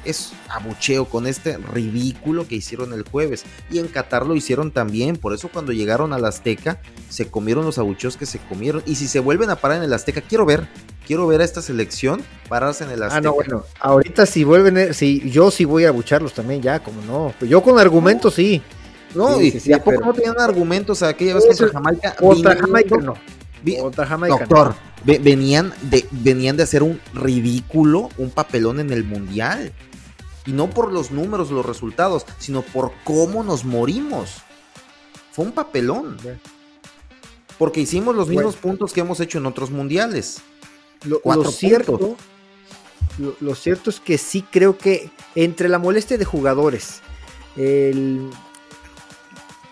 es 0.05 0.33
abucheo 0.49 1.07
con 1.07 1.27
este 1.27 1.57
ridículo 1.57 2.47
que 2.47 2.57
hicieron 2.57 2.93
el 2.93 3.03
jueves. 3.03 3.45
Y 3.71 3.79
en 3.79 3.89
Qatar 3.89 4.27
lo 4.27 4.35
hicieron 4.35 4.71
también. 4.71 5.17
Por 5.17 5.33
eso 5.33 5.49
cuando 5.49 5.73
llegaron 5.73 6.13
al 6.13 6.25
Azteca 6.25 6.81
se 7.09 7.31
comieron 7.31 7.65
los 7.65 7.79
abucheos 7.79 8.17
que 8.17 8.27
se 8.27 8.39
comieron. 8.39 8.83
Y 8.87 8.97
si 8.97 9.09
se 9.09 9.21
vuelven 9.21 9.51
a 9.51 9.57
parar 9.57 9.79
en 9.79 9.85
el 9.85 9.93
Azteca, 9.93 10.21
quiero 10.21 10.47
ver. 10.47 10.69
Quiero 11.07 11.27
ver 11.27 11.41
a 11.41 11.45
esta 11.45 11.63
selección 11.63 12.23
pararse 12.49 12.85
en 12.85 12.91
el 12.91 13.03
Azteca. 13.03 13.19
Ah, 13.19 13.21
no, 13.23 13.35
bueno. 13.35 13.65
Ahorita 13.81 14.27
si 14.27 14.45
vuelven, 14.45 14.77
eh, 14.77 14.95
si 14.95 15.31
yo 15.31 15.51
sí 15.51 15.65
voy 15.65 15.87
a 15.87 15.89
abucharlos 15.89 16.35
también, 16.35 16.61
ya, 16.61 16.81
como 16.81 17.01
no. 17.03 17.35
Yo 17.47 17.63
con 17.63 17.79
argumentos 17.79 18.35
sí. 18.35 18.63
No, 19.15 19.41
y 19.41 19.53
si 19.53 19.73
¿a 19.73 19.83
poco 19.83 20.01
no 20.05 20.13
tenían 20.13 20.39
argumentos 20.39 21.03
aquella 21.03 21.35
vez 21.35 21.47
contra 21.47 21.71
Jamaica? 21.71 22.15
Contra 22.17 22.57
Jamaica 22.57 22.97
no. 22.99 23.15
Contra 23.81 24.07
Jamaica. 24.07 24.39
Doctor, 24.41 24.75
venían, 25.05 25.73
de, 25.83 26.07
venían 26.11 26.57
de 26.57 26.63
hacer 26.63 26.83
un 26.83 27.01
ridículo, 27.15 28.11
un 28.19 28.31
papelón 28.31 28.81
en 28.81 28.93
el 28.93 29.05
Mundial. 29.05 29.73
Y 30.49 30.53
no 30.53 30.71
por 30.71 30.91
los 30.91 31.11
números, 31.11 31.51
los 31.51 31.67
resultados, 31.67 32.25
sino 32.39 32.63
por 32.63 32.93
cómo 33.05 33.45
nos 33.45 33.67
morimos. 33.67 34.39
Fue 35.31 35.45
un 35.45 35.53
papelón. 35.53 36.17
Porque 37.59 37.81
hicimos 37.81 38.17
los 38.17 38.29
mismos 38.29 38.57
puntos 38.57 38.95
que 38.95 39.01
hemos 39.01 39.21
hecho 39.21 39.37
en 39.37 39.45
otros 39.45 39.71
mundiales. 39.71 40.39
Lo, 41.05 41.21
cierto, 41.51 42.17
lo, 43.19 43.55
cierto 43.55 43.91
es 43.91 44.01
que 44.01 44.17
sí 44.17 44.43
creo 44.51 44.79
que 44.79 45.11
entre 45.35 45.69
la 45.69 45.79
molestia 45.79 46.17
de 46.17 46.25
jugadores, 46.25 47.03
el, 47.59 48.31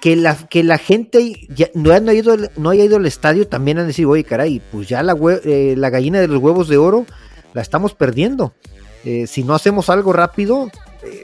que, 0.02 0.14
la, 0.14 0.36
que 0.36 0.62
la 0.62 0.76
gente 0.76 1.48
no, 1.72 1.90
haya 1.90 2.12
ido, 2.12 2.36
no 2.58 2.68
haya 2.68 2.84
ido 2.84 2.98
al 2.98 3.06
estadio, 3.06 3.48
también 3.48 3.78
han 3.78 3.86
decidido, 3.86 4.10
oye, 4.10 4.24
caray, 4.24 4.60
pues 4.70 4.90
ya 4.90 5.02
la, 5.02 5.16
eh, 5.42 5.74
la 5.74 5.88
gallina 5.88 6.20
de 6.20 6.28
los 6.28 6.36
huevos 6.42 6.68
de 6.68 6.76
oro 6.76 7.06
la 7.54 7.62
estamos 7.62 7.94
perdiendo. 7.94 8.52
Eh, 9.06 9.28
si 9.28 9.44
no 9.44 9.54
hacemos 9.54 9.88
algo 9.88 10.12
rápido, 10.12 10.68
eh, 11.04 11.22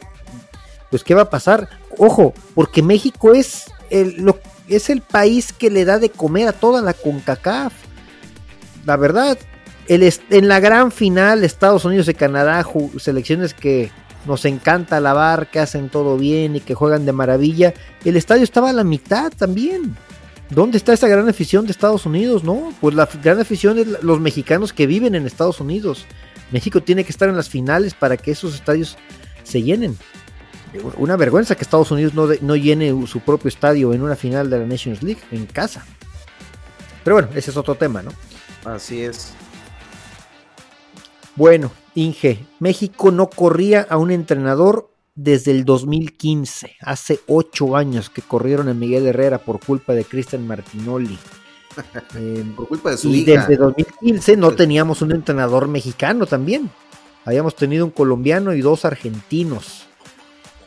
pues 0.89 1.03
¿qué 1.03 1.17
va 1.17 1.23
a 1.23 1.31
pasar? 1.31 1.69
Ojo, 1.99 2.33
porque 2.55 2.81
México 2.81 3.35
es 3.35 3.73
el, 3.91 4.33
es 4.69 4.89
el 4.89 5.01
país 5.01 5.53
que 5.53 5.69
le 5.69 5.85
da 5.85 5.99
de 5.99 6.09
comer 6.09 6.47
a 6.47 6.53
toda 6.53 6.81
la 6.81 6.95
CONCACAF. 6.95 7.73
La 8.87 8.97
verdad, 8.97 9.37
en 9.89 10.49
la 10.49 10.61
gran 10.61 10.93
final, 10.93 11.43
Estados 11.43 11.85
Unidos 11.85 12.07
y 12.07 12.15
Canadá, 12.15 12.65
selecciones 12.99 13.53
que 13.53 13.91
nos 14.27 14.45
encanta 14.45 15.01
lavar, 15.01 15.51
que 15.51 15.59
hacen 15.59 15.89
todo 15.89 16.17
bien 16.17 16.55
y 16.55 16.61
que 16.61 16.75
juegan 16.75 17.05
de 17.05 17.11
maravilla, 17.11 17.75
el 18.05 18.17
estadio 18.17 18.45
estaba 18.45 18.71
a 18.71 18.73
la 18.73 18.85
mitad 18.85 19.33
también. 19.37 19.97
¿Dónde 20.51 20.79
está 20.79 20.93
esa 20.93 21.09
gran 21.09 21.29
afición 21.29 21.65
de 21.65 21.73
Estados 21.73 22.07
Unidos? 22.07 22.45
No, 22.45 22.73
pues 22.81 22.95
la 22.95 23.09
gran 23.25 23.41
afición 23.41 23.77
es 23.79 23.89
los 24.05 24.21
mexicanos 24.21 24.73
que 24.73 24.87
viven 24.87 25.17
en 25.17 25.27
Estados 25.27 25.61
Unidos. 25.61 26.07
México 26.53 26.83
tiene 26.83 27.05
que 27.05 27.11
estar 27.11 27.29
en 27.29 27.37
las 27.37 27.49
finales 27.49 27.95
para 27.95 28.17
que 28.17 28.31
esos 28.31 28.55
estadios 28.55 28.97
se 29.43 29.63
llenen. 29.63 29.97
Una 30.97 31.17
vergüenza 31.17 31.55
que 31.55 31.63
Estados 31.63 31.91
Unidos 31.91 32.15
no, 32.15 32.57
llene 32.57 33.07
su 33.07 33.21
propio 33.21 33.49
estadio 33.49 33.93
en 33.93 34.03
una 34.03 34.17
final 34.17 34.49
de 34.49 34.59
la 34.59 34.67
Nations 34.67 35.03
League 35.03 35.21
en 35.31 35.47
casa. 35.47 35.85
Pero 37.05 37.17
bueno, 37.17 37.29
ese 37.35 37.51
es 37.51 37.57
otro 37.57 37.75
tema, 37.75 38.03
¿no? 38.03 38.13
Así 38.65 39.03
es. 39.03 39.33
Bueno, 41.35 41.73
Inge, 41.95 42.47
México 42.59 43.11
no 43.11 43.29
corría 43.29 43.87
a 43.89 43.97
un 43.97 44.11
entrenador 44.11 44.91
desde 45.15 45.51
el 45.51 45.65
2015. 45.65 46.77
Hace 46.81 47.21
ocho 47.27 47.77
años 47.77 48.09
que 48.09 48.23
corrieron 48.23 48.69
a 48.69 48.75
Miguel 48.75 49.07
Herrera 49.07 49.39
por 49.39 49.61
culpa 49.61 49.93
de 49.95 50.05
Cristian 50.05 50.47
Martinoli. 50.47 51.19
Em, 52.15 52.55
por 52.55 52.69
culpa 52.69 52.91
de 52.91 52.97
su 52.97 53.09
y 53.09 53.25
desde 53.25 53.57
2015 53.57 54.37
no 54.37 54.53
teníamos 54.53 55.03
un 55.03 55.13
entrenador 55.13 55.69
mexicano 55.69 56.27
también. 56.27 56.71
Habíamos 57.25 57.55
tenido 57.57 57.85
un 57.85 57.91
colombiano 57.91 58.53
y 58.53 58.61
dos 58.61 58.85
argentinos. 58.85 59.87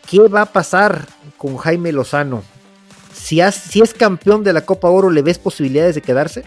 ¿Qué 0.10 0.20
va 0.20 0.42
a 0.42 0.46
pasar 0.46 1.06
con 1.38 1.58
Jaime 1.58 1.92
Lozano? 1.92 2.44
Si, 3.14 3.40
si 3.52 3.82
es 3.82 3.94
campeón 3.94 4.44
de 4.44 4.54
la 4.54 4.62
Copa 4.62 4.90
Oro, 4.90 5.10
¿le 5.10 5.22
ves 5.22 5.40
posibilidades 5.40 5.96
de 5.96 6.02
quedarse? 6.02 6.46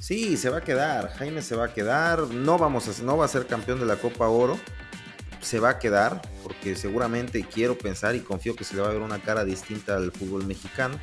Sí, 0.00 0.36
se 0.36 0.50
va 0.50 0.58
a 0.58 0.60
quedar. 0.62 1.10
Jaime 1.10 1.42
se 1.42 1.56
va 1.56 1.66
a 1.66 1.74
quedar. 1.74 2.20
No, 2.28 2.58
vamos 2.58 2.88
a, 2.88 3.02
no 3.02 3.16
va 3.16 3.24
a 3.24 3.28
ser 3.28 3.46
campeón 3.46 3.80
de 3.80 3.86
la 3.86 3.96
Copa 3.96 4.28
Oro. 4.28 4.58
Se 5.40 5.60
va 5.60 5.70
a 5.70 5.78
quedar 5.78 6.22
porque 6.42 6.76
seguramente 6.76 7.44
quiero 7.44 7.76
pensar 7.78 8.14
y 8.14 8.20
confío 8.20 8.54
que 8.54 8.64
se 8.64 8.74
le 8.74 8.82
va 8.82 8.88
a 8.88 8.92
ver 8.92 9.02
una 9.02 9.20
cara 9.20 9.44
distinta 9.44 9.96
al 9.96 10.12
fútbol 10.12 10.44
mexicano 10.44 10.98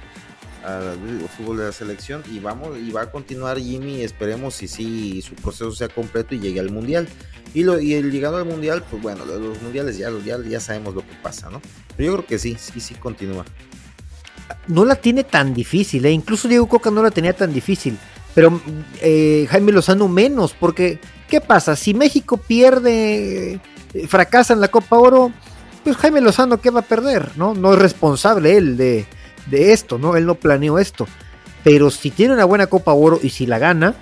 al 0.66 1.30
fútbol 1.38 1.57
de 1.57 1.66
la 1.66 1.72
selección 1.72 2.24
y 2.32 2.39
vamos 2.39 2.78
y 2.78 2.91
va 2.91 3.03
a 3.03 3.11
continuar 3.11 3.59
Jimmy 3.59 4.01
esperemos 4.01 4.55
si 4.55 4.68
sí 4.68 5.22
su 5.22 5.36
proceso 5.36 5.72
sea 5.72 5.89
completo 5.89 6.34
y 6.34 6.39
llegue 6.39 6.59
al 6.59 6.72
mundial. 6.72 7.07
Y 7.53 7.63
lo 7.63 7.80
y 7.80 7.93
el 7.93 8.11
llegado 8.11 8.38
al 8.38 8.45
mundial 8.45 8.84
pues 8.89 9.01
bueno 9.01 9.24
los 9.26 9.61
mundiales 9.61 9.97
ya, 9.97 10.09
ya 10.26 10.38
ya 10.41 10.59
sabemos 10.59 10.93
lo 10.93 11.01
que 11.01 11.13
pasa 11.22 11.49
no 11.49 11.61
pero 11.95 12.07
yo 12.07 12.13
creo 12.18 12.28
que 12.28 12.39
sí 12.39 12.57
sí 12.59 12.80
sí 12.80 12.95
continúa. 12.95 13.45
No 14.68 14.86
la 14.86 14.95
tiene 14.95 15.24
tan 15.24 15.53
difícil 15.53 16.05
¿eh? 16.05 16.11
incluso 16.11 16.47
Diego 16.47 16.68
Coca 16.68 16.91
no 16.91 17.03
la 17.03 17.11
tenía 17.11 17.34
tan 17.34 17.53
difícil 17.53 17.97
pero 18.34 18.59
eh, 19.01 19.47
Jaime 19.49 19.72
Lozano 19.72 20.07
menos 20.07 20.53
porque 20.53 20.99
qué 21.30 21.39
pasa 21.39 21.76
si 21.76 21.93
México 21.93 22.38
pierde 22.38 23.59
eh, 23.93 24.07
fracasa 24.07 24.53
en 24.53 24.61
la 24.61 24.68
Copa 24.68 24.97
Oro 24.97 25.32
pues 25.84 25.95
Jaime 25.97 26.22
Lozano 26.22 26.59
qué 26.59 26.72
va 26.72 26.82
a 26.82 26.84
perder 26.84 27.32
no 27.38 27.53
no 27.53 27.74
es 27.74 27.80
responsable 27.80 28.57
él 28.57 28.76
de 28.76 29.05
de 29.46 29.74
esto, 29.74 29.98
¿no? 29.98 30.16
Él 30.16 30.26
no 30.26 30.36
planeó 30.36 30.80
esto. 30.80 31.08
Pero 31.64 31.89
si 31.89 32.12
tiene 32.12 32.34
una 32.34 32.46
buena 32.46 32.68
Copa 32.68 32.93
Oro 32.93 33.20
y 33.22 33.30
si 33.30 33.46
la 33.46 33.58
gana, 33.58 33.96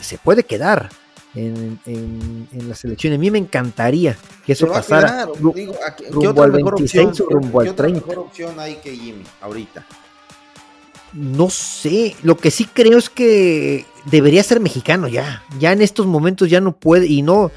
se 0.00 0.18
puede 0.18 0.44
quedar 0.44 0.90
en, 1.34 2.48
la 2.68 2.74
selección. 2.74 3.14
A 3.14 3.18
mí 3.18 3.30
me 3.30 3.38
encantaría 3.38 4.16
que 4.44 4.52
eso 4.52 4.66
pasara. 4.68 5.26
Digo, 5.54 5.74
rumbo 6.10 6.42
al 6.42 6.50
26 6.50 7.20
o 7.20 7.26
rumbo 7.30 7.60
al 7.60 7.74
30. 7.74 8.06
mejor 8.06 8.18
opción 8.18 8.58
hay 8.58 8.76
que 8.76 8.94
Jimmy 8.94 9.24
ahorita? 9.40 9.86
No 11.14 11.50
sé, 11.50 12.16
lo 12.22 12.38
que 12.38 12.50
sí 12.50 12.64
creo 12.64 12.96
es 12.96 13.10
que 13.10 13.84
debería 14.06 14.42
ser 14.42 14.60
mexicano 14.60 15.08
ya. 15.08 15.44
Ya 15.58 15.72
en 15.72 15.82
estos 15.82 16.06
momentos 16.06 16.48
ya 16.48 16.60
no 16.60 16.72
puede, 16.72 17.06
y 17.06 17.22
no, 17.22 17.50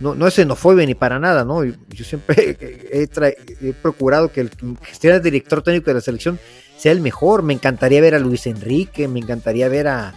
no, 0.00 0.14
no 0.14 0.26
es 0.26 0.34
xenofobia 0.34 0.86
ni 0.86 0.94
para 0.94 1.18
nada, 1.18 1.44
¿no? 1.44 1.64
Yo 1.64 2.04
siempre 2.04 2.56
he, 2.92 3.72
procurado 3.82 4.30
que 4.30 4.42
el 4.42 4.50
que 4.50 4.92
esté 4.92 5.08
el 5.08 5.22
director 5.22 5.62
técnico 5.62 5.90
de 5.90 5.94
la 5.94 6.00
selección 6.00 6.38
sea 6.76 6.92
el 6.92 7.00
mejor. 7.00 7.42
Me 7.42 7.54
encantaría 7.54 8.00
ver 8.00 8.14
a 8.14 8.18
Luis 8.18 8.46
Enrique, 8.46 9.08
me 9.08 9.18
encantaría 9.18 9.68
ver 9.68 9.88
a, 9.88 10.14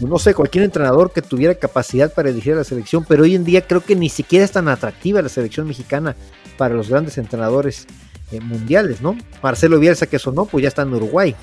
no 0.00 0.18
sé, 0.18 0.34
cualquier 0.34 0.64
entrenador 0.64 1.12
que 1.12 1.22
tuviera 1.22 1.54
capacidad 1.54 2.12
para 2.12 2.30
dirigir 2.30 2.54
a 2.54 2.56
la 2.56 2.64
selección, 2.64 3.04
pero 3.06 3.24
hoy 3.24 3.34
en 3.34 3.44
día 3.44 3.66
creo 3.66 3.82
que 3.82 3.96
ni 3.96 4.08
siquiera 4.08 4.44
es 4.44 4.52
tan 4.52 4.68
atractiva 4.68 5.20
la 5.20 5.28
selección 5.28 5.66
mexicana 5.66 6.16
para 6.56 6.74
los 6.74 6.88
grandes 6.88 7.18
entrenadores 7.18 7.86
eh, 8.32 8.40
mundiales, 8.40 9.00
¿no? 9.00 9.16
Marcelo 9.42 9.78
Bielsa 9.78 10.06
que 10.06 10.18
sonó, 10.18 10.46
pues 10.46 10.62
ya 10.62 10.68
está 10.68 10.82
en 10.82 10.94
Uruguay. 10.94 11.34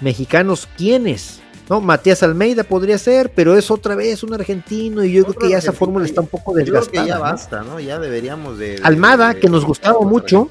Mexicanos, 0.00 0.68
¿quiénes? 0.76 1.40
¿No? 1.68 1.80
Matías 1.80 2.22
Almeida 2.22 2.62
podría 2.62 2.96
ser, 2.96 3.32
pero 3.34 3.56
es 3.56 3.70
otra 3.70 3.96
vez 3.96 4.22
un 4.22 4.32
argentino 4.34 5.02
y 5.04 5.12
yo 5.12 5.24
creo 5.24 5.34
que 5.34 5.50
ya 5.50 5.58
esa 5.58 5.72
fórmula 5.72 6.04
está 6.04 6.20
un 6.20 6.28
poco 6.28 6.54
desgastada. 6.54 7.06
ya 7.06 7.18
basta, 7.18 7.62
¿no? 7.62 7.80
Ya 7.80 7.98
deberíamos 7.98 8.58
de... 8.58 8.80
Almada, 8.84 9.34
que 9.34 9.48
nos 9.48 9.64
gustaba 9.64 10.00
mucho, 10.00 10.48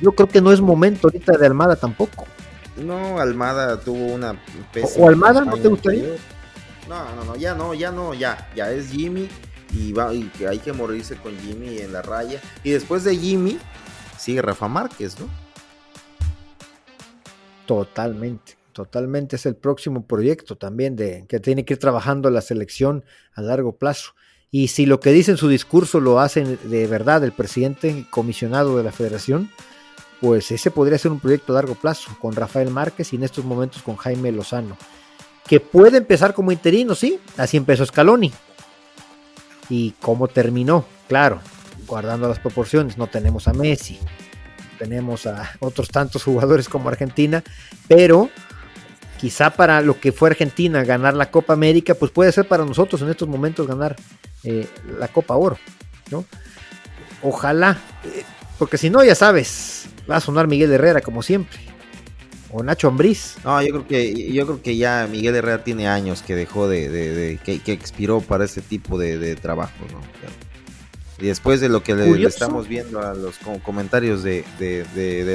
yo 0.00 0.12
creo 0.12 0.28
que 0.28 0.40
no 0.40 0.52
es 0.52 0.60
momento 0.60 1.08
ahorita 1.08 1.36
de 1.36 1.46
Almada 1.46 1.76
tampoco. 1.76 2.26
No, 2.76 3.20
Almada 3.20 3.78
tuvo 3.78 4.14
una... 4.14 4.40
¿O 4.96 5.08
Almada 5.08 5.44
no 5.44 5.56
te 5.56 5.68
gustaría? 5.68 6.16
No, 6.88 7.14
no, 7.14 7.24
no, 7.24 7.36
ya 7.36 7.54
no, 7.54 7.74
ya 7.74 7.90
no, 7.90 8.14
ya, 8.14 8.50
ya 8.54 8.70
es 8.70 8.88
Jimmy 8.88 9.28
y, 9.72 9.92
va, 9.92 10.12
y 10.14 10.24
que 10.38 10.48
hay 10.48 10.58
que 10.58 10.72
morirse 10.72 11.16
con 11.16 11.36
Jimmy 11.38 11.78
en 11.78 11.92
la 11.92 12.02
raya. 12.02 12.40
Y 12.62 12.70
después 12.70 13.04
de 13.04 13.16
Jimmy 13.16 13.58
sigue 14.18 14.42
Rafa 14.42 14.68
Márquez, 14.68 15.18
¿no? 15.18 15.26
Totalmente, 17.66 18.56
totalmente 18.74 19.36
es 19.36 19.46
el 19.46 19.56
próximo 19.56 20.06
proyecto 20.06 20.56
también 20.56 20.96
de 20.96 21.24
que 21.26 21.40
tiene 21.40 21.64
que 21.64 21.74
ir 21.74 21.80
trabajando 21.80 22.28
la 22.28 22.42
selección 22.42 23.04
a 23.32 23.40
largo 23.40 23.76
plazo. 23.76 24.12
Y 24.50 24.68
si 24.68 24.84
lo 24.84 25.00
que 25.00 25.12
dice 25.12 25.30
en 25.30 25.38
su 25.38 25.48
discurso 25.48 25.98
lo 26.00 26.20
hacen 26.20 26.58
de 26.64 26.86
verdad 26.86 27.24
el 27.24 27.32
presidente 27.32 28.06
comisionado 28.10 28.76
de 28.76 28.84
la 28.84 28.92
federación, 28.92 29.50
pues 30.20 30.50
ese 30.50 30.70
podría 30.70 30.98
ser 30.98 31.10
un 31.10 31.20
proyecto 31.20 31.52
a 31.52 31.56
largo 31.56 31.74
plazo 31.74 32.14
con 32.20 32.34
Rafael 32.34 32.70
Márquez 32.70 33.12
y 33.12 33.16
en 33.16 33.24
estos 33.24 33.46
momentos 33.46 33.82
con 33.82 33.96
Jaime 33.96 34.30
Lozano 34.30 34.76
que 35.46 35.60
puede 35.60 35.98
empezar 35.98 36.34
como 36.34 36.52
interino, 36.52 36.94
sí, 36.94 37.20
así 37.36 37.56
empezó 37.56 37.84
Scaloni. 37.84 38.32
¿Y 39.68 39.92
cómo 40.00 40.28
terminó? 40.28 40.84
Claro, 41.08 41.40
guardando 41.86 42.28
las 42.28 42.38
proporciones, 42.38 42.96
no 42.98 43.06
tenemos 43.06 43.48
a 43.48 43.52
Messi, 43.52 43.98
tenemos 44.78 45.26
a 45.26 45.52
otros 45.60 45.88
tantos 45.88 46.24
jugadores 46.24 46.68
como 46.68 46.88
Argentina, 46.88 47.42
pero 47.88 48.30
quizá 49.18 49.50
para 49.50 49.80
lo 49.80 50.00
que 50.00 50.12
fue 50.12 50.30
Argentina 50.30 50.84
ganar 50.84 51.14
la 51.14 51.30
Copa 51.30 51.52
América, 51.52 51.94
pues 51.94 52.10
puede 52.10 52.32
ser 52.32 52.46
para 52.46 52.64
nosotros 52.64 53.00
en 53.02 53.10
estos 53.10 53.28
momentos 53.28 53.66
ganar 53.66 53.96
eh, 54.42 54.66
la 54.98 55.08
Copa 55.08 55.34
Oro, 55.34 55.58
¿no? 56.10 56.24
Ojalá, 57.22 57.78
eh, 58.04 58.24
porque 58.58 58.78
si 58.78 58.90
no, 58.90 59.02
ya 59.02 59.14
sabes, 59.14 59.86
va 60.10 60.16
a 60.16 60.20
sonar 60.20 60.46
Miguel 60.46 60.72
Herrera 60.72 61.00
como 61.00 61.22
siempre 61.22 61.58
o 62.54 62.62
Nacho 62.62 62.86
Ambriz. 62.86 63.36
No, 63.44 63.60
yo 63.62 63.70
creo 63.70 63.86
que 63.88 64.32
yo 64.32 64.46
creo 64.46 64.62
que 64.62 64.76
ya 64.76 65.08
Miguel 65.10 65.34
Herrera 65.34 65.64
tiene 65.64 65.88
años 65.88 66.22
que 66.22 66.36
dejó 66.36 66.68
de, 66.68 67.38
que, 67.44 67.72
expiró 67.72 68.20
para 68.20 68.44
este 68.44 68.62
tipo 68.62 68.96
de, 68.96 69.34
trabajo, 69.34 69.72
¿no? 69.92 70.00
Y 71.18 71.26
después 71.26 71.60
de 71.60 71.68
lo 71.68 71.82
que 71.82 71.94
le, 71.94 72.26
estamos 72.26 72.68
viendo 72.68 73.00
a 73.00 73.14
los 73.14 73.38
comentarios 73.64 74.22
de, 74.22 74.44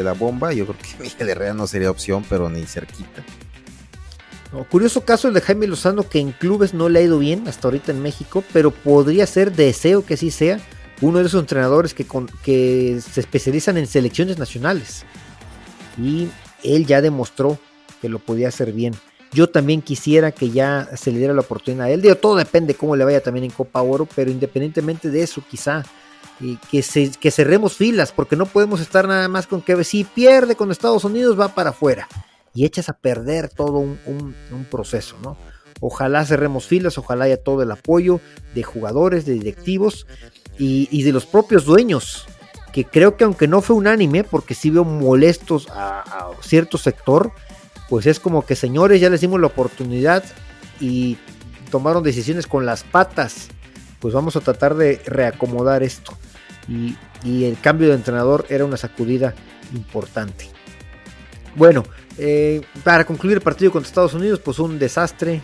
la 0.03 0.13
bomba, 0.13 0.53
yo 0.53 0.65
creo 0.65 0.77
que 0.77 1.03
Miguel 1.03 1.29
Herrera 1.29 1.53
no 1.53 1.67
sería 1.67 1.91
opción, 1.91 2.23
pero 2.29 2.49
ni 2.49 2.65
cerquita. 2.65 3.23
Curioso 4.69 5.01
caso 5.01 5.27
el 5.27 5.33
de 5.33 5.41
Jaime 5.41 5.67
Lozano, 5.67 6.07
que 6.07 6.19
en 6.19 6.31
clubes 6.31 6.73
no 6.73 6.89
le 6.89 6.99
ha 6.99 7.03
ido 7.03 7.19
bien 7.19 7.47
hasta 7.47 7.67
ahorita 7.67 7.91
en 7.91 8.01
México, 8.01 8.43
pero 8.51 8.71
podría 8.71 9.27
ser, 9.27 9.51
deseo 9.51 10.05
que 10.05 10.17
sí 10.17 10.31
sea, 10.31 10.59
uno 11.01 11.19
de 11.19 11.25
esos 11.25 11.39
entrenadores 11.39 11.93
que, 11.93 12.05
que 12.43 12.99
se 13.01 13.19
especializan 13.19 13.77
en 13.77 13.87
selecciones 13.87 14.37
nacionales. 14.37 15.05
Y 15.97 16.29
él 16.63 16.85
ya 16.85 17.01
demostró 17.01 17.59
que 18.01 18.09
lo 18.09 18.19
podía 18.19 18.47
hacer 18.47 18.71
bien. 18.71 18.95
Yo 19.31 19.49
también 19.49 19.83
quisiera 19.83 20.31
que 20.31 20.49
ya 20.49 20.89
se 20.97 21.11
le 21.11 21.19
diera 21.19 21.33
la 21.35 21.41
oportunidad 21.41 21.85
a 21.85 21.91
él. 21.91 22.01
Digo, 22.01 22.15
todo 22.15 22.35
depende 22.35 22.73
cómo 22.73 22.95
le 22.95 23.05
vaya 23.05 23.21
también 23.21 23.43
en 23.43 23.51
Copa 23.51 23.81
Oro, 23.81 24.07
pero 24.15 24.31
independientemente 24.31 25.11
de 25.11 25.21
eso, 25.21 25.43
quizá 25.47 25.83
que, 26.71 26.83
que 27.19 27.31
cerremos 27.31 27.73
filas, 27.73 28.11
porque 28.11 28.35
no 28.35 28.47
podemos 28.47 28.81
estar 28.81 29.07
nada 29.07 29.27
más 29.27 29.45
con 29.45 29.61
que 29.61 29.83
si 29.83 30.03
pierde 30.03 30.55
con 30.55 30.71
Estados 30.71 31.03
Unidos 31.03 31.39
va 31.39 31.49
para 31.49 31.69
afuera 31.69 32.07
y 32.53 32.65
echas 32.65 32.89
a 32.89 32.93
perder 32.93 33.49
todo 33.49 33.77
un, 33.77 34.35
proceso, 34.69 35.15
¿no? 35.23 35.37
Ojalá 35.81 36.25
cerremos 36.25 36.67
filas, 36.67 36.97
ojalá 36.97 37.25
haya 37.25 37.41
todo 37.41 37.63
el 37.63 37.71
apoyo 37.71 38.19
de 38.53 38.63
jugadores, 38.63 39.25
de 39.25 39.33
directivos 39.33 40.07
y 40.57 41.03
de 41.03 41.13
los 41.13 41.25
propios 41.25 41.63
dueños 41.63 42.27
que 42.71 42.85
creo 42.85 43.17
que 43.17 43.23
aunque 43.23 43.47
no 43.47 43.61
fue 43.61 43.75
unánime, 43.75 44.23
porque 44.23 44.53
sí 44.53 44.69
veo 44.69 44.83
molestos 44.83 45.67
a, 45.71 46.31
cierto 46.41 46.77
sector, 46.77 47.31
pues 47.89 48.05
es 48.05 48.19
como 48.19 48.45
que 48.45 48.55
señores, 48.55 49.01
ya 49.01 49.09
les 49.09 49.21
dimos 49.21 49.39
la 49.39 49.47
oportunidad 49.47 50.23
y 50.79 51.17
tomaron 51.71 52.03
decisiones 52.03 52.47
con 52.47 52.65
las 52.65 52.83
patas, 52.83 53.49
pues 53.99 54.13
vamos 54.13 54.35
a 54.35 54.41
tratar 54.41 54.75
de 54.75 55.01
reacomodar 55.05 55.83
esto. 55.83 56.13
Y, 56.67 56.95
y 57.23 57.45
el 57.45 57.59
cambio 57.59 57.89
de 57.89 57.95
entrenador 57.95 58.45
era 58.49 58.65
una 58.65 58.77
sacudida 58.77 59.33
importante. 59.73 60.47
Bueno, 61.55 61.83
eh, 62.19 62.61
para 62.83 63.05
concluir 63.05 63.37
el 63.37 63.41
partido 63.41 63.71
contra 63.71 63.87
Estados 63.87 64.13
Unidos, 64.13 64.39
pues 64.43 64.59
un 64.59 64.77
desastre, 64.77 65.41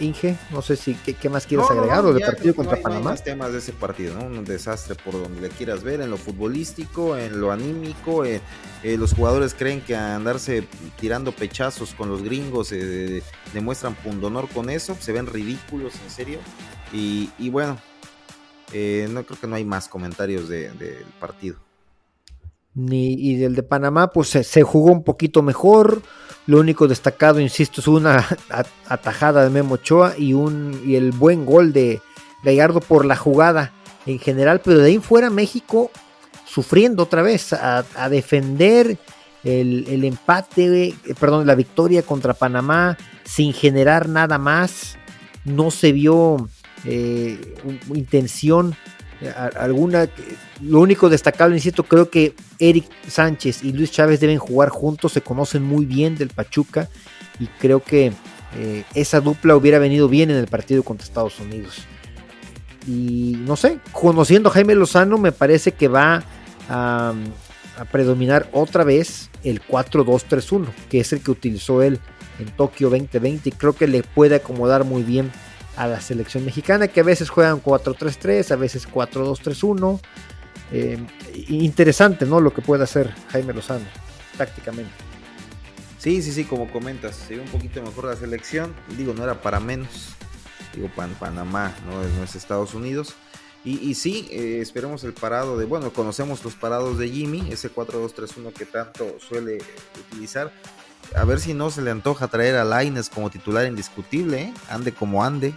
Inge, 0.00 0.36
no 0.50 0.62
sé 0.62 0.76
si 0.76 0.94
qué, 0.94 1.28
más 1.28 1.46
quieres 1.46 1.70
agregar 1.70 2.04
o 2.04 2.12
del 2.12 2.22
partido 2.22 2.54
contra 2.54 2.80
Panamá. 2.80 3.10
más 3.10 3.24
temas 3.24 3.52
de 3.52 3.58
ese 3.58 3.72
partido, 3.72 4.14
¿no? 4.14 4.24
Un 4.24 4.44
desastre 4.44 4.94
por 4.94 5.14
donde 5.14 5.40
le 5.40 5.48
quieras 5.48 5.82
ver, 5.82 6.00
en 6.00 6.10
lo 6.10 6.16
futbolístico, 6.16 7.16
en 7.16 7.40
lo 7.40 7.52
anímico. 7.52 8.24
Eh, 8.24 8.40
eh, 8.82 8.96
los 8.96 9.14
jugadores 9.14 9.54
creen 9.54 9.80
que 9.82 9.94
andarse 9.94 10.66
tirando 10.98 11.32
pechazos 11.32 11.94
con 11.94 12.08
los 12.08 12.22
gringos 12.22 12.72
eh, 12.72 13.22
demuestran 13.52 13.94
pundonor 13.94 14.48
con 14.48 14.70
eso, 14.70 14.96
se 14.98 15.12
ven 15.12 15.26
ridículos, 15.26 15.94
en 16.02 16.10
serio. 16.10 16.38
Y, 16.92 17.50
bueno, 17.50 17.78
no 18.72 19.24
creo 19.24 19.40
que 19.40 19.46
no 19.46 19.56
hay 19.56 19.64
más 19.64 19.88
comentarios 19.88 20.48
del 20.48 21.04
partido. 21.18 21.56
Ni, 22.74 23.14
y 23.14 23.36
del 23.36 23.56
de 23.56 23.62
Panamá, 23.62 24.12
pues 24.12 24.28
se 24.28 24.62
jugó 24.62 24.92
un 24.92 25.02
poquito 25.02 25.42
mejor 25.42 26.02
lo 26.46 26.58
único 26.58 26.88
destacado, 26.88 27.40
insisto, 27.40 27.80
es 27.80 27.86
una 27.86 28.26
atajada 28.88 29.44
de 29.44 29.50
Memo 29.50 29.74
Ochoa 29.74 30.14
y, 30.18 30.32
un, 30.32 30.82
y 30.84 30.96
el 30.96 31.12
buen 31.12 31.46
gol 31.46 31.72
de 31.72 32.00
Gallardo 32.42 32.80
por 32.80 33.04
la 33.04 33.16
jugada 33.16 33.72
en 34.06 34.18
general, 34.18 34.60
pero 34.60 34.78
de 34.78 34.88
ahí 34.88 34.98
fuera 34.98 35.30
México 35.30 35.90
sufriendo 36.44 37.04
otra 37.04 37.22
vez 37.22 37.52
a, 37.52 37.84
defender 38.08 38.98
el, 39.44 40.04
empate, 40.04 40.88
eh, 40.88 40.94
perdón, 41.18 41.46
la 41.46 41.54
victoria 41.54 42.02
contra 42.02 42.34
Panamá 42.34 42.98
sin 43.24 43.52
generar 43.52 44.08
nada 44.08 44.38
más. 44.38 44.98
No 45.44 45.70
se 45.70 45.92
vio 45.92 46.48
eh, 46.84 47.54
intención 47.94 48.74
alguna. 49.28 50.08
Lo 50.62 50.80
único 50.80 51.08
destacable, 51.08 51.56
insisto, 51.56 51.84
creo 51.84 52.10
que 52.10 52.34
Eric 52.58 52.86
Sánchez 53.08 53.64
y 53.64 53.72
Luis 53.72 53.90
Chávez 53.90 54.20
deben 54.20 54.38
jugar 54.38 54.68
juntos, 54.70 55.12
se 55.12 55.20
conocen 55.20 55.62
muy 55.62 55.84
bien 55.84 56.16
del 56.16 56.28
Pachuca 56.28 56.88
y 57.38 57.46
creo 57.46 57.82
que 57.82 58.12
eh, 58.58 58.84
esa 58.94 59.20
dupla 59.20 59.56
hubiera 59.56 59.78
venido 59.78 60.08
bien 60.08 60.30
en 60.30 60.36
el 60.36 60.46
partido 60.46 60.82
contra 60.82 61.06
Estados 61.06 61.38
Unidos. 61.40 61.84
Y 62.86 63.36
no 63.40 63.56
sé, 63.56 63.78
conociendo 63.92 64.48
a 64.48 64.52
Jaime 64.52 64.74
Lozano, 64.74 65.18
me 65.18 65.32
parece 65.32 65.72
que 65.72 65.88
va 65.88 66.22
a, 66.68 67.12
a 67.78 67.84
predominar 67.84 68.48
otra 68.52 68.84
vez 68.84 69.30
el 69.44 69.62
4-2-3-1, 69.62 70.66
que 70.88 71.00
es 71.00 71.12
el 71.12 71.22
que 71.22 71.30
utilizó 71.30 71.82
él 71.82 72.00
en 72.38 72.46
Tokio 72.56 72.88
2020 72.90 73.48
y 73.48 73.52
creo 73.52 73.74
que 73.74 73.86
le 73.86 74.02
puede 74.02 74.36
acomodar 74.36 74.84
muy 74.84 75.02
bien 75.02 75.30
a 75.76 75.86
la 75.86 76.00
selección 76.00 76.44
mexicana, 76.44 76.88
que 76.88 77.00
a 77.00 77.04
veces 77.04 77.30
juegan 77.30 77.62
4-3-3, 77.62 78.50
a 78.50 78.56
veces 78.56 78.88
4-2-3-1. 78.88 80.00
Eh, 80.72 80.98
interesante, 81.48 82.26
¿no? 82.26 82.40
Lo 82.40 82.52
que 82.52 82.62
puede 82.62 82.84
hacer 82.84 83.12
Jaime 83.30 83.52
Lozano, 83.52 83.86
tácticamente. 84.36 84.92
Sí, 85.98 86.22
sí, 86.22 86.32
sí, 86.32 86.44
como 86.44 86.70
comentas, 86.70 87.16
se 87.16 87.36
ve 87.36 87.42
un 87.42 87.48
poquito 87.48 87.82
mejor 87.82 88.06
la 88.06 88.16
selección. 88.16 88.74
Digo, 88.96 89.12
no 89.12 89.24
era 89.24 89.42
para 89.42 89.60
menos. 89.60 90.14
Digo, 90.74 90.88
Panamá, 91.18 91.74
no 91.86 92.24
es, 92.24 92.34
Estados 92.34 92.74
Unidos. 92.74 93.14
Y, 93.62 93.94
sí, 93.94 94.26
eh, 94.30 94.60
esperemos 94.62 95.04
el 95.04 95.12
parado 95.12 95.58
de, 95.58 95.66
bueno, 95.66 95.92
conocemos 95.92 96.42
los 96.42 96.54
parados 96.54 96.96
de 96.96 97.10
Jimmy, 97.10 97.46
ese 97.50 97.70
4-2-3-1 97.70 98.54
que 98.54 98.64
tanto 98.64 99.16
suele 99.18 99.58
utilizar 100.08 100.50
a 101.14 101.24
ver 101.24 101.40
si 101.40 101.54
no 101.54 101.70
se 101.70 101.82
le 101.82 101.90
antoja 101.90 102.28
traer 102.28 102.56
a 102.56 102.64
Laines 102.64 103.10
como 103.10 103.30
titular 103.30 103.66
indiscutible, 103.66 104.42
¿eh? 104.42 104.54
ande 104.68 104.92
como 104.92 105.24
ande. 105.24 105.54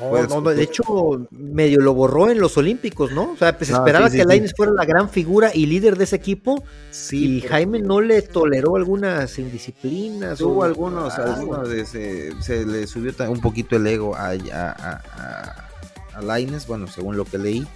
No, 0.00 0.40
no, 0.40 0.50
de 0.50 0.62
hecho, 0.62 1.26
medio 1.30 1.80
lo 1.80 1.94
borró 1.94 2.30
en 2.30 2.38
los 2.38 2.56
Olímpicos, 2.56 3.10
¿no? 3.10 3.32
O 3.32 3.36
sea, 3.36 3.56
pues 3.56 3.70
esperaba 3.70 4.10
que 4.10 4.24
Laines 4.24 4.52
fuera 4.56 4.72
la 4.72 4.84
gran 4.84 5.08
figura 5.08 5.50
y 5.52 5.66
líder 5.66 5.96
de 5.96 6.04
ese 6.04 6.14
equipo. 6.14 6.62
Sí, 6.90 7.38
y 7.38 7.40
Jaime 7.40 7.80
no 7.80 8.00
le 8.00 8.22
toleró 8.22 8.76
algunas 8.76 9.38
indisciplinas. 9.38 10.40
Hubo 10.40 10.62
algunos, 10.62 11.18
algunos 11.18 11.68
se, 11.68 12.66
le 12.66 12.86
subió 12.86 13.12
un 13.28 13.40
poquito 13.40 13.76
el 13.76 13.86
ego 13.86 14.14
a, 14.14 14.32
a, 14.52 15.64
a 16.14 16.22
Laines, 16.22 16.66
bueno, 16.66 16.86
según 16.86 17.16
lo 17.16 17.24
que 17.24 17.38
leí. 17.38 17.66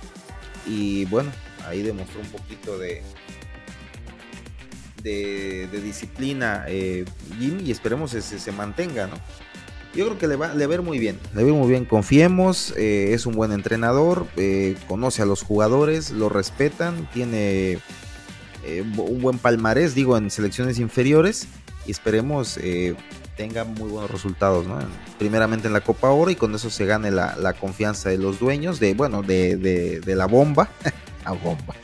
Y 0.67 1.07
bueno, 1.07 1.31
ahí 1.67 1.83
demostró 1.83 2.21
un 2.21 2.29
poquito 2.29 2.79
de, 2.79 3.03
de, 5.03 5.69
disciplina 5.83 6.65
eh, 6.69 7.05
y 7.41 7.71
esperemos 7.71 8.13
que 8.13 8.21
se, 8.21 8.53
mantenga, 8.53 9.07
¿no? 9.07 9.17
Yo 9.95 10.07
creo 10.07 10.19
que 10.19 10.27
le 10.27 10.37
va, 10.37 10.53
a 10.53 10.55
ir 10.55 10.83
muy 10.83 10.99
bien, 10.99 11.19
le 11.35 11.45
va 11.45 11.53
muy 11.53 11.69
bien, 11.69 11.85
confiemos, 11.85 12.73
eh, 12.79 13.13
es 13.13 13.27
un 13.27 13.35
buen 13.35 13.53
entrenador, 13.53 14.27
eh, 14.37 14.75
conoce 14.89 15.21
a 15.21 15.27
los 15.27 15.43
jugadores, 15.43 16.11
lo 16.11 16.31
respetan, 16.31 17.09
tiene 17.13 17.79
un 18.97 19.21
buen 19.21 19.39
palmarés, 19.39 19.95
digo, 19.95 20.17
en 20.17 20.31
selecciones 20.31 20.79
inferiores 20.79 21.47
y 21.85 21.91
esperemos 21.91 22.59
tenga 23.37 23.65
muy 23.65 23.89
buenos 23.89 24.11
resultados, 24.11 24.67
¿no? 24.67 24.79
Primeramente 25.19 25.67
en 25.67 25.73
la 25.73 25.81
Copa 25.81 26.11
Oro 26.11 26.31
y 26.31 26.37
con 26.37 26.55
eso 26.55 26.71
se 26.71 26.87
gane 26.87 27.11
la, 27.11 27.55
confianza 27.55 28.09
de 28.09 28.19
los 28.19 28.39
dueños, 28.39 28.79
de, 28.79 28.95
bueno, 28.95 29.23
de, 29.23 29.57
de, 29.57 30.15
la 30.15 30.27
bomba, 30.27 30.69
a 31.25 31.33
bomba. 31.33 31.75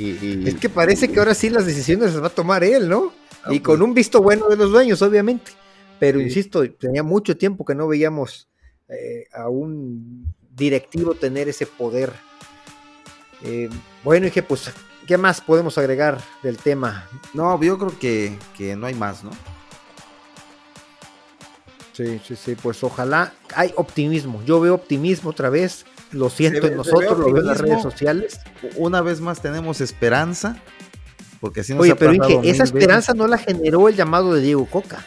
Y, 0.00 0.48
Es 0.48 0.54
que 0.54 0.70
parece 0.70 1.08
que 1.08 1.18
ahora 1.18 1.34
sí 1.34 1.50
las 1.50 1.66
decisiones 1.66 2.14
las 2.14 2.22
va 2.22 2.28
a 2.28 2.30
tomar 2.30 2.64
él, 2.64 2.88
¿no? 2.88 3.12
Ah, 3.44 3.52
y 3.52 3.60
con 3.60 3.78
pues. 3.78 3.88
un 3.88 3.94
visto 3.94 4.22
bueno 4.22 4.48
de 4.48 4.56
los 4.56 4.70
dueños, 4.70 5.02
obviamente. 5.02 5.52
Pero 5.98 6.18
insisto, 6.18 6.68
tenía 6.72 7.02
mucho 7.02 7.36
tiempo 7.36 7.64
que 7.64 7.74
no 7.74 7.86
veíamos 7.86 8.48
eh, 8.88 9.26
a 9.34 9.50
un 9.50 10.32
directivo 10.56 11.14
tener 11.14 11.50
ese 11.50 11.66
poder. 11.66 12.12
Eh, 13.42 13.68
bueno, 14.02 14.30
que 14.32 14.42
pues, 14.42 14.72
¿qué 15.06 15.18
más 15.18 15.42
podemos 15.42 15.76
agregar 15.76 16.18
del 16.42 16.56
tema? 16.56 17.06
No, 17.34 17.60
yo 17.62 17.78
creo 17.78 17.98
que, 17.98 18.76
no 18.76 18.86
hay 18.86 18.94
más, 18.94 19.22
¿no? 19.22 19.30
Sí, 21.92 22.18
sí, 22.26 22.34
sí, 22.34 22.54
pues 22.54 22.82
ojalá 22.82 23.34
hay 23.54 23.74
optimismo. 23.76 24.42
Yo 24.44 24.58
veo 24.58 24.74
optimismo 24.74 25.30
otra 25.30 25.50
vez. 25.50 25.84
Lo 26.12 26.28
siento 26.30 26.66
en 26.66 26.76
nosotros, 26.76 27.18
lo 27.18 27.32
veo 27.32 27.38
en 27.38 27.46
las 27.46 27.58
redes 27.58 27.82
sociales. 27.82 28.40
Una 28.76 29.00
vez 29.00 29.20
más 29.20 29.40
tenemos 29.40 29.80
esperanza. 29.80 30.56
Porque 31.40 31.60
así 31.60 31.72
nos 31.72 31.82
Oye, 31.82 31.94
pero 31.94 32.42
esa 32.42 32.64
esperanza 32.64 33.14
no 33.14 33.26
la 33.26 33.38
generó 33.38 33.88
el 33.88 33.96
llamado 33.96 34.34
de 34.34 34.42
Diego 34.42 34.66
Coca. 34.66 35.04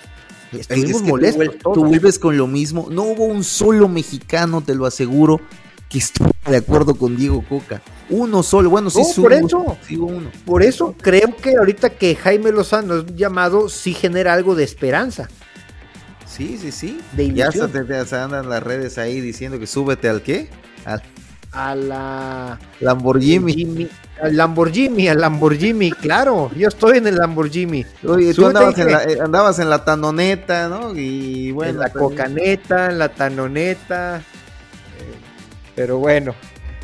Estuvimos 0.51 1.01
molestos. 1.03 1.55
Tú, 1.61 1.85
vuelves 1.85 2.19
con 2.19 2.37
lo 2.37 2.47
mismo. 2.47 2.87
No 2.89 3.03
hubo 3.03 3.25
un 3.25 3.43
solo 3.43 3.87
mexicano, 3.87 4.61
te 4.61 4.75
lo 4.75 4.85
aseguro, 4.85 5.41
que 5.89 5.99
estuvo 5.99 6.31
de 6.49 6.57
acuerdo 6.57 6.95
con 6.95 7.15
Diego 7.17 7.43
Coca. 7.47 7.81
Uno 8.09 8.43
solo, 8.43 8.69
bueno, 8.69 8.89
sí, 8.89 9.01
por 9.15 9.33
eso, 9.33 9.77
uno. 9.91 10.29
Por 10.45 10.63
eso 10.63 10.95
creo 10.99 11.35
que 11.35 11.55
ahorita 11.55 11.91
que 11.91 12.15
Jaime 12.15 12.51
Lozano 12.51 12.97
es 12.97 13.15
llamado, 13.15 13.69
sí 13.69 13.93
genera 13.93 14.33
algo 14.33 14.55
de 14.55 14.63
esperanza. 14.63 15.29
Sí, 16.27 16.57
sí, 16.59 16.71
sí. 16.71 16.99
ya 17.33 17.51
se, 17.51 17.67
te, 17.67 18.15
andan 18.15 18.49
las 18.49 18.63
redes 18.63 18.97
ahí 18.97 19.21
diciendo 19.21 19.59
que 19.59 19.67
súbete 19.67 20.09
al 20.09 20.23
qué? 20.23 20.49
Al 20.85 21.01
a 21.53 21.75
la 21.75 22.59
Lamborghini. 22.79 23.87
Al 24.21 24.35
Lamborghini, 24.35 25.07
al 25.07 25.19
Lamborghini, 25.19 25.91
claro, 25.91 26.51
yo 26.55 26.67
estoy 26.67 26.97
en 26.97 27.07
el 27.07 27.15
Lamborghini. 27.15 27.85
Oye, 28.07 28.33
tú 28.33 28.47
andabas 28.47 28.77
en, 28.77 28.91
la, 28.91 29.03
eh, 29.03 29.17
andabas 29.21 29.59
en, 29.59 29.69
la, 29.69 29.83
tanoneta, 29.83 30.69
¿no? 30.69 30.95
Y 30.95 31.51
bueno. 31.51 31.71
En 31.71 31.79
la 31.79 31.89
cocaneta, 31.91 32.89
en 32.89 32.99
la 32.99 33.09
tanoneta. 33.09 34.17
Eh, 34.17 34.21
pero 35.75 35.97
bueno. 35.97 36.35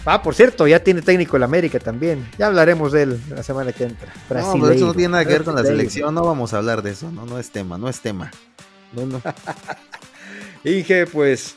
Ah, 0.06 0.22
por 0.22 0.34
cierto, 0.34 0.66
ya 0.66 0.84
tiene 0.84 1.02
técnico 1.02 1.38
el 1.38 1.44
América 1.44 1.80
también. 1.80 2.28
Ya 2.38 2.48
hablaremos 2.48 2.92
de 2.92 3.04
él 3.04 3.22
la 3.30 3.44
semana 3.44 3.72
que 3.74 3.84
entra. 3.84 4.12
No, 4.30 4.54
pero 4.54 4.72
eso 4.72 4.86
no 4.88 4.94
tiene 4.94 5.10
nada 5.10 5.26
que 5.26 5.34
ver 5.34 5.44
con 5.44 5.56
la 5.56 5.64
selección. 5.64 6.14
No 6.16 6.24
vamos 6.24 6.54
a 6.54 6.58
hablar 6.58 6.82
de 6.82 6.92
eso. 6.92 7.12
No, 7.12 7.26
no 7.26 7.38
es 7.38 7.52
tema, 7.52 7.78
no 7.78 7.90
es 7.90 8.00
tema. 8.00 8.32
No, 8.94 9.06
no. 9.06 9.22
Inge, 10.64 11.06
pues 11.06 11.56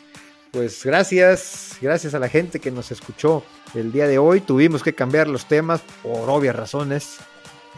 pues 0.52 0.84
gracias, 0.84 1.78
gracias 1.80 2.14
a 2.14 2.18
la 2.18 2.28
gente 2.28 2.60
que 2.60 2.70
nos 2.70 2.92
escuchó 2.92 3.42
el 3.74 3.90
día 3.90 4.06
de 4.06 4.18
hoy. 4.18 4.42
Tuvimos 4.42 4.82
que 4.82 4.94
cambiar 4.94 5.26
los 5.26 5.46
temas 5.46 5.80
por 6.02 6.28
obvias 6.28 6.54
razones. 6.54 7.16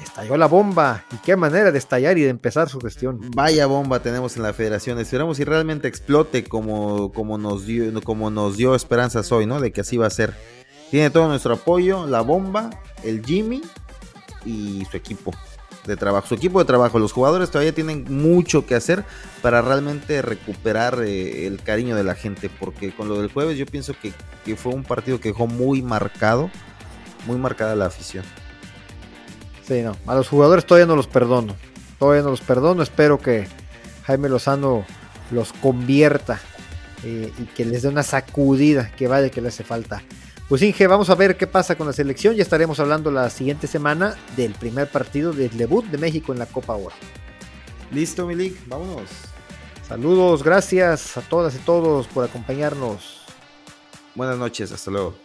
Estalló 0.02 0.36
la 0.36 0.46
bomba 0.46 1.04
y 1.12 1.18
qué 1.18 1.36
manera 1.36 1.70
de 1.70 1.78
estallar 1.78 2.18
y 2.18 2.22
de 2.22 2.30
empezar 2.30 2.68
su 2.68 2.80
gestión. 2.80 3.20
Vaya 3.32 3.66
bomba 3.66 4.00
tenemos 4.00 4.36
en 4.36 4.42
la 4.42 4.52
federación. 4.52 4.98
Esperamos 4.98 5.36
si 5.36 5.44
realmente 5.44 5.86
explote 5.86 6.42
como, 6.42 7.12
como, 7.12 7.38
nos 7.38 7.64
dio, 7.64 8.02
como 8.02 8.28
nos 8.30 8.56
dio 8.56 8.74
esperanzas 8.74 9.30
hoy, 9.30 9.46
¿no? 9.46 9.60
De 9.60 9.70
que 9.72 9.82
así 9.82 9.96
va 9.96 10.08
a 10.08 10.10
ser. 10.10 10.34
Tiene 10.90 11.10
todo 11.10 11.28
nuestro 11.28 11.54
apoyo, 11.54 12.08
la 12.08 12.22
bomba, 12.22 12.70
el 13.04 13.24
Jimmy 13.24 13.62
y 14.44 14.84
su 14.90 14.96
equipo 14.96 15.32
de 15.86 15.96
trabajo, 15.96 16.28
su 16.28 16.34
equipo 16.34 16.58
de 16.58 16.64
trabajo. 16.64 16.98
Los 16.98 17.12
jugadores 17.12 17.50
todavía 17.50 17.74
tienen 17.74 18.04
mucho 18.08 18.66
que 18.66 18.74
hacer 18.74 19.04
para 19.42 19.62
realmente 19.62 20.22
recuperar 20.22 21.02
eh, 21.04 21.46
el 21.46 21.62
cariño 21.62 21.96
de 21.96 22.04
la 22.04 22.14
gente, 22.14 22.50
porque 22.58 22.94
con 22.94 23.08
lo 23.08 23.20
del 23.20 23.30
jueves 23.30 23.58
yo 23.58 23.66
pienso 23.66 23.94
que, 24.00 24.12
fue 24.56 24.72
un 24.72 24.84
partido 24.84 25.20
que 25.20 25.28
dejó 25.30 25.46
muy 25.46 25.82
marcado, 25.82 26.50
muy 27.26 27.36
marcada 27.36 27.74
la 27.76 27.86
afición. 27.86 28.24
Sí, 29.66 29.82
no, 29.82 29.96
a 30.06 30.14
los 30.14 30.28
jugadores 30.28 30.66
todavía 30.66 30.86
no 30.86 30.96
los 30.96 31.06
perdono, 31.06 31.54
todavía 31.98 32.22
no 32.22 32.30
los 32.30 32.42
perdono, 32.42 32.82
espero 32.82 33.18
que 33.18 33.46
Jaime 34.04 34.28
Lozano 34.28 34.84
los 35.30 35.54
convierta 35.54 36.38
eh, 37.02 37.32
y 37.38 37.44
que 37.44 37.64
les 37.64 37.82
dé 37.82 37.88
una 37.88 38.02
sacudida 38.02 38.90
que 38.90 39.08
vaya 39.08 39.30
que 39.30 39.40
le 39.40 39.48
hace 39.48 39.64
falta. 39.64 40.02
Pues 40.48 40.60
Inge, 40.60 40.86
vamos 40.86 41.08
a 41.08 41.14
ver 41.14 41.38
qué 41.38 41.46
pasa 41.46 41.74
con 41.74 41.86
la 41.86 41.92
selección. 41.94 42.34
Ya 42.34 42.42
estaremos 42.42 42.78
hablando 42.78 43.10
la 43.10 43.30
siguiente 43.30 43.66
semana 43.66 44.14
del 44.36 44.52
primer 44.52 44.90
partido 44.90 45.32
del 45.32 45.56
debut 45.56 45.86
de 45.86 45.96
México 45.96 46.32
en 46.32 46.38
la 46.38 46.46
Copa 46.46 46.74
Oro. 46.74 46.94
Listo, 47.90 48.26
Milik, 48.26 48.68
vámonos. 48.68 49.08
Saludos, 49.88 50.42
gracias 50.42 51.16
a 51.16 51.22
todas 51.22 51.54
y 51.54 51.58
todos 51.58 52.06
por 52.08 52.24
acompañarnos. 52.24 53.22
Buenas 54.14 54.36
noches, 54.36 54.70
hasta 54.70 54.90
luego. 54.90 55.23